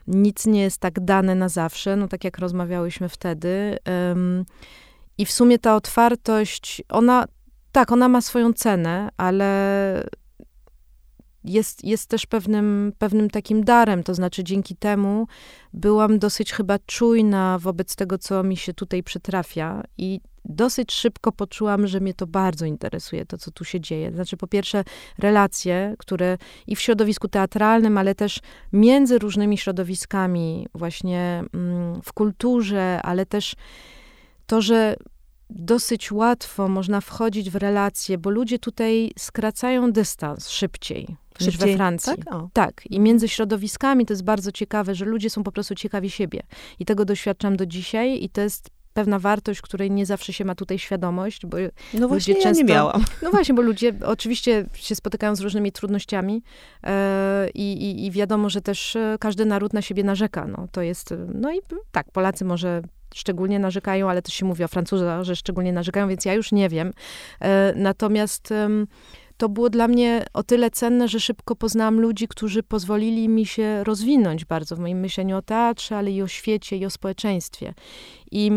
nic 0.06 0.46
nie 0.46 0.62
jest 0.62 0.78
tak 0.78 1.00
dane 1.00 1.34
na 1.34 1.48
zawsze, 1.48 1.96
no 1.96 2.08
tak 2.08 2.24
jak 2.24 2.38
rozmawiałyśmy 2.38 3.08
wtedy. 3.08 3.78
Um, 4.08 4.44
I 5.18 5.26
w 5.26 5.32
sumie 5.32 5.58
ta 5.58 5.76
otwartość, 5.76 6.82
ona, 6.88 7.24
tak, 7.72 7.92
ona 7.92 8.08
ma 8.08 8.20
swoją 8.20 8.52
cenę, 8.52 9.08
ale 9.16 10.08
jest, 11.44 11.84
jest 11.84 12.08
też 12.08 12.26
pewnym, 12.26 12.92
pewnym 12.98 13.30
takim 13.30 13.64
darem, 13.64 14.02
to 14.02 14.14
znaczy 14.14 14.44
dzięki 14.44 14.76
temu 14.76 15.26
byłam 15.72 16.18
dosyć 16.18 16.52
chyba 16.52 16.78
czujna 16.86 17.58
wobec 17.58 17.96
tego, 17.96 18.18
co 18.18 18.42
mi 18.42 18.56
się 18.56 18.74
tutaj 18.74 19.02
przytrafia 19.02 19.82
i 19.98 20.20
dosyć 20.44 20.92
szybko 20.92 21.32
poczułam, 21.32 21.86
że 21.86 22.00
mnie 22.00 22.14
to 22.14 22.26
bardzo 22.26 22.66
interesuje, 22.66 23.26
to 23.26 23.38
co 23.38 23.50
tu 23.50 23.64
się 23.64 23.80
dzieje. 23.80 24.12
Znaczy, 24.12 24.36
po 24.36 24.46
pierwsze, 24.46 24.84
relacje, 25.18 25.94
które 25.98 26.38
i 26.66 26.76
w 26.76 26.80
środowisku 26.80 27.28
teatralnym, 27.28 27.98
ale 27.98 28.14
też 28.14 28.40
między 28.72 29.18
różnymi 29.18 29.58
środowiskami, 29.58 30.66
właśnie 30.74 31.44
mm, 31.54 32.02
w 32.02 32.12
kulturze, 32.12 33.00
ale 33.02 33.26
też 33.26 33.54
to, 34.52 34.62
że 34.62 34.96
dosyć 35.50 36.12
łatwo 36.12 36.68
można 36.68 37.00
wchodzić 37.00 37.50
w 37.50 37.56
relacje, 37.56 38.18
bo 38.18 38.30
ludzie 38.30 38.58
tutaj 38.58 39.10
skracają 39.18 39.92
dystans 39.92 40.48
szybciej. 40.48 41.16
Szybciej, 41.38 41.46
niż 41.46 41.56
we 41.56 41.76
Francji. 41.76 42.12
Tak? 42.16 42.40
tak? 42.52 42.86
I 42.90 43.00
między 43.00 43.28
środowiskami 43.28 44.06
to 44.06 44.12
jest 44.12 44.24
bardzo 44.24 44.52
ciekawe, 44.52 44.94
że 44.94 45.04
ludzie 45.04 45.30
są 45.30 45.42
po 45.42 45.52
prostu 45.52 45.74
ciekawi 45.74 46.10
siebie. 46.10 46.42
I 46.78 46.84
tego 46.84 47.04
doświadczam 47.04 47.56
do 47.56 47.66
dzisiaj 47.66 48.24
i 48.24 48.30
to 48.30 48.40
jest 48.40 48.70
pewna 48.94 49.18
wartość, 49.18 49.60
której 49.60 49.90
nie 49.90 50.06
zawsze 50.06 50.32
się 50.32 50.44
ma 50.44 50.54
tutaj 50.54 50.78
świadomość, 50.78 51.46
bo 51.46 51.56
no 51.94 52.08
właśnie 52.08 52.34
ludzie 52.34 52.44
często... 52.44 52.60
Ja 52.60 52.66
nie 52.66 52.74
miałam. 52.74 53.04
No 53.22 53.30
właśnie, 53.30 53.54
bo 53.54 53.62
ludzie 53.62 53.94
oczywiście 54.04 54.66
się 54.74 54.94
spotykają 54.94 55.36
z 55.36 55.40
różnymi 55.40 55.72
trudnościami 55.72 56.42
e, 56.84 57.48
i, 57.54 58.06
i, 58.06 58.10
wiadomo, 58.10 58.50
że 58.50 58.60
też 58.60 58.96
e, 58.96 59.16
każdy 59.20 59.46
naród 59.46 59.72
na 59.72 59.82
siebie 59.82 60.04
narzeka. 60.04 60.46
No, 60.46 60.68
to 60.72 60.82
jest, 60.82 61.14
no 61.34 61.52
i 61.52 61.60
tak, 61.92 62.10
Polacy 62.10 62.44
może 62.44 62.82
szczególnie 63.14 63.58
narzekają, 63.58 64.10
ale 64.10 64.22
też 64.22 64.34
się 64.34 64.46
mówi 64.46 64.64
o 64.64 64.68
Francuzach, 64.68 65.22
że 65.22 65.36
szczególnie 65.36 65.72
narzekają, 65.72 66.08
więc 66.08 66.24
ja 66.24 66.34
już 66.34 66.52
nie 66.52 66.68
wiem. 66.68 66.92
E, 67.40 67.72
natomiast 67.76 68.52
to 69.36 69.48
było 69.48 69.70
dla 69.70 69.88
mnie 69.88 70.24
o 70.32 70.42
tyle 70.42 70.70
cenne, 70.70 71.08
że 71.08 71.20
szybko 71.20 71.56
poznałam 71.56 72.00
ludzi, 72.00 72.28
którzy 72.28 72.62
pozwolili 72.62 73.28
mi 73.28 73.46
się 73.46 73.84
rozwinąć 73.84 74.44
bardzo 74.44 74.76
w 74.76 74.78
moim 74.78 75.00
myśleniu 75.00 75.36
o 75.36 75.42
teatrze, 75.42 75.96
ale 75.96 76.10
i 76.10 76.22
o 76.22 76.28
świecie, 76.28 76.76
i 76.76 76.86
o 76.86 76.90
społeczeństwie. 76.90 77.74
I 78.30 78.52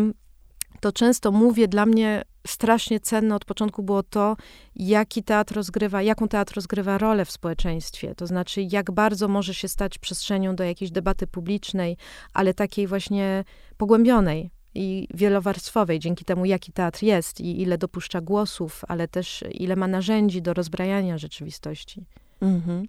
to 0.80 0.92
często 0.92 1.32
mówię, 1.32 1.68
dla 1.68 1.86
mnie 1.86 2.22
strasznie 2.46 3.00
cenne 3.00 3.34
od 3.34 3.44
początku 3.44 3.82
było 3.82 4.02
to, 4.02 4.36
jaki 4.76 5.22
teatr 5.22 5.54
rozgrywa, 5.54 6.02
jaką 6.02 6.28
teatr 6.28 6.54
rozgrywa 6.54 6.98
rolę 6.98 7.24
w 7.24 7.30
społeczeństwie. 7.30 8.14
To 8.14 8.26
znaczy, 8.26 8.62
jak 8.62 8.90
bardzo 8.90 9.28
może 9.28 9.54
się 9.54 9.68
stać 9.68 9.98
przestrzenią 9.98 10.56
do 10.56 10.64
jakiejś 10.64 10.90
debaty 10.90 11.26
publicznej, 11.26 11.96
ale 12.32 12.54
takiej 12.54 12.86
właśnie 12.86 13.44
pogłębionej 13.76 14.50
i 14.74 15.08
wielowarstwowej, 15.14 15.98
dzięki 15.98 16.24
temu, 16.24 16.44
jaki 16.44 16.72
teatr 16.72 17.02
jest 17.02 17.40
i 17.40 17.62
ile 17.62 17.78
dopuszcza 17.78 18.20
głosów, 18.20 18.82
ale 18.88 19.08
też 19.08 19.44
ile 19.50 19.76
ma 19.76 19.88
narzędzi 19.88 20.42
do 20.42 20.54
rozbrajania 20.54 21.18
rzeczywistości. 21.18 22.06
Mhm. 22.40 22.86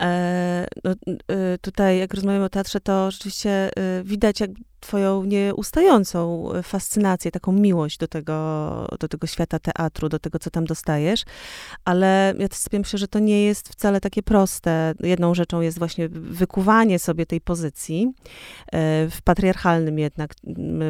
E, 0.00 0.66
no, 0.84 0.90
e, 0.90 1.58
tutaj, 1.58 1.98
jak 1.98 2.14
rozmawiamy 2.14 2.44
o 2.44 2.48
teatrze, 2.48 2.80
to 2.80 3.10
rzeczywiście 3.10 3.50
e, 3.50 4.02
widać 4.04 4.40
jak 4.40 4.50
twoją 4.80 5.24
nieustającą 5.24 6.48
fascynację, 6.62 7.30
taką 7.30 7.52
miłość 7.52 7.98
do 7.98 8.08
tego, 8.08 8.88
do 9.00 9.08
tego 9.08 9.26
świata 9.26 9.58
teatru, 9.58 10.08
do 10.08 10.18
tego, 10.18 10.38
co 10.38 10.50
tam 10.50 10.64
dostajesz, 10.64 11.24
ale 11.84 12.34
ja 12.38 12.48
też 12.48 12.58
sobie 12.58 12.78
myślę, 12.78 12.98
że 12.98 13.08
to 13.08 13.18
nie 13.18 13.44
jest 13.44 13.68
wcale 13.68 14.00
takie 14.00 14.22
proste. 14.22 14.94
Jedną 15.00 15.34
rzeczą 15.34 15.60
jest 15.60 15.78
właśnie 15.78 16.08
wykuwanie 16.08 16.98
sobie 16.98 17.26
tej 17.26 17.40
pozycji 17.40 18.12
e, 18.66 19.08
w 19.10 19.22
patriarchalnym 19.24 19.98
jednak 19.98 20.34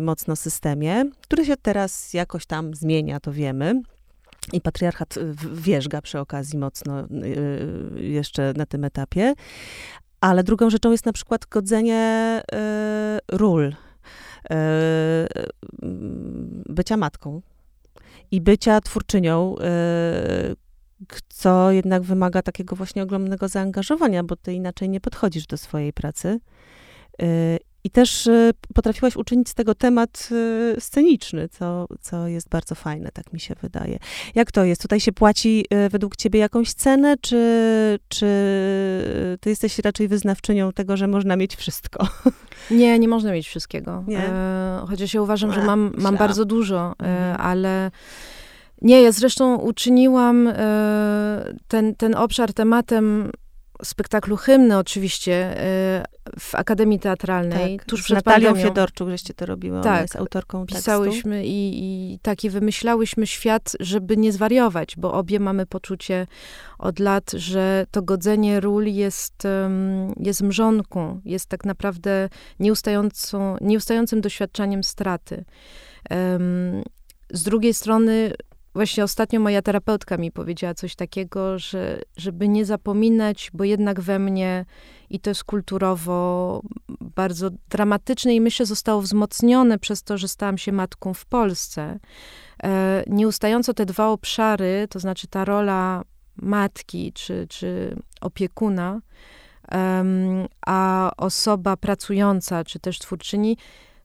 mocno 0.02 0.36
systemie, 0.36 1.04
który 1.22 1.44
się 1.44 1.56
teraz 1.56 2.14
jakoś 2.14 2.46
tam 2.46 2.74
zmienia, 2.74 3.20
to 3.20 3.32
wiemy. 3.32 3.82
I 4.52 4.60
patriarchat 4.60 5.16
y, 5.16 5.34
wierzga 5.52 6.02
przy 6.02 6.18
okazji 6.18 6.58
mocno 6.58 7.00
y, 7.00 7.06
y, 7.96 8.02
jeszcze 8.02 8.52
na 8.56 8.66
tym 8.66 8.84
etapie. 8.84 9.34
Ale 10.20 10.44
drugą 10.44 10.70
rzeczą 10.70 10.92
jest 10.92 11.06
na 11.06 11.12
przykład 11.12 11.46
godzenie 11.46 12.42
ról, 13.32 13.74
bycia 16.68 16.96
matką 16.96 17.42
i 18.30 18.40
bycia 18.40 18.80
twórczynią, 18.80 19.54
co 21.28 21.70
jednak 21.70 22.02
wymaga 22.02 22.42
takiego 22.42 22.76
właśnie 22.76 23.02
ogromnego 23.02 23.48
zaangażowania, 23.48 24.24
bo 24.24 24.36
ty 24.36 24.52
inaczej 24.52 24.88
nie 24.88 25.00
podchodzisz 25.00 25.46
do 25.46 25.56
swojej 25.56 25.92
pracy. 25.92 26.40
I 27.86 27.90
też 27.90 28.26
y, 28.26 28.50
potrafiłaś 28.74 29.16
uczynić 29.16 29.48
z 29.48 29.54
tego 29.54 29.74
temat 29.74 30.28
y, 30.76 30.80
sceniczny, 30.80 31.48
co, 31.48 31.86
co 32.00 32.28
jest 32.28 32.48
bardzo 32.48 32.74
fajne, 32.74 33.10
tak 33.12 33.32
mi 33.32 33.40
się 33.40 33.54
wydaje. 33.62 33.98
Jak 34.34 34.52
to 34.52 34.64
jest? 34.64 34.82
Tutaj 34.82 35.00
się 35.00 35.12
płaci 35.12 35.64
y, 35.86 35.88
według 35.88 36.16
ciebie 36.16 36.40
jakąś 36.40 36.72
cenę, 36.72 37.16
czy, 37.20 37.98
czy 38.08 38.26
ty 39.40 39.50
jesteś 39.50 39.78
raczej 39.78 40.08
wyznawczynią 40.08 40.72
tego, 40.72 40.96
że 40.96 41.06
można 41.06 41.36
mieć 41.36 41.56
wszystko? 41.56 42.08
Nie, 42.70 42.98
nie 42.98 43.08
można 43.08 43.32
mieć 43.32 43.48
wszystkiego. 43.48 44.04
Nie? 44.06 44.18
E, 44.18 44.84
chociaż 44.88 45.14
ja 45.14 45.22
uważam, 45.22 45.52
że 45.52 45.62
mam, 45.62 45.92
mam 45.98 46.16
bardzo 46.16 46.44
dużo, 46.44 46.94
e, 47.02 47.06
mhm. 47.06 47.40
ale... 47.40 47.90
Nie, 48.82 49.02
ja 49.02 49.12
zresztą 49.12 49.56
uczyniłam 49.56 50.48
e, 50.48 51.54
ten, 51.68 51.94
ten 51.94 52.14
obszar 52.14 52.52
tematem 52.52 53.30
spektaklu 53.84 54.36
Hymny 54.36 54.78
oczywiście 54.78 55.52
y, 55.52 56.38
w 56.38 56.54
Akademii 56.54 56.98
Teatralnej, 56.98 57.78
tak, 57.78 57.86
tuż 57.86 58.02
przed 58.02 58.14
Natalią 58.14 58.48
pandemią. 58.48 58.68
Fiedorczuk, 58.68 59.08
żeście 59.08 59.34
to 59.34 59.46
robiły, 59.46 59.80
tak, 59.80 60.02
jest 60.02 60.16
autorką 60.16 60.66
pisałyśmy 60.66 61.36
tekstu. 61.36 61.52
i, 61.52 61.72
i 62.14 62.18
taki 62.22 62.50
wymyślałyśmy 62.50 63.26
świat, 63.26 63.76
żeby 63.80 64.16
nie 64.16 64.32
zwariować, 64.32 64.96
bo 64.96 65.12
obie 65.12 65.40
mamy 65.40 65.66
poczucie 65.66 66.26
od 66.78 66.98
lat, 66.98 67.30
że 67.30 67.86
to 67.90 68.02
godzenie 68.02 68.60
ról 68.60 68.84
jest, 68.84 69.42
jest 70.16 70.42
mrzonką, 70.42 71.20
jest 71.24 71.46
tak 71.46 71.64
naprawdę 71.64 72.28
nieustającą, 72.60 73.56
nieustającym 73.60 74.20
doświadczaniem 74.20 74.84
straty. 74.84 75.44
Z 77.30 77.42
drugiej 77.42 77.74
strony 77.74 78.32
właśnie 78.76 79.04
ostatnio 79.04 79.40
moja 79.40 79.62
terapeutka 79.62 80.16
mi 80.16 80.32
powiedziała 80.32 80.74
coś 80.74 80.94
takiego, 80.94 81.58
że 81.58 82.02
żeby 82.16 82.48
nie 82.48 82.64
zapominać, 82.64 83.50
bo 83.54 83.64
jednak 83.64 84.00
we 84.00 84.18
mnie 84.18 84.64
i 85.10 85.20
to 85.20 85.30
jest 85.30 85.44
kulturowo 85.44 86.62
bardzo 87.00 87.50
dramatyczne 87.68 88.34
i 88.34 88.40
myślę 88.40 88.66
zostało 88.66 89.02
wzmocnione 89.02 89.78
przez 89.78 90.02
to, 90.02 90.18
że 90.18 90.28
stałam 90.28 90.58
się 90.58 90.72
matką 90.72 91.14
w 91.14 91.24
Polsce. 91.24 91.98
E, 92.62 93.04
nieustająco 93.06 93.74
te 93.74 93.86
dwa 93.86 94.08
obszary, 94.08 94.86
to 94.90 95.00
znaczy 95.00 95.26
ta 95.26 95.44
rola 95.44 96.02
matki 96.36 97.12
czy, 97.12 97.46
czy 97.48 97.96
opiekuna, 98.20 99.00
a 100.66 101.10
osoba 101.16 101.76
pracująca, 101.76 102.64
czy 102.64 102.78
też 102.78 102.98
twórczyni, 102.98 103.56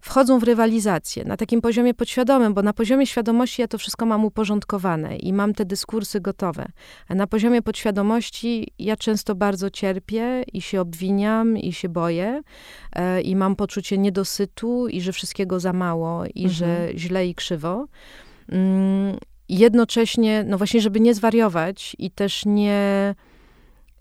wchodzą 0.01 0.39
w 0.39 0.43
rywalizację 0.43 1.25
na 1.25 1.37
takim 1.37 1.61
poziomie 1.61 1.93
podświadomym, 1.93 2.53
bo 2.53 2.61
na 2.61 2.73
poziomie 2.73 3.07
świadomości 3.07 3.61
ja 3.61 3.67
to 3.67 3.77
wszystko 3.77 4.05
mam 4.05 4.25
uporządkowane 4.25 5.15
i 5.15 5.33
mam 5.33 5.53
te 5.53 5.65
dyskursy 5.65 6.21
gotowe. 6.21 6.65
A 7.07 7.15
na 7.15 7.27
poziomie 7.27 7.61
podświadomości 7.61 8.67
ja 8.79 8.97
często 8.97 9.35
bardzo 9.35 9.69
cierpię 9.69 10.43
i 10.53 10.61
się 10.61 10.81
obwiniam 10.81 11.57
i 11.57 11.73
się 11.73 11.89
boję 11.89 12.41
e, 12.93 13.21
i 13.21 13.35
mam 13.35 13.55
poczucie 13.55 13.97
niedosytu 13.97 14.87
i 14.87 15.01
że 15.01 15.11
wszystkiego 15.11 15.59
za 15.59 15.73
mało 15.73 16.23
i 16.35 16.43
mhm. 16.43 16.49
że 16.49 16.89
źle 16.95 17.27
i 17.27 17.35
krzywo. 17.35 17.87
Mm, 18.49 19.17
jednocześnie, 19.49 20.43
no 20.47 20.57
właśnie, 20.57 20.81
żeby 20.81 20.99
nie 20.99 21.13
zwariować 21.13 21.95
i 21.99 22.11
też 22.11 22.45
nie, 22.45 23.15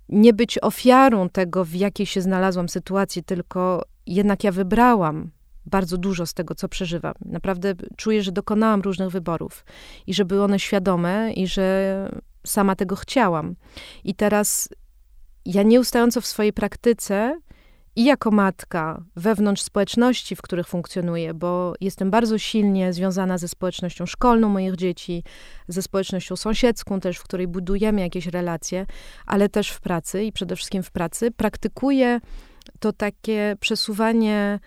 nie 0.09 0.33
być 0.33 0.59
ofiarą 0.59 1.29
tego, 1.29 1.65
w 1.65 1.75
jakiej 1.75 2.07
się 2.07 2.21
znalazłam 2.21 2.69
sytuacji, 2.69 3.23
tylko 3.25 3.85
jednak 4.07 4.45
ja 4.45 4.53
wybrałam 4.53 5.31
bardzo 5.67 5.99
dużo 5.99 6.27
z 6.27 6.35
tego, 6.35 6.55
co 6.55 6.69
przeżywam. 6.69 7.15
Naprawdę 7.25 7.75
czuję, 7.97 8.23
że 8.23 8.33
dokonałam 8.33 8.81
różnych 8.81 9.11
wyborów 9.11 9.65
i 10.07 10.15
że 10.15 10.25
były 10.25 10.43
one 10.43 10.59
świadome 10.59 11.33
i 11.33 11.47
że 11.47 12.09
sama 12.47 12.77
tego 12.77 12.97
chciałam. 12.97 13.57
I 14.05 14.15
teraz 14.15 14.69
ja 15.45 15.63
nieustająco 15.63 16.21
w 16.21 16.27
swojej 16.27 16.53
praktyce 16.53 17.41
i 17.97 18.05
jako 18.05 18.31
matka 18.31 19.03
wewnątrz 19.17 19.63
społeczności, 19.63 20.37
w 20.37 20.43
których 20.43 20.69
funkcjonuję, 20.69 21.35
bo 21.35 21.73
jestem 21.81 22.11
bardzo 22.11 22.39
silnie 22.39 22.93
związana 22.93 23.39
ze 23.39 23.49
społecznością 23.49 24.07
szkolną 24.07 24.49
moich 24.49 24.77
dzieci, 24.77 25.25
ze 25.69 25.83
społecznością 25.83 26.37
sąsiedzką 26.37 27.01
też, 27.01 27.19
w 27.19 27.23
której 27.23 27.49
budujemy 27.49 28.01
jakieś 28.01 28.27
relacje, 28.27 28.87
ale 29.27 29.49
też 29.49 29.71
w 29.71 29.81
pracy 29.81 30.25
i 30.25 30.33
przede 30.33 30.57
wszystkim 30.57 30.83
w 30.83 30.91
pracy, 30.91 31.31
praktykuję 31.31 32.21
to 32.79 32.93
takie 32.93 33.57
przesuwanie 33.61 34.61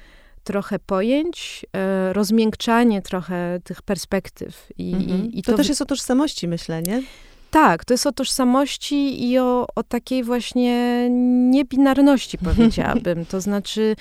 trochę 0.43 0.79
pojęć, 0.79 1.65
e, 1.73 2.13
rozmiękczanie 2.13 3.01
trochę 3.01 3.59
tych 3.63 3.81
perspektyw. 3.81 4.69
I, 4.77 4.93
mhm. 4.93 5.25
i, 5.25 5.39
i 5.39 5.43
to, 5.43 5.51
to, 5.51 5.57
też 5.57 5.69
jest 5.69 5.81
o 5.81 5.85
tożsamości, 5.85 6.47
myślę, 6.47 6.81
nie? 6.81 7.03
Tak, 7.51 7.85
to 7.85 7.93
jest 7.93 8.07
o 8.07 8.11
tożsamości 8.11 9.29
i 9.29 9.39
o, 9.39 9.67
o 9.75 9.83
takiej 9.83 10.23
właśnie 10.23 11.07
niebinarności, 11.49 12.37
powiedziałabym. 12.55 13.25
To 13.25 13.41
znaczy, 13.41 13.95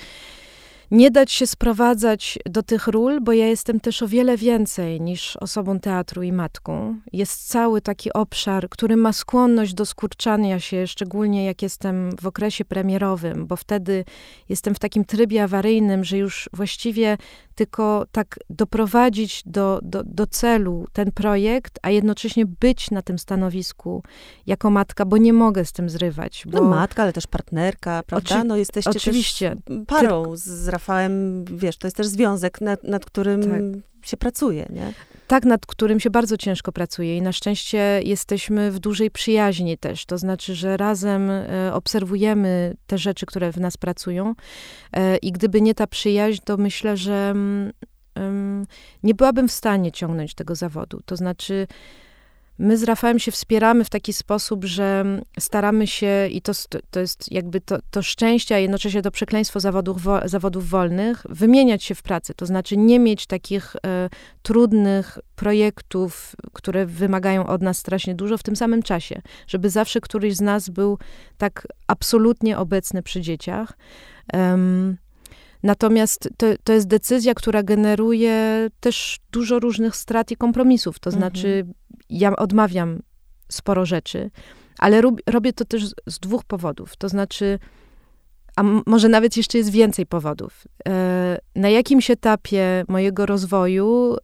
nie 0.93 1.11
dać 1.11 1.31
się 1.31 1.47
sprowadzać 1.47 2.39
do 2.45 2.63
tych 2.63 2.87
ról, 2.87 3.21
bo 3.21 3.31
ja 3.31 3.47
jestem 3.47 3.79
też 3.79 4.03
o 4.03 4.07
wiele 4.07 4.37
więcej 4.37 5.01
niż 5.01 5.37
osobą 5.37 5.79
teatru 5.79 6.23
i 6.23 6.31
matką. 6.31 6.99
Jest 7.13 7.47
cały 7.47 7.81
taki 7.81 8.13
obszar, 8.13 8.69
który 8.69 8.97
ma 8.97 9.13
skłonność 9.13 9.73
do 9.73 9.85
skurczania 9.85 10.59
się, 10.59 10.87
szczególnie 10.87 11.45
jak 11.45 11.61
jestem 11.61 12.09
w 12.21 12.27
okresie 12.27 12.65
premierowym, 12.65 13.47
bo 13.47 13.55
wtedy 13.55 14.05
jestem 14.49 14.75
w 14.75 14.79
takim 14.79 15.05
trybie 15.05 15.43
awaryjnym, 15.43 16.03
że 16.03 16.17
już 16.17 16.49
właściwie 16.53 17.17
tylko 17.55 18.05
tak 18.11 18.39
doprowadzić 18.49 19.43
do, 19.45 19.79
do, 19.83 20.03
do 20.05 20.27
celu 20.27 20.87
ten 20.93 21.11
projekt, 21.11 21.79
a 21.81 21.89
jednocześnie 21.89 22.45
być 22.45 22.91
na 22.91 23.01
tym 23.01 23.19
stanowisku 23.19 24.03
jako 24.47 24.69
matka, 24.69 25.05
bo 25.05 25.17
nie 25.17 25.33
mogę 25.33 25.65
z 25.65 25.71
tym 25.71 25.89
zrywać. 25.89 26.43
Bo... 26.47 26.61
No 26.61 26.69
matka, 26.69 27.03
ale 27.03 27.13
też 27.13 27.27
partnerka, 27.27 28.03
prawda? 28.07 28.35
Oczy... 28.35 28.47
No 28.47 28.57
jesteście 28.57 28.89
Oczywiście. 28.89 29.55
parą 29.87 30.35
z 30.35 30.47
Rafałem, 30.83 31.45
wiesz, 31.45 31.77
to 31.77 31.87
jest 31.87 31.97
też 31.97 32.07
związek, 32.07 32.61
nad, 32.61 32.83
nad 32.83 33.05
którym 33.05 33.41
tak. 33.41 34.07
się 34.07 34.17
pracuje, 34.17 34.65
nie? 34.69 34.93
tak, 35.27 35.45
nad 35.45 35.65
którym 35.65 35.99
się 35.99 36.09
bardzo 36.09 36.37
ciężko 36.37 36.71
pracuje 36.71 37.17
i 37.17 37.21
na 37.21 37.31
szczęście 37.31 38.01
jesteśmy 38.03 38.71
w 38.71 38.79
dużej 38.79 39.11
przyjaźni 39.11 39.77
też. 39.77 40.05
To 40.05 40.17
znaczy, 40.17 40.55
że 40.55 40.77
razem 40.77 41.29
e, 41.29 41.73
obserwujemy 41.73 42.75
te 42.87 42.97
rzeczy, 42.97 43.25
które 43.25 43.51
w 43.51 43.57
nas 43.57 43.77
pracują 43.77 44.33
e, 44.93 45.17
i 45.17 45.31
gdyby 45.31 45.61
nie 45.61 45.75
ta 45.75 45.87
przyjaźń, 45.87 46.41
to 46.45 46.57
myślę, 46.57 46.97
że 46.97 47.33
mm, 48.15 48.65
nie 49.03 49.13
byłabym 49.13 49.47
w 49.47 49.51
stanie 49.51 49.91
ciągnąć 49.91 50.35
tego 50.35 50.55
zawodu. 50.55 51.01
To 51.05 51.15
znaczy, 51.15 51.67
My 52.59 52.77
z 52.77 52.83
Rafałem 52.83 53.19
się 53.19 53.31
wspieramy 53.31 53.83
w 53.83 53.89
taki 53.89 54.13
sposób, 54.13 54.65
że 54.65 55.05
staramy 55.39 55.87
się, 55.87 56.27
i 56.31 56.41
to, 56.41 56.51
to 56.91 56.99
jest 56.99 57.31
jakby 57.31 57.61
to, 57.61 57.77
to 57.91 58.01
szczęście, 58.01 58.55
a 58.55 58.57
jednocześnie 58.57 59.01
to 59.01 59.11
przekleństwo 59.11 59.59
zawodów, 59.59 60.01
zawodów 60.25 60.69
wolnych, 60.69 61.23
wymieniać 61.29 61.83
się 61.83 61.95
w 61.95 62.01
pracy. 62.01 62.33
To 62.33 62.45
znaczy 62.45 62.77
nie 62.77 62.99
mieć 62.99 63.25
takich 63.27 63.75
e, 63.75 64.09
trudnych 64.41 65.19
projektów, 65.35 66.35
które 66.53 66.85
wymagają 66.85 67.47
od 67.47 67.61
nas 67.61 67.77
strasznie 67.77 68.15
dużo 68.15 68.37
w 68.37 68.43
tym 68.43 68.55
samym 68.55 68.83
czasie. 68.83 69.21
Żeby 69.47 69.69
zawsze 69.69 70.01
któryś 70.01 70.35
z 70.35 70.41
nas 70.41 70.69
był 70.69 70.97
tak 71.37 71.67
absolutnie 71.87 72.57
obecny 72.57 73.03
przy 73.03 73.21
dzieciach. 73.21 73.73
Um, 74.33 74.97
Natomiast 75.63 76.29
to, 76.37 76.47
to 76.63 76.73
jest 76.73 76.87
decyzja, 76.87 77.33
która 77.33 77.63
generuje 77.63 78.69
też 78.79 79.19
dużo 79.31 79.59
różnych 79.59 79.95
strat 79.95 80.31
i 80.31 80.35
kompromisów. 80.35 80.99
To 80.99 81.09
mhm. 81.09 81.73
Ja 82.19 82.35
odmawiam 82.35 82.99
sporo 83.49 83.85
rzeczy, 83.85 84.31
ale 84.79 85.01
rob, 85.01 85.15
robię 85.27 85.53
to 85.53 85.65
też 85.65 85.87
z, 85.87 85.93
z 86.07 86.19
dwóch 86.19 86.43
powodów. 86.43 86.95
To 86.95 87.09
znaczy, 87.09 87.59
a 88.55 88.63
może 88.85 89.09
nawet 89.09 89.37
jeszcze 89.37 89.57
jest 89.57 89.69
więcej 89.69 90.05
powodów. 90.05 90.67
E, 90.87 91.37
na 91.55 91.69
jakimś 91.69 92.11
etapie 92.11 92.83
mojego 92.87 93.25
rozwoju 93.25 94.17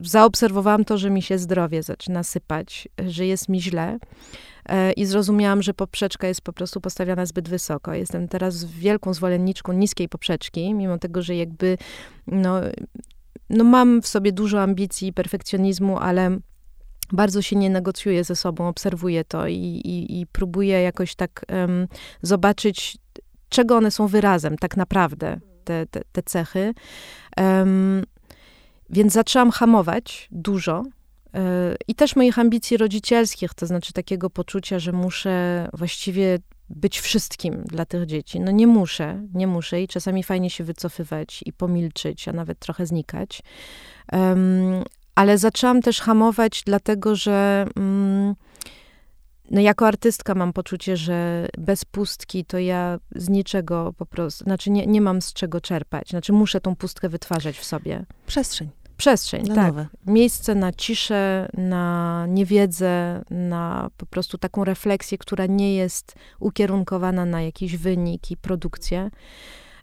zaobserwowałam 0.00 0.84
to, 0.84 0.98
że 0.98 1.10
mi 1.10 1.22
się 1.22 1.38
zdrowie 1.38 1.82
zaczyna 1.82 2.22
sypać, 2.22 2.88
że 3.06 3.26
jest 3.26 3.48
mi 3.48 3.62
źle. 3.62 3.98
E, 4.68 4.92
I 4.92 5.06
zrozumiałam, 5.06 5.62
że 5.62 5.74
poprzeczka 5.74 6.28
jest 6.28 6.40
po 6.40 6.52
prostu 6.52 6.80
postawiona 6.80 7.26
zbyt 7.26 7.48
wysoko. 7.48 7.94
Jestem 7.94 8.28
teraz 8.28 8.64
wielką 8.64 9.14
zwolenniczką 9.14 9.72
niskiej 9.72 10.08
poprzeczki, 10.08 10.74
mimo 10.74 10.98
tego, 10.98 11.22
że 11.22 11.36
jakby 11.36 11.78
no, 12.26 12.60
no 13.50 13.64
mam 13.64 14.02
w 14.02 14.08
sobie 14.08 14.32
dużo 14.32 14.62
ambicji 14.62 15.08
i 15.08 15.12
perfekcjonizmu, 15.12 15.98
ale 15.98 16.38
bardzo 17.12 17.42
się 17.42 17.56
nie 17.56 17.70
negocjuję 17.70 18.24
ze 18.24 18.36
sobą, 18.36 18.68
obserwuję 18.68 19.24
to 19.24 19.46
i, 19.46 19.54
i, 19.54 20.20
i 20.20 20.26
próbuję 20.26 20.82
jakoś 20.82 21.14
tak 21.14 21.44
um, 21.48 21.88
zobaczyć, 22.22 22.98
czego 23.48 23.76
one 23.76 23.90
są 23.90 24.06
wyrazem 24.06 24.58
tak 24.58 24.76
naprawdę, 24.76 25.40
te, 25.64 25.86
te, 25.86 26.00
te 26.12 26.22
cechy. 26.22 26.74
Um, 27.36 28.02
więc 28.90 29.12
zaczęłam 29.12 29.50
hamować 29.50 30.28
dużo. 30.30 30.82
E, 31.34 31.76
I 31.88 31.94
też 31.94 32.16
moich 32.16 32.38
ambicji 32.38 32.76
rodzicielskich, 32.76 33.54
to 33.54 33.66
znaczy 33.66 33.92
takiego 33.92 34.30
poczucia, 34.30 34.78
że 34.78 34.92
muszę 34.92 35.68
właściwie 35.72 36.38
być 36.70 37.00
wszystkim 37.00 37.62
dla 37.64 37.84
tych 37.84 38.06
dzieci. 38.06 38.40
No 38.40 38.50
nie 38.50 38.66
muszę, 38.66 39.26
nie 39.34 39.46
muszę 39.46 39.82
i 39.82 39.88
czasami 39.88 40.22
fajnie 40.22 40.50
się 40.50 40.64
wycofywać 40.64 41.42
i 41.46 41.52
pomilczyć, 41.52 42.28
a 42.28 42.32
nawet 42.32 42.58
trochę 42.58 42.86
znikać. 42.86 43.42
Um, 44.12 44.84
ale 45.14 45.38
zaczęłam 45.38 45.82
też 45.82 46.00
hamować, 46.00 46.62
dlatego 46.66 47.16
że 47.16 47.66
um, 47.76 48.34
no 49.50 49.60
jako 49.60 49.86
artystka 49.86 50.34
mam 50.34 50.52
poczucie, 50.52 50.96
że 50.96 51.48
bez 51.58 51.84
pustki 51.84 52.44
to 52.44 52.58
ja 52.58 52.98
z 53.14 53.28
niczego 53.28 53.94
po 53.96 54.06
prostu, 54.06 54.44
znaczy 54.44 54.70
nie, 54.70 54.86
nie 54.86 55.00
mam 55.00 55.22
z 55.22 55.32
czego 55.32 55.60
czerpać. 55.60 56.08
Znaczy 56.08 56.32
muszę 56.32 56.60
tą 56.60 56.76
pustkę 56.76 57.08
wytwarzać 57.08 57.58
w 57.58 57.64
sobie. 57.64 58.04
Przestrzeń. 58.26 58.70
Przestrzeń, 58.96 59.42
na 59.42 59.54
tak. 59.54 59.66
Nowe. 59.66 59.86
Miejsce 60.06 60.54
na 60.54 60.72
ciszę, 60.72 61.48
na 61.54 62.26
niewiedzę, 62.28 63.22
na 63.30 63.90
po 63.96 64.06
prostu 64.06 64.38
taką 64.38 64.64
refleksję, 64.64 65.18
która 65.18 65.46
nie 65.46 65.74
jest 65.74 66.14
ukierunkowana 66.40 67.24
na 67.24 67.42
jakiś 67.42 67.76
wynik 67.76 68.30
i 68.30 68.36
produkcję. 68.36 69.10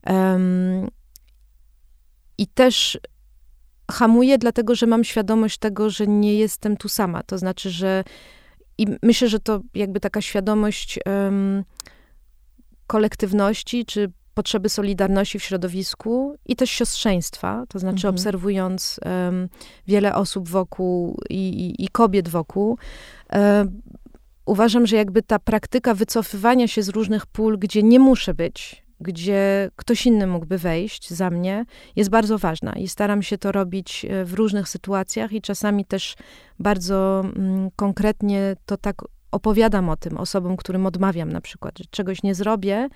Um, 0.05 0.87
I 2.37 2.47
też 2.47 2.99
hamuję, 3.91 4.37
dlatego 4.37 4.75
że 4.75 4.87
mam 4.87 5.03
świadomość 5.03 5.57
tego, 5.57 5.89
że 5.89 6.07
nie 6.07 6.35
jestem 6.35 6.77
tu 6.77 6.89
sama. 6.89 7.23
To 7.23 7.37
znaczy, 7.37 7.69
że 7.69 8.03
i 8.77 8.87
myślę, 9.03 9.29
że 9.29 9.39
to 9.39 9.59
jakby 9.75 9.99
taka 9.99 10.21
świadomość 10.21 10.99
um, 11.05 11.63
kolektywności, 12.87 13.85
czy 13.85 14.11
potrzeby 14.33 14.69
solidarności 14.69 15.39
w 15.39 15.43
środowisku 15.43 16.35
i 16.45 16.55
też 16.55 16.69
siostrzeństwa, 16.69 17.63
to 17.69 17.79
znaczy 17.79 18.07
mhm. 18.07 18.15
obserwując 18.15 18.99
um, 19.05 19.49
wiele 19.87 20.15
osób 20.15 20.49
wokół 20.49 21.21
i, 21.29 21.35
i, 21.35 21.85
i 21.85 21.87
kobiet 21.87 22.29
wokół, 22.29 22.77
um, 23.33 23.81
uważam, 24.45 24.87
że 24.87 24.95
jakby 24.95 25.21
ta 25.21 25.39
praktyka 25.39 25.93
wycofywania 25.93 26.67
się 26.67 26.83
z 26.83 26.89
różnych 26.89 27.25
pól, 27.25 27.57
gdzie 27.57 27.83
nie 27.83 27.99
muszę 27.99 28.33
być, 28.33 28.83
gdzie 28.99 29.71
ktoś 29.75 30.05
inny 30.05 30.27
mógłby 30.27 30.57
wejść 30.57 31.09
za 31.09 31.29
mnie, 31.29 31.65
jest 31.95 32.09
bardzo 32.09 32.37
ważna 32.37 32.73
i 32.73 32.87
staram 32.87 33.21
się 33.21 33.37
to 33.37 33.51
robić 33.51 34.05
e, 34.05 34.25
w 34.25 34.33
różnych 34.33 34.69
sytuacjach 34.69 35.31
i 35.31 35.41
czasami 35.41 35.85
też 35.85 36.15
bardzo 36.59 37.23
mm, 37.35 37.69
konkretnie 37.75 38.55
to 38.65 38.77
tak 38.77 39.01
opowiadam 39.31 39.89
o 39.89 39.95
tym 39.95 40.17
osobom, 40.17 40.57
którym 40.57 40.85
odmawiam 40.85 41.31
na 41.31 41.41
przykład, 41.41 41.77
że 41.77 41.83
czegoś 41.89 42.23
nie 42.23 42.35
zrobię, 42.35 42.89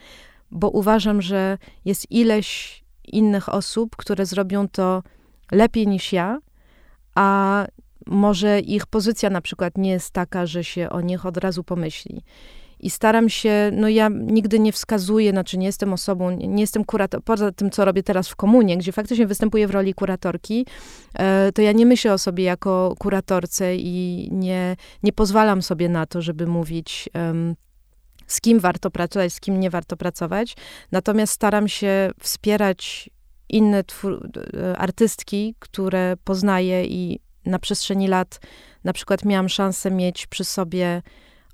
bo 0.51 0.69
uważam, 0.69 1.21
że 1.21 1.57
jest 1.85 2.11
ileś 2.11 2.83
innych 3.03 3.49
osób, 3.49 3.95
które 3.95 4.25
zrobią 4.25 4.67
to 4.67 5.03
lepiej 5.51 5.87
niż 5.87 6.13
ja, 6.13 6.39
a 7.15 7.65
może 8.07 8.59
ich 8.59 8.85
pozycja 8.85 9.29
na 9.29 9.41
przykład 9.41 9.77
nie 9.77 9.91
jest 9.91 10.11
taka, 10.11 10.45
że 10.45 10.63
się 10.63 10.89
o 10.89 11.01
nich 11.01 11.25
od 11.25 11.37
razu 11.37 11.63
pomyśli. 11.63 12.23
I 12.83 12.89
staram 12.89 13.29
się, 13.29 13.71
no 13.73 13.89
ja 13.89 14.09
nigdy 14.09 14.59
nie 14.59 14.71
wskazuję, 14.71 15.31
znaczy 15.31 15.57
nie 15.57 15.65
jestem 15.65 15.93
osobą, 15.93 16.31
nie 16.31 16.63
jestem 16.63 16.85
kuratorem, 16.85 17.23
poza 17.23 17.51
tym, 17.51 17.71
co 17.71 17.85
robię 17.85 18.03
teraz 18.03 18.29
w 18.29 18.35
komunie, 18.35 18.77
gdzie 18.77 18.91
faktycznie 18.91 19.27
występuję 19.27 19.67
w 19.67 19.71
roli 19.71 19.93
kuratorki, 19.93 20.65
e, 21.13 21.51
to 21.51 21.61
ja 21.61 21.71
nie 21.71 21.85
myślę 21.85 22.13
o 22.13 22.17
sobie 22.17 22.43
jako 22.43 22.95
kuratorce 22.99 23.75
i 23.75 24.29
nie, 24.31 24.75
nie 25.03 25.13
pozwalam 25.13 25.61
sobie 25.61 25.89
na 25.89 26.05
to, 26.05 26.21
żeby 26.21 26.47
mówić 26.47 27.09
z 28.27 28.41
kim 28.41 28.59
warto 28.59 28.91
pracować, 28.91 29.33
z 29.33 29.39
kim 29.39 29.59
nie 29.59 29.69
warto 29.69 29.97
pracować. 29.97 30.55
Natomiast 30.91 31.33
staram 31.33 31.67
się 31.67 32.11
wspierać 32.19 33.09
inne 33.49 33.83
twór, 33.83 34.29
e, 34.53 34.77
artystki, 34.77 35.55
które 35.59 36.17
poznaję 36.23 36.85
i 36.85 37.19
na 37.45 37.59
przestrzeni 37.59 38.07
lat 38.07 38.39
na 38.83 38.93
przykład 38.93 39.25
miałam 39.25 39.49
szansę 39.49 39.91
mieć 39.91 40.27
przy 40.27 40.43
sobie 40.43 41.01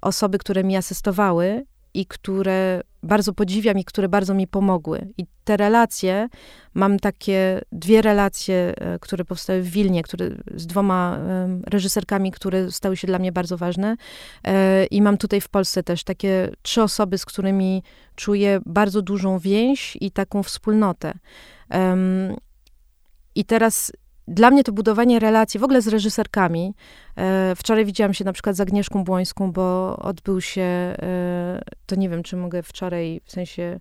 osoby, 0.01 0.37
które 0.37 0.63
mi 0.63 0.77
asystowały 0.77 1.65
i 1.93 2.05
które 2.05 2.81
bardzo 3.03 3.33
podziwiam 3.33 3.79
i 3.79 3.83
które 3.83 4.09
bardzo 4.09 4.33
mi 4.33 4.47
pomogły. 4.47 5.07
I 5.17 5.25
te 5.43 5.57
relacje, 5.57 6.29
mam 6.73 6.99
takie 6.99 7.61
dwie 7.71 8.01
relacje, 8.01 8.73
e, 8.77 8.99
które 8.99 9.25
powstały 9.25 9.61
w 9.61 9.69
Wilnie, 9.69 10.03
które, 10.03 10.29
z 10.55 10.67
dwoma 10.67 11.19
reżyserkami, 11.67 12.31
które 12.31 12.71
stały 12.71 12.97
się 12.97 13.07
dla 13.07 13.19
mnie 13.19 13.31
bardzo 13.31 13.57
ważne. 13.57 13.95
E, 14.43 14.85
I 14.85 15.01
mam 15.01 15.17
tutaj 15.17 15.41
w 15.41 15.49
Polsce 15.49 15.83
też 15.83 16.03
takie 16.03 16.51
trzy 16.61 16.83
osoby, 16.83 17.17
z 17.17 17.25
którymi 17.25 17.83
czuję 18.15 18.59
bardzo 18.65 19.01
dużą 19.01 19.39
więź 19.39 19.97
i 20.01 20.11
taką 20.11 20.43
wspólnotę. 20.43 21.13
I 23.35 23.45
teraz 23.45 23.91
dla 24.29 24.51
mnie 24.51 24.63
to 24.63 24.71
budowanie 24.71 25.19
relacji, 25.19 25.59
w 25.59 25.63
ogóle 25.63 25.81
z 25.81 25.87
reżyserkami. 25.87 26.73
E, 27.15 27.55
wczoraj 27.55 27.85
widziałam 27.85 28.13
się 28.13 28.25
na 28.25 28.33
przykład 28.33 28.55
z 28.55 28.61
Agnieszką 28.61 29.03
Błońską, 29.03 29.51
bo 29.51 29.97
odbył 29.97 30.41
się, 30.41 30.61
e, 30.61 31.61
to 31.85 31.95
nie 31.95 32.09
wiem, 32.09 32.23
czy 32.23 32.37
mogę 32.37 32.63
wczoraj, 32.63 33.21
w 33.25 33.31
sensie, 33.31 33.79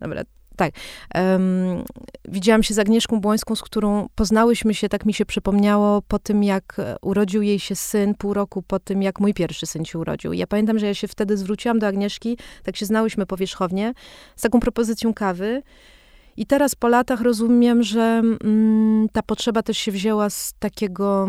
dobra, 0.00 0.22
tak. 0.58 0.74
Um, 1.14 1.84
widziałam 2.28 2.62
się 2.62 2.74
z 2.74 2.78
Agnieszką 2.78 3.20
Błońską, 3.20 3.56
z 3.56 3.62
którą 3.62 4.08
poznałyśmy 4.14 4.74
się, 4.74 4.88
tak 4.88 5.06
mi 5.06 5.14
się 5.14 5.26
przypomniało, 5.26 6.02
po 6.02 6.18
tym 6.18 6.44
jak 6.44 6.76
urodził 7.02 7.42
jej 7.42 7.58
się 7.58 7.76
syn, 7.76 8.14
pół 8.14 8.34
roku 8.34 8.62
po 8.62 8.78
tym, 8.78 9.02
jak 9.02 9.20
mój 9.20 9.34
pierwszy 9.34 9.66
syn 9.66 9.84
się 9.84 9.98
urodził. 9.98 10.32
Ja 10.32 10.46
pamiętam, 10.46 10.78
że 10.78 10.86
ja 10.86 10.94
się 10.94 11.08
wtedy 11.08 11.36
zwróciłam 11.36 11.78
do 11.78 11.86
Agnieszki, 11.86 12.38
tak 12.62 12.76
się 12.76 12.86
znałyśmy 12.86 13.26
powierzchownie, 13.26 13.92
z 14.36 14.42
taką 14.42 14.60
propozycją 14.60 15.14
kawy. 15.14 15.62
I 16.38 16.46
teraz 16.46 16.74
po 16.74 16.88
latach 16.88 17.20
rozumiem, 17.20 17.82
że 17.82 18.22
mm, 18.44 19.08
ta 19.12 19.22
potrzeba 19.22 19.62
też 19.62 19.78
się 19.78 19.92
wzięła 19.92 20.30
z 20.30 20.54
takiego 20.58 21.28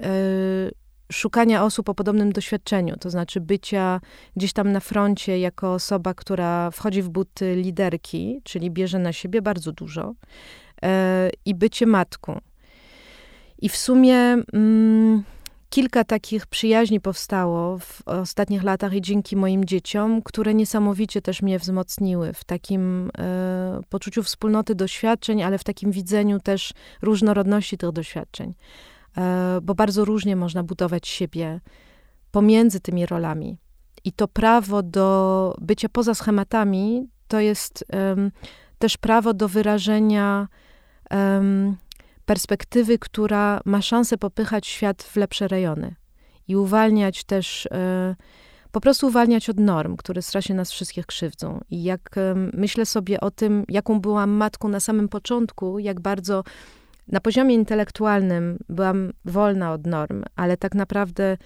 y, 0.00 0.72
szukania 1.12 1.64
osób 1.64 1.88
o 1.88 1.94
podobnym 1.94 2.32
doświadczeniu, 2.32 2.96
to 2.96 3.10
znaczy 3.10 3.40
bycia 3.40 4.00
gdzieś 4.36 4.52
tam 4.52 4.72
na 4.72 4.80
froncie 4.80 5.38
jako 5.38 5.74
osoba, 5.74 6.14
która 6.14 6.70
wchodzi 6.70 7.02
w 7.02 7.08
buty 7.08 7.54
liderki, 7.56 8.40
czyli 8.44 8.70
bierze 8.70 8.98
na 8.98 9.12
siebie 9.12 9.42
bardzo 9.42 9.72
dużo, 9.72 10.14
y, 10.84 10.88
i 11.44 11.54
bycie 11.54 11.86
matką. 11.86 12.40
I 13.58 13.68
w 13.68 13.76
sumie. 13.76 14.16
Mm, 14.52 15.24
kilka 15.72 16.04
takich 16.04 16.46
przyjaźni 16.46 17.00
powstało 17.00 17.78
w 17.78 18.02
ostatnich 18.06 18.62
latach 18.62 18.94
i 18.94 19.00
dzięki 19.00 19.36
moim 19.36 19.64
dzieciom, 19.64 20.22
które 20.22 20.54
niesamowicie 20.54 21.22
też 21.22 21.42
mnie 21.42 21.58
wzmocniły 21.58 22.32
w 22.32 22.44
takim 22.44 23.10
e, 23.18 23.80
poczuciu 23.88 24.22
wspólnoty 24.22 24.74
doświadczeń, 24.74 25.42
ale 25.42 25.58
w 25.58 25.64
takim 25.64 25.90
widzeniu 25.90 26.40
też 26.40 26.72
różnorodności 27.02 27.78
tych 27.78 27.92
doświadczeń. 27.92 28.54
E, 29.16 29.58
bo 29.62 29.74
bardzo 29.74 30.04
różnie 30.04 30.36
można 30.36 30.62
budować 30.62 31.08
siebie 31.08 31.60
pomiędzy 32.30 32.80
tymi 32.80 33.06
rolami. 33.06 33.58
I 34.04 34.12
to 34.12 34.28
prawo 34.28 34.82
do 34.82 35.54
bycia 35.60 35.88
poza 35.88 36.14
schematami 36.14 37.08
to 37.28 37.40
jest 37.40 37.84
też 38.78 38.96
prawo 38.96 39.34
do 39.34 39.48
wyrażenia 39.48 40.48
perspektywy, 42.24 42.98
która 42.98 43.60
ma 43.64 43.82
szansę 43.82 44.18
popychać 44.18 44.66
świat 44.66 45.02
w 45.02 45.16
lepsze 45.16 45.48
rejony 45.48 45.94
i 46.48 46.56
uwalniać 46.56 47.24
też, 47.24 47.68
e, 47.72 48.16
po 48.72 48.80
prostu 48.80 49.06
uwalniać 49.06 49.50
od 49.50 49.60
norm, 49.60 49.96
które 49.96 50.22
strasznie 50.22 50.54
nas 50.54 50.70
wszystkich 50.70 51.06
krzywdzą. 51.06 51.60
I 51.70 51.82
jak 51.82 52.18
e, 52.18 52.34
myślę 52.52 52.86
sobie 52.86 53.20
o 53.20 53.30
tym, 53.30 53.64
jaką 53.68 54.00
byłam 54.00 54.30
matką 54.30 54.68
na 54.68 54.80
samym 54.80 55.08
początku, 55.08 55.78
jak 55.78 56.00
bardzo 56.00 56.44
na 57.08 57.20
poziomie 57.20 57.54
intelektualnym 57.54 58.58
byłam 58.68 59.12
wolna 59.24 59.72
od 59.72 59.86
norm, 59.86 60.24
ale 60.36 60.56
tak 60.56 60.74
naprawdę 60.74 61.36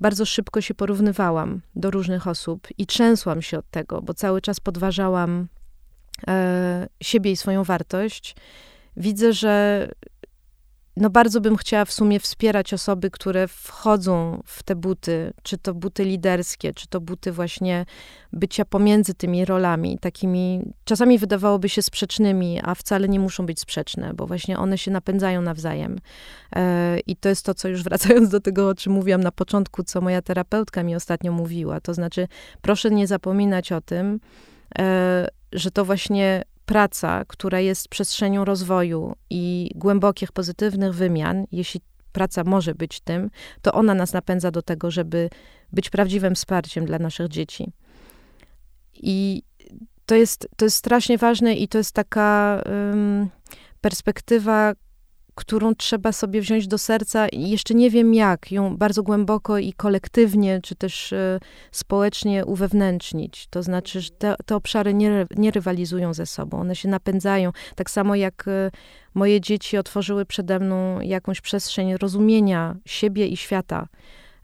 bardzo 0.00 0.26
szybko 0.26 0.60
się 0.60 0.74
porównywałam 0.74 1.60
do 1.76 1.90
różnych 1.90 2.26
osób 2.26 2.68
i 2.78 2.86
trzęsłam 2.86 3.42
się 3.42 3.58
od 3.58 3.70
tego, 3.70 4.02
bo 4.02 4.14
cały 4.14 4.40
czas 4.40 4.60
podważałam 4.60 5.48
e, 6.28 6.88
siebie 7.00 7.30
i 7.30 7.36
swoją 7.36 7.64
wartość 7.64 8.36
widzę, 8.96 9.32
że 9.32 9.88
no 10.96 11.10
bardzo 11.10 11.40
bym 11.40 11.56
chciała 11.56 11.84
w 11.84 11.92
sumie 11.92 12.20
wspierać 12.20 12.74
osoby, 12.74 13.10
które 13.10 13.48
wchodzą 13.48 14.42
w 14.44 14.62
te 14.62 14.76
buty, 14.76 15.32
czy 15.42 15.58
to 15.58 15.74
buty 15.74 16.04
liderskie, 16.04 16.74
czy 16.74 16.88
to 16.88 17.00
buty 17.00 17.32
właśnie 17.32 17.86
bycia 18.32 18.64
pomiędzy 18.64 19.14
tymi 19.14 19.44
rolami, 19.44 19.98
takimi 19.98 20.62
czasami 20.84 21.18
wydawałoby 21.18 21.68
się 21.68 21.82
sprzecznymi, 21.82 22.60
a 22.62 22.74
wcale 22.74 23.08
nie 23.08 23.20
muszą 23.20 23.46
być 23.46 23.60
sprzeczne, 23.60 24.14
bo 24.14 24.26
właśnie 24.26 24.58
one 24.58 24.78
się 24.78 24.90
napędzają 24.90 25.42
nawzajem. 25.42 25.98
E, 26.56 26.98
I 27.06 27.16
to 27.16 27.28
jest 27.28 27.44
to, 27.44 27.54
co 27.54 27.68
już 27.68 27.82
wracając 27.88 28.28
do 28.28 28.40
tego, 28.40 28.68
o 28.68 28.74
czym 28.74 28.92
mówiłam 28.92 29.20
na 29.20 29.32
początku, 29.32 29.82
co 29.82 30.00
moja 30.00 30.22
terapeutka 30.22 30.82
mi 30.82 30.94
ostatnio 30.94 31.32
mówiła. 31.32 31.80
To 31.80 31.94
znaczy, 31.94 32.28
proszę 32.62 32.90
nie 32.90 33.06
zapominać 33.06 33.72
o 33.72 33.80
tym, 33.80 34.20
e, 34.78 35.28
że 35.52 35.70
to 35.70 35.84
właśnie 35.84 36.44
praca, 36.70 37.24
która 37.24 37.60
jest 37.60 37.88
przestrzenią 37.88 38.44
rozwoju 38.44 39.16
i 39.30 39.70
głębokich, 39.74 40.32
pozytywnych 40.32 40.94
wymian, 40.94 41.44
jeśli 41.52 41.80
praca 42.12 42.44
może 42.44 42.74
być 42.74 43.00
tym, 43.00 43.30
to 43.62 43.72
ona 43.72 43.94
nas 43.94 44.12
napędza 44.12 44.50
do 44.50 44.62
tego, 44.62 44.90
żeby 44.90 45.30
być 45.72 45.90
prawdziwym 45.90 46.34
wsparciem 46.34 46.84
dla 46.84 46.98
naszych 46.98 47.28
dzieci. 47.28 47.72
I 48.94 49.42
to 50.06 50.14
jest, 50.14 50.48
to 50.56 50.64
jest 50.64 50.76
strasznie 50.76 51.18
ważne 51.18 51.54
i 51.54 51.68
to 51.68 51.78
jest 51.78 51.92
taka 51.94 52.62
um, 52.66 53.30
perspektywa, 53.80 54.72
którą 55.40 55.74
trzeba 55.74 56.12
sobie 56.12 56.40
wziąć 56.40 56.68
do 56.68 56.78
serca 56.78 57.28
i 57.28 57.50
jeszcze 57.50 57.74
nie 57.74 57.90
wiem 57.90 58.14
jak, 58.14 58.52
ją 58.52 58.76
bardzo 58.76 59.02
głęboko 59.02 59.58
i 59.58 59.72
kolektywnie, 59.72 60.60
czy 60.62 60.74
też 60.74 61.12
e, 61.12 61.40
społecznie 61.72 62.44
uwewnętrznić. 62.44 63.46
To 63.50 63.62
znaczy, 63.62 64.00
że 64.00 64.10
te, 64.10 64.34
te 64.46 64.56
obszary 64.56 64.94
nie, 64.94 65.26
nie 65.36 65.50
rywalizują 65.50 66.14
ze 66.14 66.26
sobą, 66.26 66.60
one 66.60 66.76
się 66.76 66.88
napędzają. 66.88 67.52
Tak 67.74 67.90
samo 67.90 68.14
jak 68.14 68.48
e, 68.48 68.70
moje 69.14 69.40
dzieci 69.40 69.78
otworzyły 69.78 70.26
przede 70.26 70.58
mną 70.58 71.00
jakąś 71.00 71.40
przestrzeń 71.40 71.96
rozumienia 71.96 72.76
siebie 72.84 73.26
i 73.26 73.36
świata, 73.36 73.88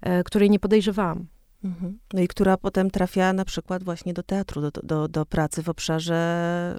e, 0.00 0.24
której 0.24 0.50
nie 0.50 0.58
podejrzewałam. 0.58 1.26
Mhm. 1.66 1.98
No 2.12 2.20
i 2.20 2.28
która 2.28 2.56
potem 2.56 2.90
trafia 2.90 3.32
na 3.32 3.44
przykład 3.44 3.84
właśnie 3.84 4.14
do 4.14 4.22
teatru, 4.22 4.60
do, 4.60 4.70
do, 4.70 5.08
do 5.08 5.26
pracy 5.26 5.62
w 5.62 5.68
obszarze 5.68 6.76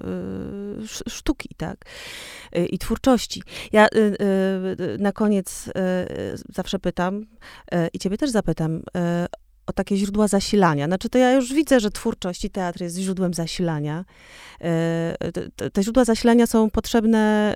y, 0.84 1.10
sztuki, 1.10 1.50
tak? 1.58 1.86
Y, 2.56 2.66
I 2.66 2.78
twórczości. 2.78 3.44
Ja 3.72 3.88
y, 3.88 4.98
na 5.00 5.12
koniec 5.12 5.70
zawsze 6.50 6.80
pytam 6.80 7.26
i 7.94 8.00
ciebie 8.00 8.18
też 8.18 8.30
zapytam 8.30 8.84
o 9.68 9.74
takie 9.74 9.98
źródła 9.98 10.28
zasilania. 10.28 10.86
Znaczy, 10.86 11.10
to 11.10 11.18
ja 11.18 11.34
już 11.34 11.54
widzę, 11.54 11.80
że 11.80 11.92
twórczość 11.92 12.46
i 12.46 12.50
teatr 12.50 12.82
jest 12.82 12.98
źródłem 12.98 13.34
zasilania. 13.34 14.06
Te, 15.56 15.70
te 15.72 15.84
źródła 15.84 16.06
zasilania 16.06 16.48
są 16.48 16.70
potrzebne 16.70 17.54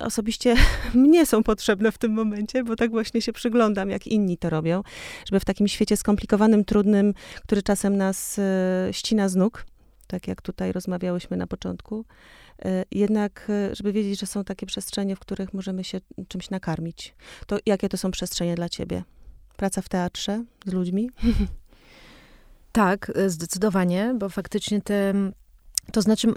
osobiście 0.00 0.56
mnie 0.94 1.26
są 1.26 1.42
potrzebne 1.42 1.92
w 1.92 1.98
tym 1.98 2.12
momencie, 2.12 2.64
bo 2.64 2.76
tak 2.76 2.90
właśnie 2.90 3.22
się 3.22 3.32
przyglądam, 3.32 3.90
jak 3.90 4.06
inni 4.06 4.38
to 4.38 4.50
robią, 4.50 4.82
żeby 5.26 5.40
w 5.40 5.44
takim 5.44 5.68
świecie 5.68 5.96
skomplikowanym, 5.96 6.64
trudnym, 6.64 7.14
który 7.42 7.62
czasem 7.62 7.96
nas 7.96 8.38
e, 8.38 8.88
ścina 8.92 9.28
z 9.28 9.36
nóg, 9.36 9.64
tak 10.06 10.28
jak 10.28 10.42
tutaj 10.42 10.72
rozmawiałyśmy 10.72 11.36
na 11.36 11.46
początku, 11.46 12.04
e, 12.64 12.84
jednak, 12.90 13.46
e, 13.48 13.74
żeby 13.74 13.92
wiedzieć, 13.92 14.20
że 14.20 14.26
są 14.26 14.44
takie 14.44 14.66
przestrzenie, 14.66 15.16
w 15.16 15.18
których 15.18 15.54
możemy 15.54 15.84
się 15.84 16.00
czymś 16.28 16.50
nakarmić. 16.50 17.14
To 17.46 17.58
jakie 17.66 17.88
to 17.88 17.96
są 17.96 18.10
przestrzenie 18.10 18.54
dla 18.54 18.68
ciebie? 18.68 19.02
Praca 19.62 19.82
w 19.82 19.88
teatrze 19.88 20.44
z 20.66 20.72
ludźmi? 20.72 21.10
Tak, 22.72 23.12
zdecydowanie, 23.26 24.14
bo 24.18 24.28
faktycznie 24.28 24.80
te 24.80 25.14
To 25.92 26.02
znaczy, 26.02 26.28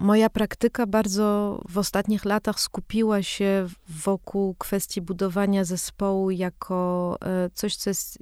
moja 0.00 0.30
praktyka 0.30 0.86
bardzo 0.86 1.60
w 1.68 1.78
ostatnich 1.78 2.24
latach 2.24 2.60
skupiła 2.60 3.22
się 3.22 3.66
wokół 3.88 4.54
kwestii 4.54 5.00
budowania 5.00 5.64
zespołu 5.64 6.30
jako 6.30 7.16
e, 7.22 7.50
coś, 7.54 7.76
co 7.76 7.90
jest 7.90 8.18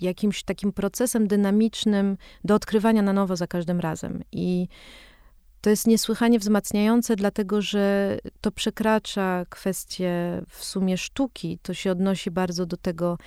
jakimś 0.00 0.42
takim 0.42 0.72
procesem 0.72 1.28
dynamicznym 1.28 2.16
do 2.44 2.54
odkrywania 2.54 3.02
na 3.02 3.12
nowo 3.12 3.36
za 3.36 3.46
każdym 3.46 3.80
razem. 3.80 4.22
I 4.32 4.68
to 5.60 5.70
jest 5.70 5.86
niesłychanie 5.86 6.38
wzmacniające, 6.38 7.16
dlatego 7.16 7.62
że 7.62 8.18
to 8.40 8.52
przekracza 8.52 9.46
kwestię 9.48 10.42
w 10.48 10.64
sumie 10.64 10.98
sztuki. 10.98 11.58
To 11.62 11.74
się 11.74 11.90
odnosi 11.90 12.30
bardzo 12.30 12.66
do 12.66 12.76
tego, 12.76 13.18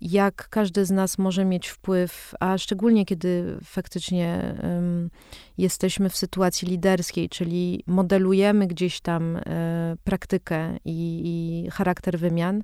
jak 0.00 0.48
każdy 0.48 0.84
z 0.84 0.90
nas 0.90 1.18
może 1.18 1.44
mieć 1.44 1.68
wpływ, 1.68 2.34
a 2.40 2.58
szczególnie 2.58 3.04
kiedy 3.04 3.58
faktycznie 3.64 4.54
um, 4.62 5.10
jesteśmy 5.58 6.10
w 6.10 6.16
sytuacji 6.16 6.68
liderskiej, 6.68 7.28
czyli 7.28 7.84
modelujemy 7.86 8.66
gdzieś 8.66 9.00
tam 9.00 9.36
e, 9.36 9.96
praktykę 10.04 10.76
i, 10.84 11.22
i, 11.24 11.70
charakter 11.70 12.18
wymian. 12.18 12.62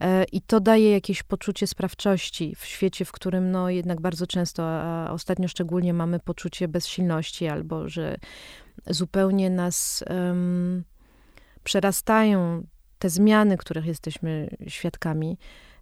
E, 0.00 0.24
I 0.24 0.40
to 0.40 0.60
daje 0.60 0.90
jakieś 0.90 1.22
poczucie 1.22 1.66
sprawczości 1.66 2.54
w 2.58 2.64
świecie, 2.64 3.04
w 3.04 3.12
którym 3.12 3.50
no, 3.50 3.70
jednak 3.70 4.00
bardzo 4.00 4.26
często, 4.26 4.62
a 4.66 5.10
ostatnio 5.10 5.48
szczególnie 5.48 5.94
mamy 5.94 6.20
poczucie 6.20 6.68
bezsilności 6.68 7.48
albo 7.48 7.88
że 7.88 8.16
zupełnie 8.86 9.50
nas 9.50 10.04
um, 10.10 10.84
przerastają 11.64 12.66
te 12.98 13.10
zmiany, 13.10 13.56
których 13.56 13.86
jesteśmy 13.86 14.50
świadkami. 14.68 15.38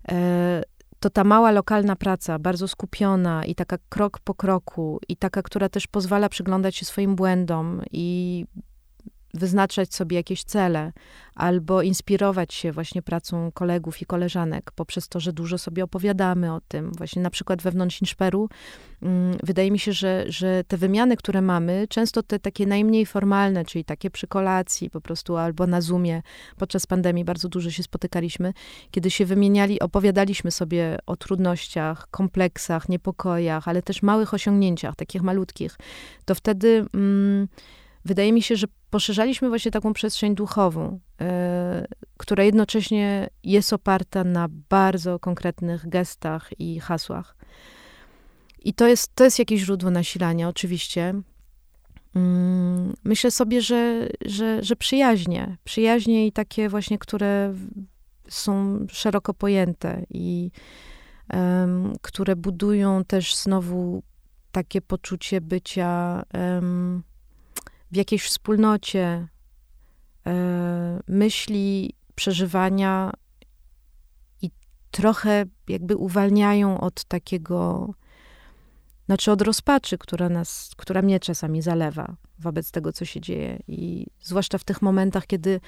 E, 0.08 0.62
to 1.00 1.10
ta 1.10 1.24
mała 1.24 1.50
lokalna 1.50 1.96
praca, 1.96 2.38
bardzo 2.38 2.68
skupiona 2.68 3.44
i 3.44 3.54
taka 3.54 3.78
krok 3.88 4.18
po 4.18 4.34
kroku, 4.34 5.00
i 5.08 5.16
taka, 5.16 5.42
która 5.42 5.68
też 5.68 5.86
pozwala 5.86 6.28
przyglądać 6.28 6.76
się 6.76 6.84
swoim 6.84 7.16
błędom 7.16 7.82
i 7.90 8.44
wyznaczać 9.34 9.94
sobie 9.94 10.16
jakieś 10.16 10.44
cele, 10.44 10.92
albo 11.34 11.82
inspirować 11.82 12.54
się 12.54 12.72
właśnie 12.72 13.02
pracą 13.02 13.52
kolegów 13.52 14.02
i 14.02 14.06
koleżanek 14.06 14.72
poprzez 14.72 15.08
to, 15.08 15.20
że 15.20 15.32
dużo 15.32 15.58
sobie 15.58 15.84
opowiadamy 15.84 16.54
o 16.54 16.60
tym. 16.68 16.92
Właśnie 16.92 17.22
na 17.22 17.30
przykład 17.30 17.62
wewnątrz 17.62 18.00
Inszperu 18.00 18.48
mm, 19.02 19.38
wydaje 19.42 19.70
mi 19.70 19.78
się, 19.78 19.92
że, 19.92 20.24
że 20.28 20.64
te 20.68 20.76
wymiany, 20.76 21.16
które 21.16 21.42
mamy, 21.42 21.86
często 21.88 22.22
te 22.22 22.38
takie 22.38 22.66
najmniej 22.66 23.06
formalne, 23.06 23.64
czyli 23.64 23.84
takie 23.84 24.10
przy 24.10 24.26
kolacji 24.26 24.90
po 24.90 25.00
prostu 25.00 25.36
albo 25.36 25.66
na 25.66 25.80
Zoomie 25.80 26.22
podczas 26.56 26.86
pandemii 26.86 27.24
bardzo 27.24 27.48
dużo 27.48 27.70
się 27.70 27.82
spotykaliśmy, 27.82 28.52
kiedy 28.90 29.10
się 29.10 29.26
wymieniali, 29.26 29.80
opowiadaliśmy 29.80 30.50
sobie 30.50 30.98
o 31.06 31.16
trudnościach, 31.16 32.08
kompleksach, 32.10 32.88
niepokojach, 32.88 33.68
ale 33.68 33.82
też 33.82 34.02
małych 34.02 34.34
osiągnięciach, 34.34 34.96
takich 34.96 35.22
malutkich, 35.22 35.76
to 36.24 36.34
wtedy... 36.34 36.86
Mm, 36.94 37.48
wydaje 38.04 38.32
mi 38.32 38.42
się, 38.42 38.56
że 38.56 38.66
poszerzaliśmy 38.90 39.48
właśnie 39.48 39.70
taką 39.70 39.92
przestrzeń 39.92 40.34
duchową, 40.34 41.00
e, 41.20 41.86
która 42.16 42.44
jednocześnie 42.44 43.30
jest 43.44 43.72
oparta 43.72 44.24
na 44.24 44.48
bardzo 44.68 45.18
konkretnych 45.18 45.88
gestach 45.88 46.50
i 46.58 46.80
hasłach. 46.80 47.36
I 48.58 48.74
to 48.74 48.86
jest, 48.86 49.14
to 49.14 49.24
jest 49.24 49.38
jakieś 49.38 49.60
źródło 49.60 49.90
nasilania, 49.90 50.48
oczywiście. 50.48 51.14
Mm, 52.14 52.94
myślę 53.04 53.30
sobie, 53.30 53.62
że, 53.62 54.08
że, 54.24 54.64
że 54.64 54.76
przyjaźnie, 54.76 55.56
przyjaźnie 55.64 56.26
i 56.26 56.32
takie 56.32 56.68
właśnie, 56.68 56.98
które 56.98 57.54
są 58.28 58.86
szeroko 58.90 59.34
pojęte 59.34 60.04
i 60.10 60.50
które 62.02 62.36
budują 62.36 63.04
też 63.04 63.36
znowu 63.36 64.02
takie 64.52 64.80
poczucie 64.80 65.40
bycia 65.40 66.22
w 67.90 67.96
jakiejś 67.96 68.24
wspólnocie 68.24 69.28
e, 70.26 71.00
myśli, 71.08 71.94
przeżywania 72.14 73.12
i 74.42 74.50
trochę 74.90 75.44
jakby 75.68 75.96
uwalniają 75.96 76.80
od 76.80 77.04
takiego, 77.04 77.90
znaczy 79.06 79.32
od 79.32 79.42
rozpaczy, 79.42 79.98
która 79.98 80.28
nas, 80.28 80.70
która 80.76 81.02
mnie 81.02 81.20
czasami 81.20 81.62
zalewa 81.62 82.16
wobec 82.38 82.70
tego, 82.70 82.92
co 82.92 83.04
się 83.04 83.20
dzieje. 83.20 83.58
I 83.68 84.06
zwłaszcza 84.20 84.58
w 84.58 84.64
tych 84.64 84.82
momentach, 84.82 85.26
kiedy 85.26 85.60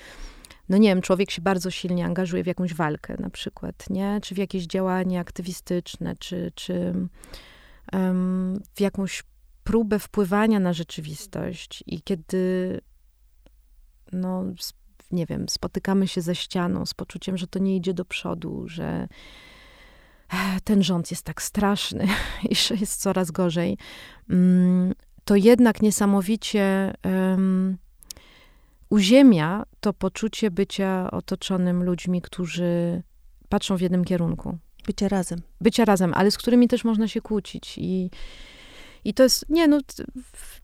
no 0.69 0.77
nie 0.77 0.89
wiem, 0.89 1.03
człowiek 1.03 1.31
się 1.31 1.43
bardzo 1.43 1.71
silnie 1.71 2.07
angażuje 2.07 2.45
w 2.45 2.47
jakąś 2.47 2.75
walkę 2.75 3.17
na 3.19 3.31
przykład, 3.31 3.91
nie? 3.91 4.21
Czy 4.23 4.35
w 4.35 4.39
jakieś 4.39 4.67
działanie 4.67 5.21
aktywistyczne, 5.21 6.17
czy, 6.17 6.53
czy 6.55 6.95
um, 7.93 8.61
w 8.75 8.81
jakąś 8.81 9.23
próbę 9.71 9.99
wpływania 9.99 10.61
na 10.61 10.73
rzeczywistość 10.73 11.85
i 11.87 12.03
kiedy, 12.03 12.81
no, 14.13 14.45
nie 15.11 15.27
wiem, 15.27 15.49
spotykamy 15.49 16.09
się 16.09 16.21
ze 16.21 16.35
ścianą 16.35 16.87
z 16.87 16.95
poczuciem, 16.95 17.37
że 17.37 17.47
to 17.47 17.59
nie 17.59 17.77
idzie 17.77 17.95
do 17.95 18.05
przodu, 18.05 18.69
że 18.69 19.09
ten 20.65 20.83
rząd 20.83 21.11
jest 21.11 21.23
tak 21.23 21.43
straszny 21.43 22.09
i 22.51 22.55
że 22.55 22.75
jest 22.75 23.01
coraz 23.01 23.31
gorzej, 23.31 23.79
mm, 24.31 24.93
to 25.25 25.37
jednak 25.37 25.83
niesamowicie 25.83 26.95
um, 27.05 27.79
uziemia 28.89 29.65
to 29.81 29.93
poczucie 29.93 30.51
bycia 30.51 31.11
otoczonym 31.11 31.85
ludźmi, 31.85 32.23
którzy 32.23 33.03
patrzą 33.49 33.77
w 33.77 33.81
jednym 33.81 34.05
kierunku. 34.05 34.59
Bycia 34.87 35.09
razem. 35.09 35.43
Bycia 35.61 35.85
razem, 35.85 36.15
ale 36.15 36.31
z 36.31 36.39
którymi 36.39 36.69
też 36.69 36.85
można 36.85 37.09
się 37.09 37.21
kłócić 37.21 37.79
i 37.79 38.11
i 39.05 39.15
to 39.15 39.23
jest, 39.23 39.49
nie 39.49 39.69
no, 39.69 39.79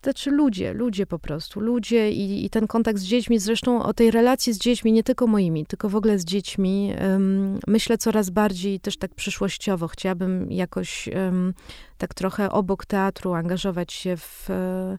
znaczy 0.03 0.31
ludzie, 0.31 0.73
ludzie 0.73 1.07
po 1.07 1.19
prostu, 1.19 1.61
ludzie 1.61 2.13
i, 2.13 2.45
i, 2.45 2.51
ten 2.51 2.67
kontakt 2.67 2.99
z 2.99 3.05
dziećmi, 3.05 3.39
zresztą 3.39 3.83
o 3.83 3.95
tej 3.95 4.11
relacji 4.11 4.53
z 4.53 4.59
dziećmi, 4.59 4.93
nie 4.93 5.03
tylko 5.03 5.27
moimi, 5.27 5.67
tylko 5.67 5.89
w 5.89 5.97
ogóle 5.97 6.19
z 6.19 6.25
dziećmi, 6.25 6.95
um, 7.01 7.59
myślę 7.67 7.99
coraz 7.99 8.31
bardziej 8.31 8.81
też 8.81 8.97
tak 8.97 9.15
przyszłościowo. 9.15 9.89
Chciałabym 9.89 10.53
jakoś 10.53 11.09
um, 11.09 11.55
tak 11.99 12.15
trochę 12.15 12.51
obok 12.51 12.87
teatru 12.87 13.35
angażować 13.35 13.93
się 13.93 14.17
w 14.17 14.51
e, 14.51 14.99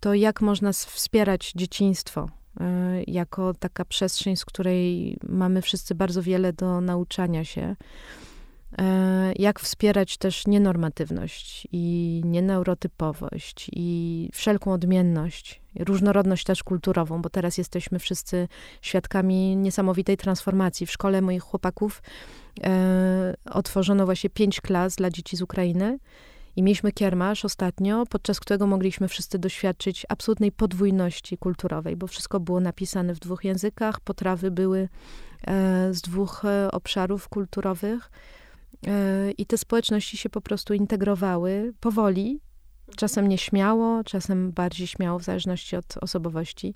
to, 0.00 0.14
jak 0.14 0.40
można 0.40 0.72
wspierać 0.72 1.52
dzieciństwo, 1.56 2.28
e, 2.60 3.02
jako 3.06 3.54
taka 3.54 3.84
przestrzeń, 3.84 4.36
z 4.36 4.44
której 4.44 5.16
mamy 5.22 5.62
wszyscy 5.62 5.94
bardzo 5.94 6.22
wiele 6.22 6.52
do 6.52 6.80
nauczania 6.80 7.44
się. 7.44 7.76
E, 8.80 9.32
jak 9.36 9.60
wspierać 9.60 10.16
też 10.16 10.46
nienormatywność 10.46 11.68
i 11.72 12.22
nieneurotypowość 12.24 13.70
i 13.72 14.28
wszelką 14.32 14.72
odmienność, 14.72 15.60
różnorodność 15.78 16.44
też 16.44 16.62
kulturową, 16.62 17.22
bo 17.22 17.30
teraz 17.30 17.58
jesteśmy 17.58 17.98
wszyscy 17.98 18.48
świadkami 18.82 19.56
niesamowitej 19.56 20.16
transformacji. 20.16 20.86
W 20.86 20.90
szkole 20.90 21.22
moich 21.22 21.42
chłopaków 21.42 22.02
e, 22.64 23.34
otworzono 23.50 24.04
właśnie 24.04 24.30
pięć 24.30 24.60
klas 24.60 24.96
dla 24.96 25.10
dzieci 25.10 25.36
z 25.36 25.42
Ukrainy 25.42 25.98
i 26.56 26.62
mieliśmy 26.62 26.92
kiermasz 26.92 27.44
ostatnio, 27.44 28.04
podczas 28.10 28.40
którego 28.40 28.66
mogliśmy 28.66 29.08
wszyscy 29.08 29.38
doświadczyć 29.38 30.06
absolutnej 30.08 30.52
podwójności 30.52 31.38
kulturowej, 31.38 31.96
bo 31.96 32.06
wszystko 32.06 32.40
było 32.40 32.60
napisane 32.60 33.14
w 33.14 33.18
dwóch 33.18 33.44
językach, 33.44 34.00
potrawy 34.00 34.50
były 34.50 34.88
e, 35.46 35.94
z 35.94 36.00
dwóch 36.00 36.44
e, 36.44 36.70
obszarów 36.70 37.28
kulturowych 37.28 38.10
I 39.38 39.46
te 39.46 39.58
społeczności 39.58 40.16
się 40.16 40.30
po 40.30 40.40
prostu 40.40 40.74
integrowały 40.74 41.72
powoli, 41.80 42.40
czasem 42.96 43.28
nieśmiało, 43.28 44.04
czasem 44.04 44.52
bardziej 44.52 44.86
śmiało, 44.86 45.18
w 45.18 45.24
zależności 45.24 45.76
od 45.76 45.96
osobowości. 46.00 46.74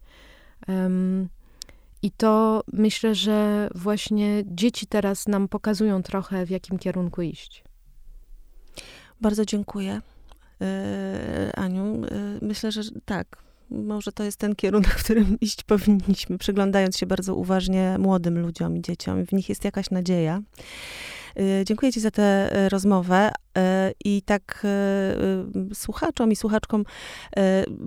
I 2.04 2.10
to 2.10 2.64
myślę, 2.72 3.14
że 3.14 3.68
właśnie 3.74 4.42
dzieci 4.46 4.86
teraz 4.86 5.28
nam 5.28 5.48
pokazują 5.48 6.02
trochę, 6.02 6.46
w 6.46 6.50
jakim 6.50 6.78
kierunku 6.78 7.22
iść. 7.22 7.64
Bardzo 9.20 9.44
dziękuję, 9.44 10.00
e, 10.60 11.52
Aniu. 11.54 12.04
E, 12.04 12.08
myślę, 12.42 12.72
że 12.72 12.82
tak. 13.04 13.44
Może 13.70 14.12
to 14.12 14.24
jest 14.24 14.38
ten 14.38 14.54
kierunek, 14.54 14.90
w 14.90 15.04
którym 15.04 15.36
iść 15.40 15.62
powinniśmy, 15.62 16.38
przyglądając 16.38 16.98
się 16.98 17.06
bardzo 17.06 17.34
uważnie 17.34 17.96
młodym 17.98 18.38
ludziom 18.38 18.76
i 18.76 18.82
dzieciom. 18.82 19.26
W 19.26 19.32
nich 19.32 19.48
jest 19.48 19.64
jakaś 19.64 19.90
nadzieja. 19.90 20.42
Y, 21.40 21.64
dziękuję 21.64 21.92
Ci 21.92 22.00
za 22.00 22.10
tę 22.10 22.56
y, 22.56 22.68
rozmowę 22.68 23.30
y, 23.30 23.60
i 24.04 24.22
tak 24.22 24.66
słuchaczom 25.74 26.32
i 26.32 26.36
słuchaczkom 26.36 26.84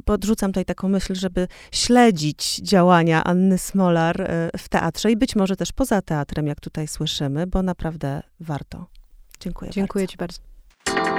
podrzucam 0.06 0.52
tutaj 0.52 0.66
taką 0.66 0.89
myśl, 0.89 1.16
żeby 1.16 1.48
śledzić 1.72 2.56
działania 2.56 3.24
Anny 3.24 3.58
Smolar 3.58 4.32
w 4.58 4.70
teatrze 4.70 5.12
i 5.12 5.18
być 5.18 5.36
może 5.36 5.56
też 5.56 5.72
poza 5.72 6.02
teatrem, 6.02 6.48
jak 6.48 6.60
tutaj 6.60 6.88
słyszymy, 6.88 7.48
bo 7.48 7.64
naprawdę 7.64 8.24
warto. 8.39 8.88
Dziękuję 9.39 9.72
Dziękuję 9.72 10.06
bardzo. 10.06 10.12
Ci 10.12 10.18
bardzo. 10.18 11.16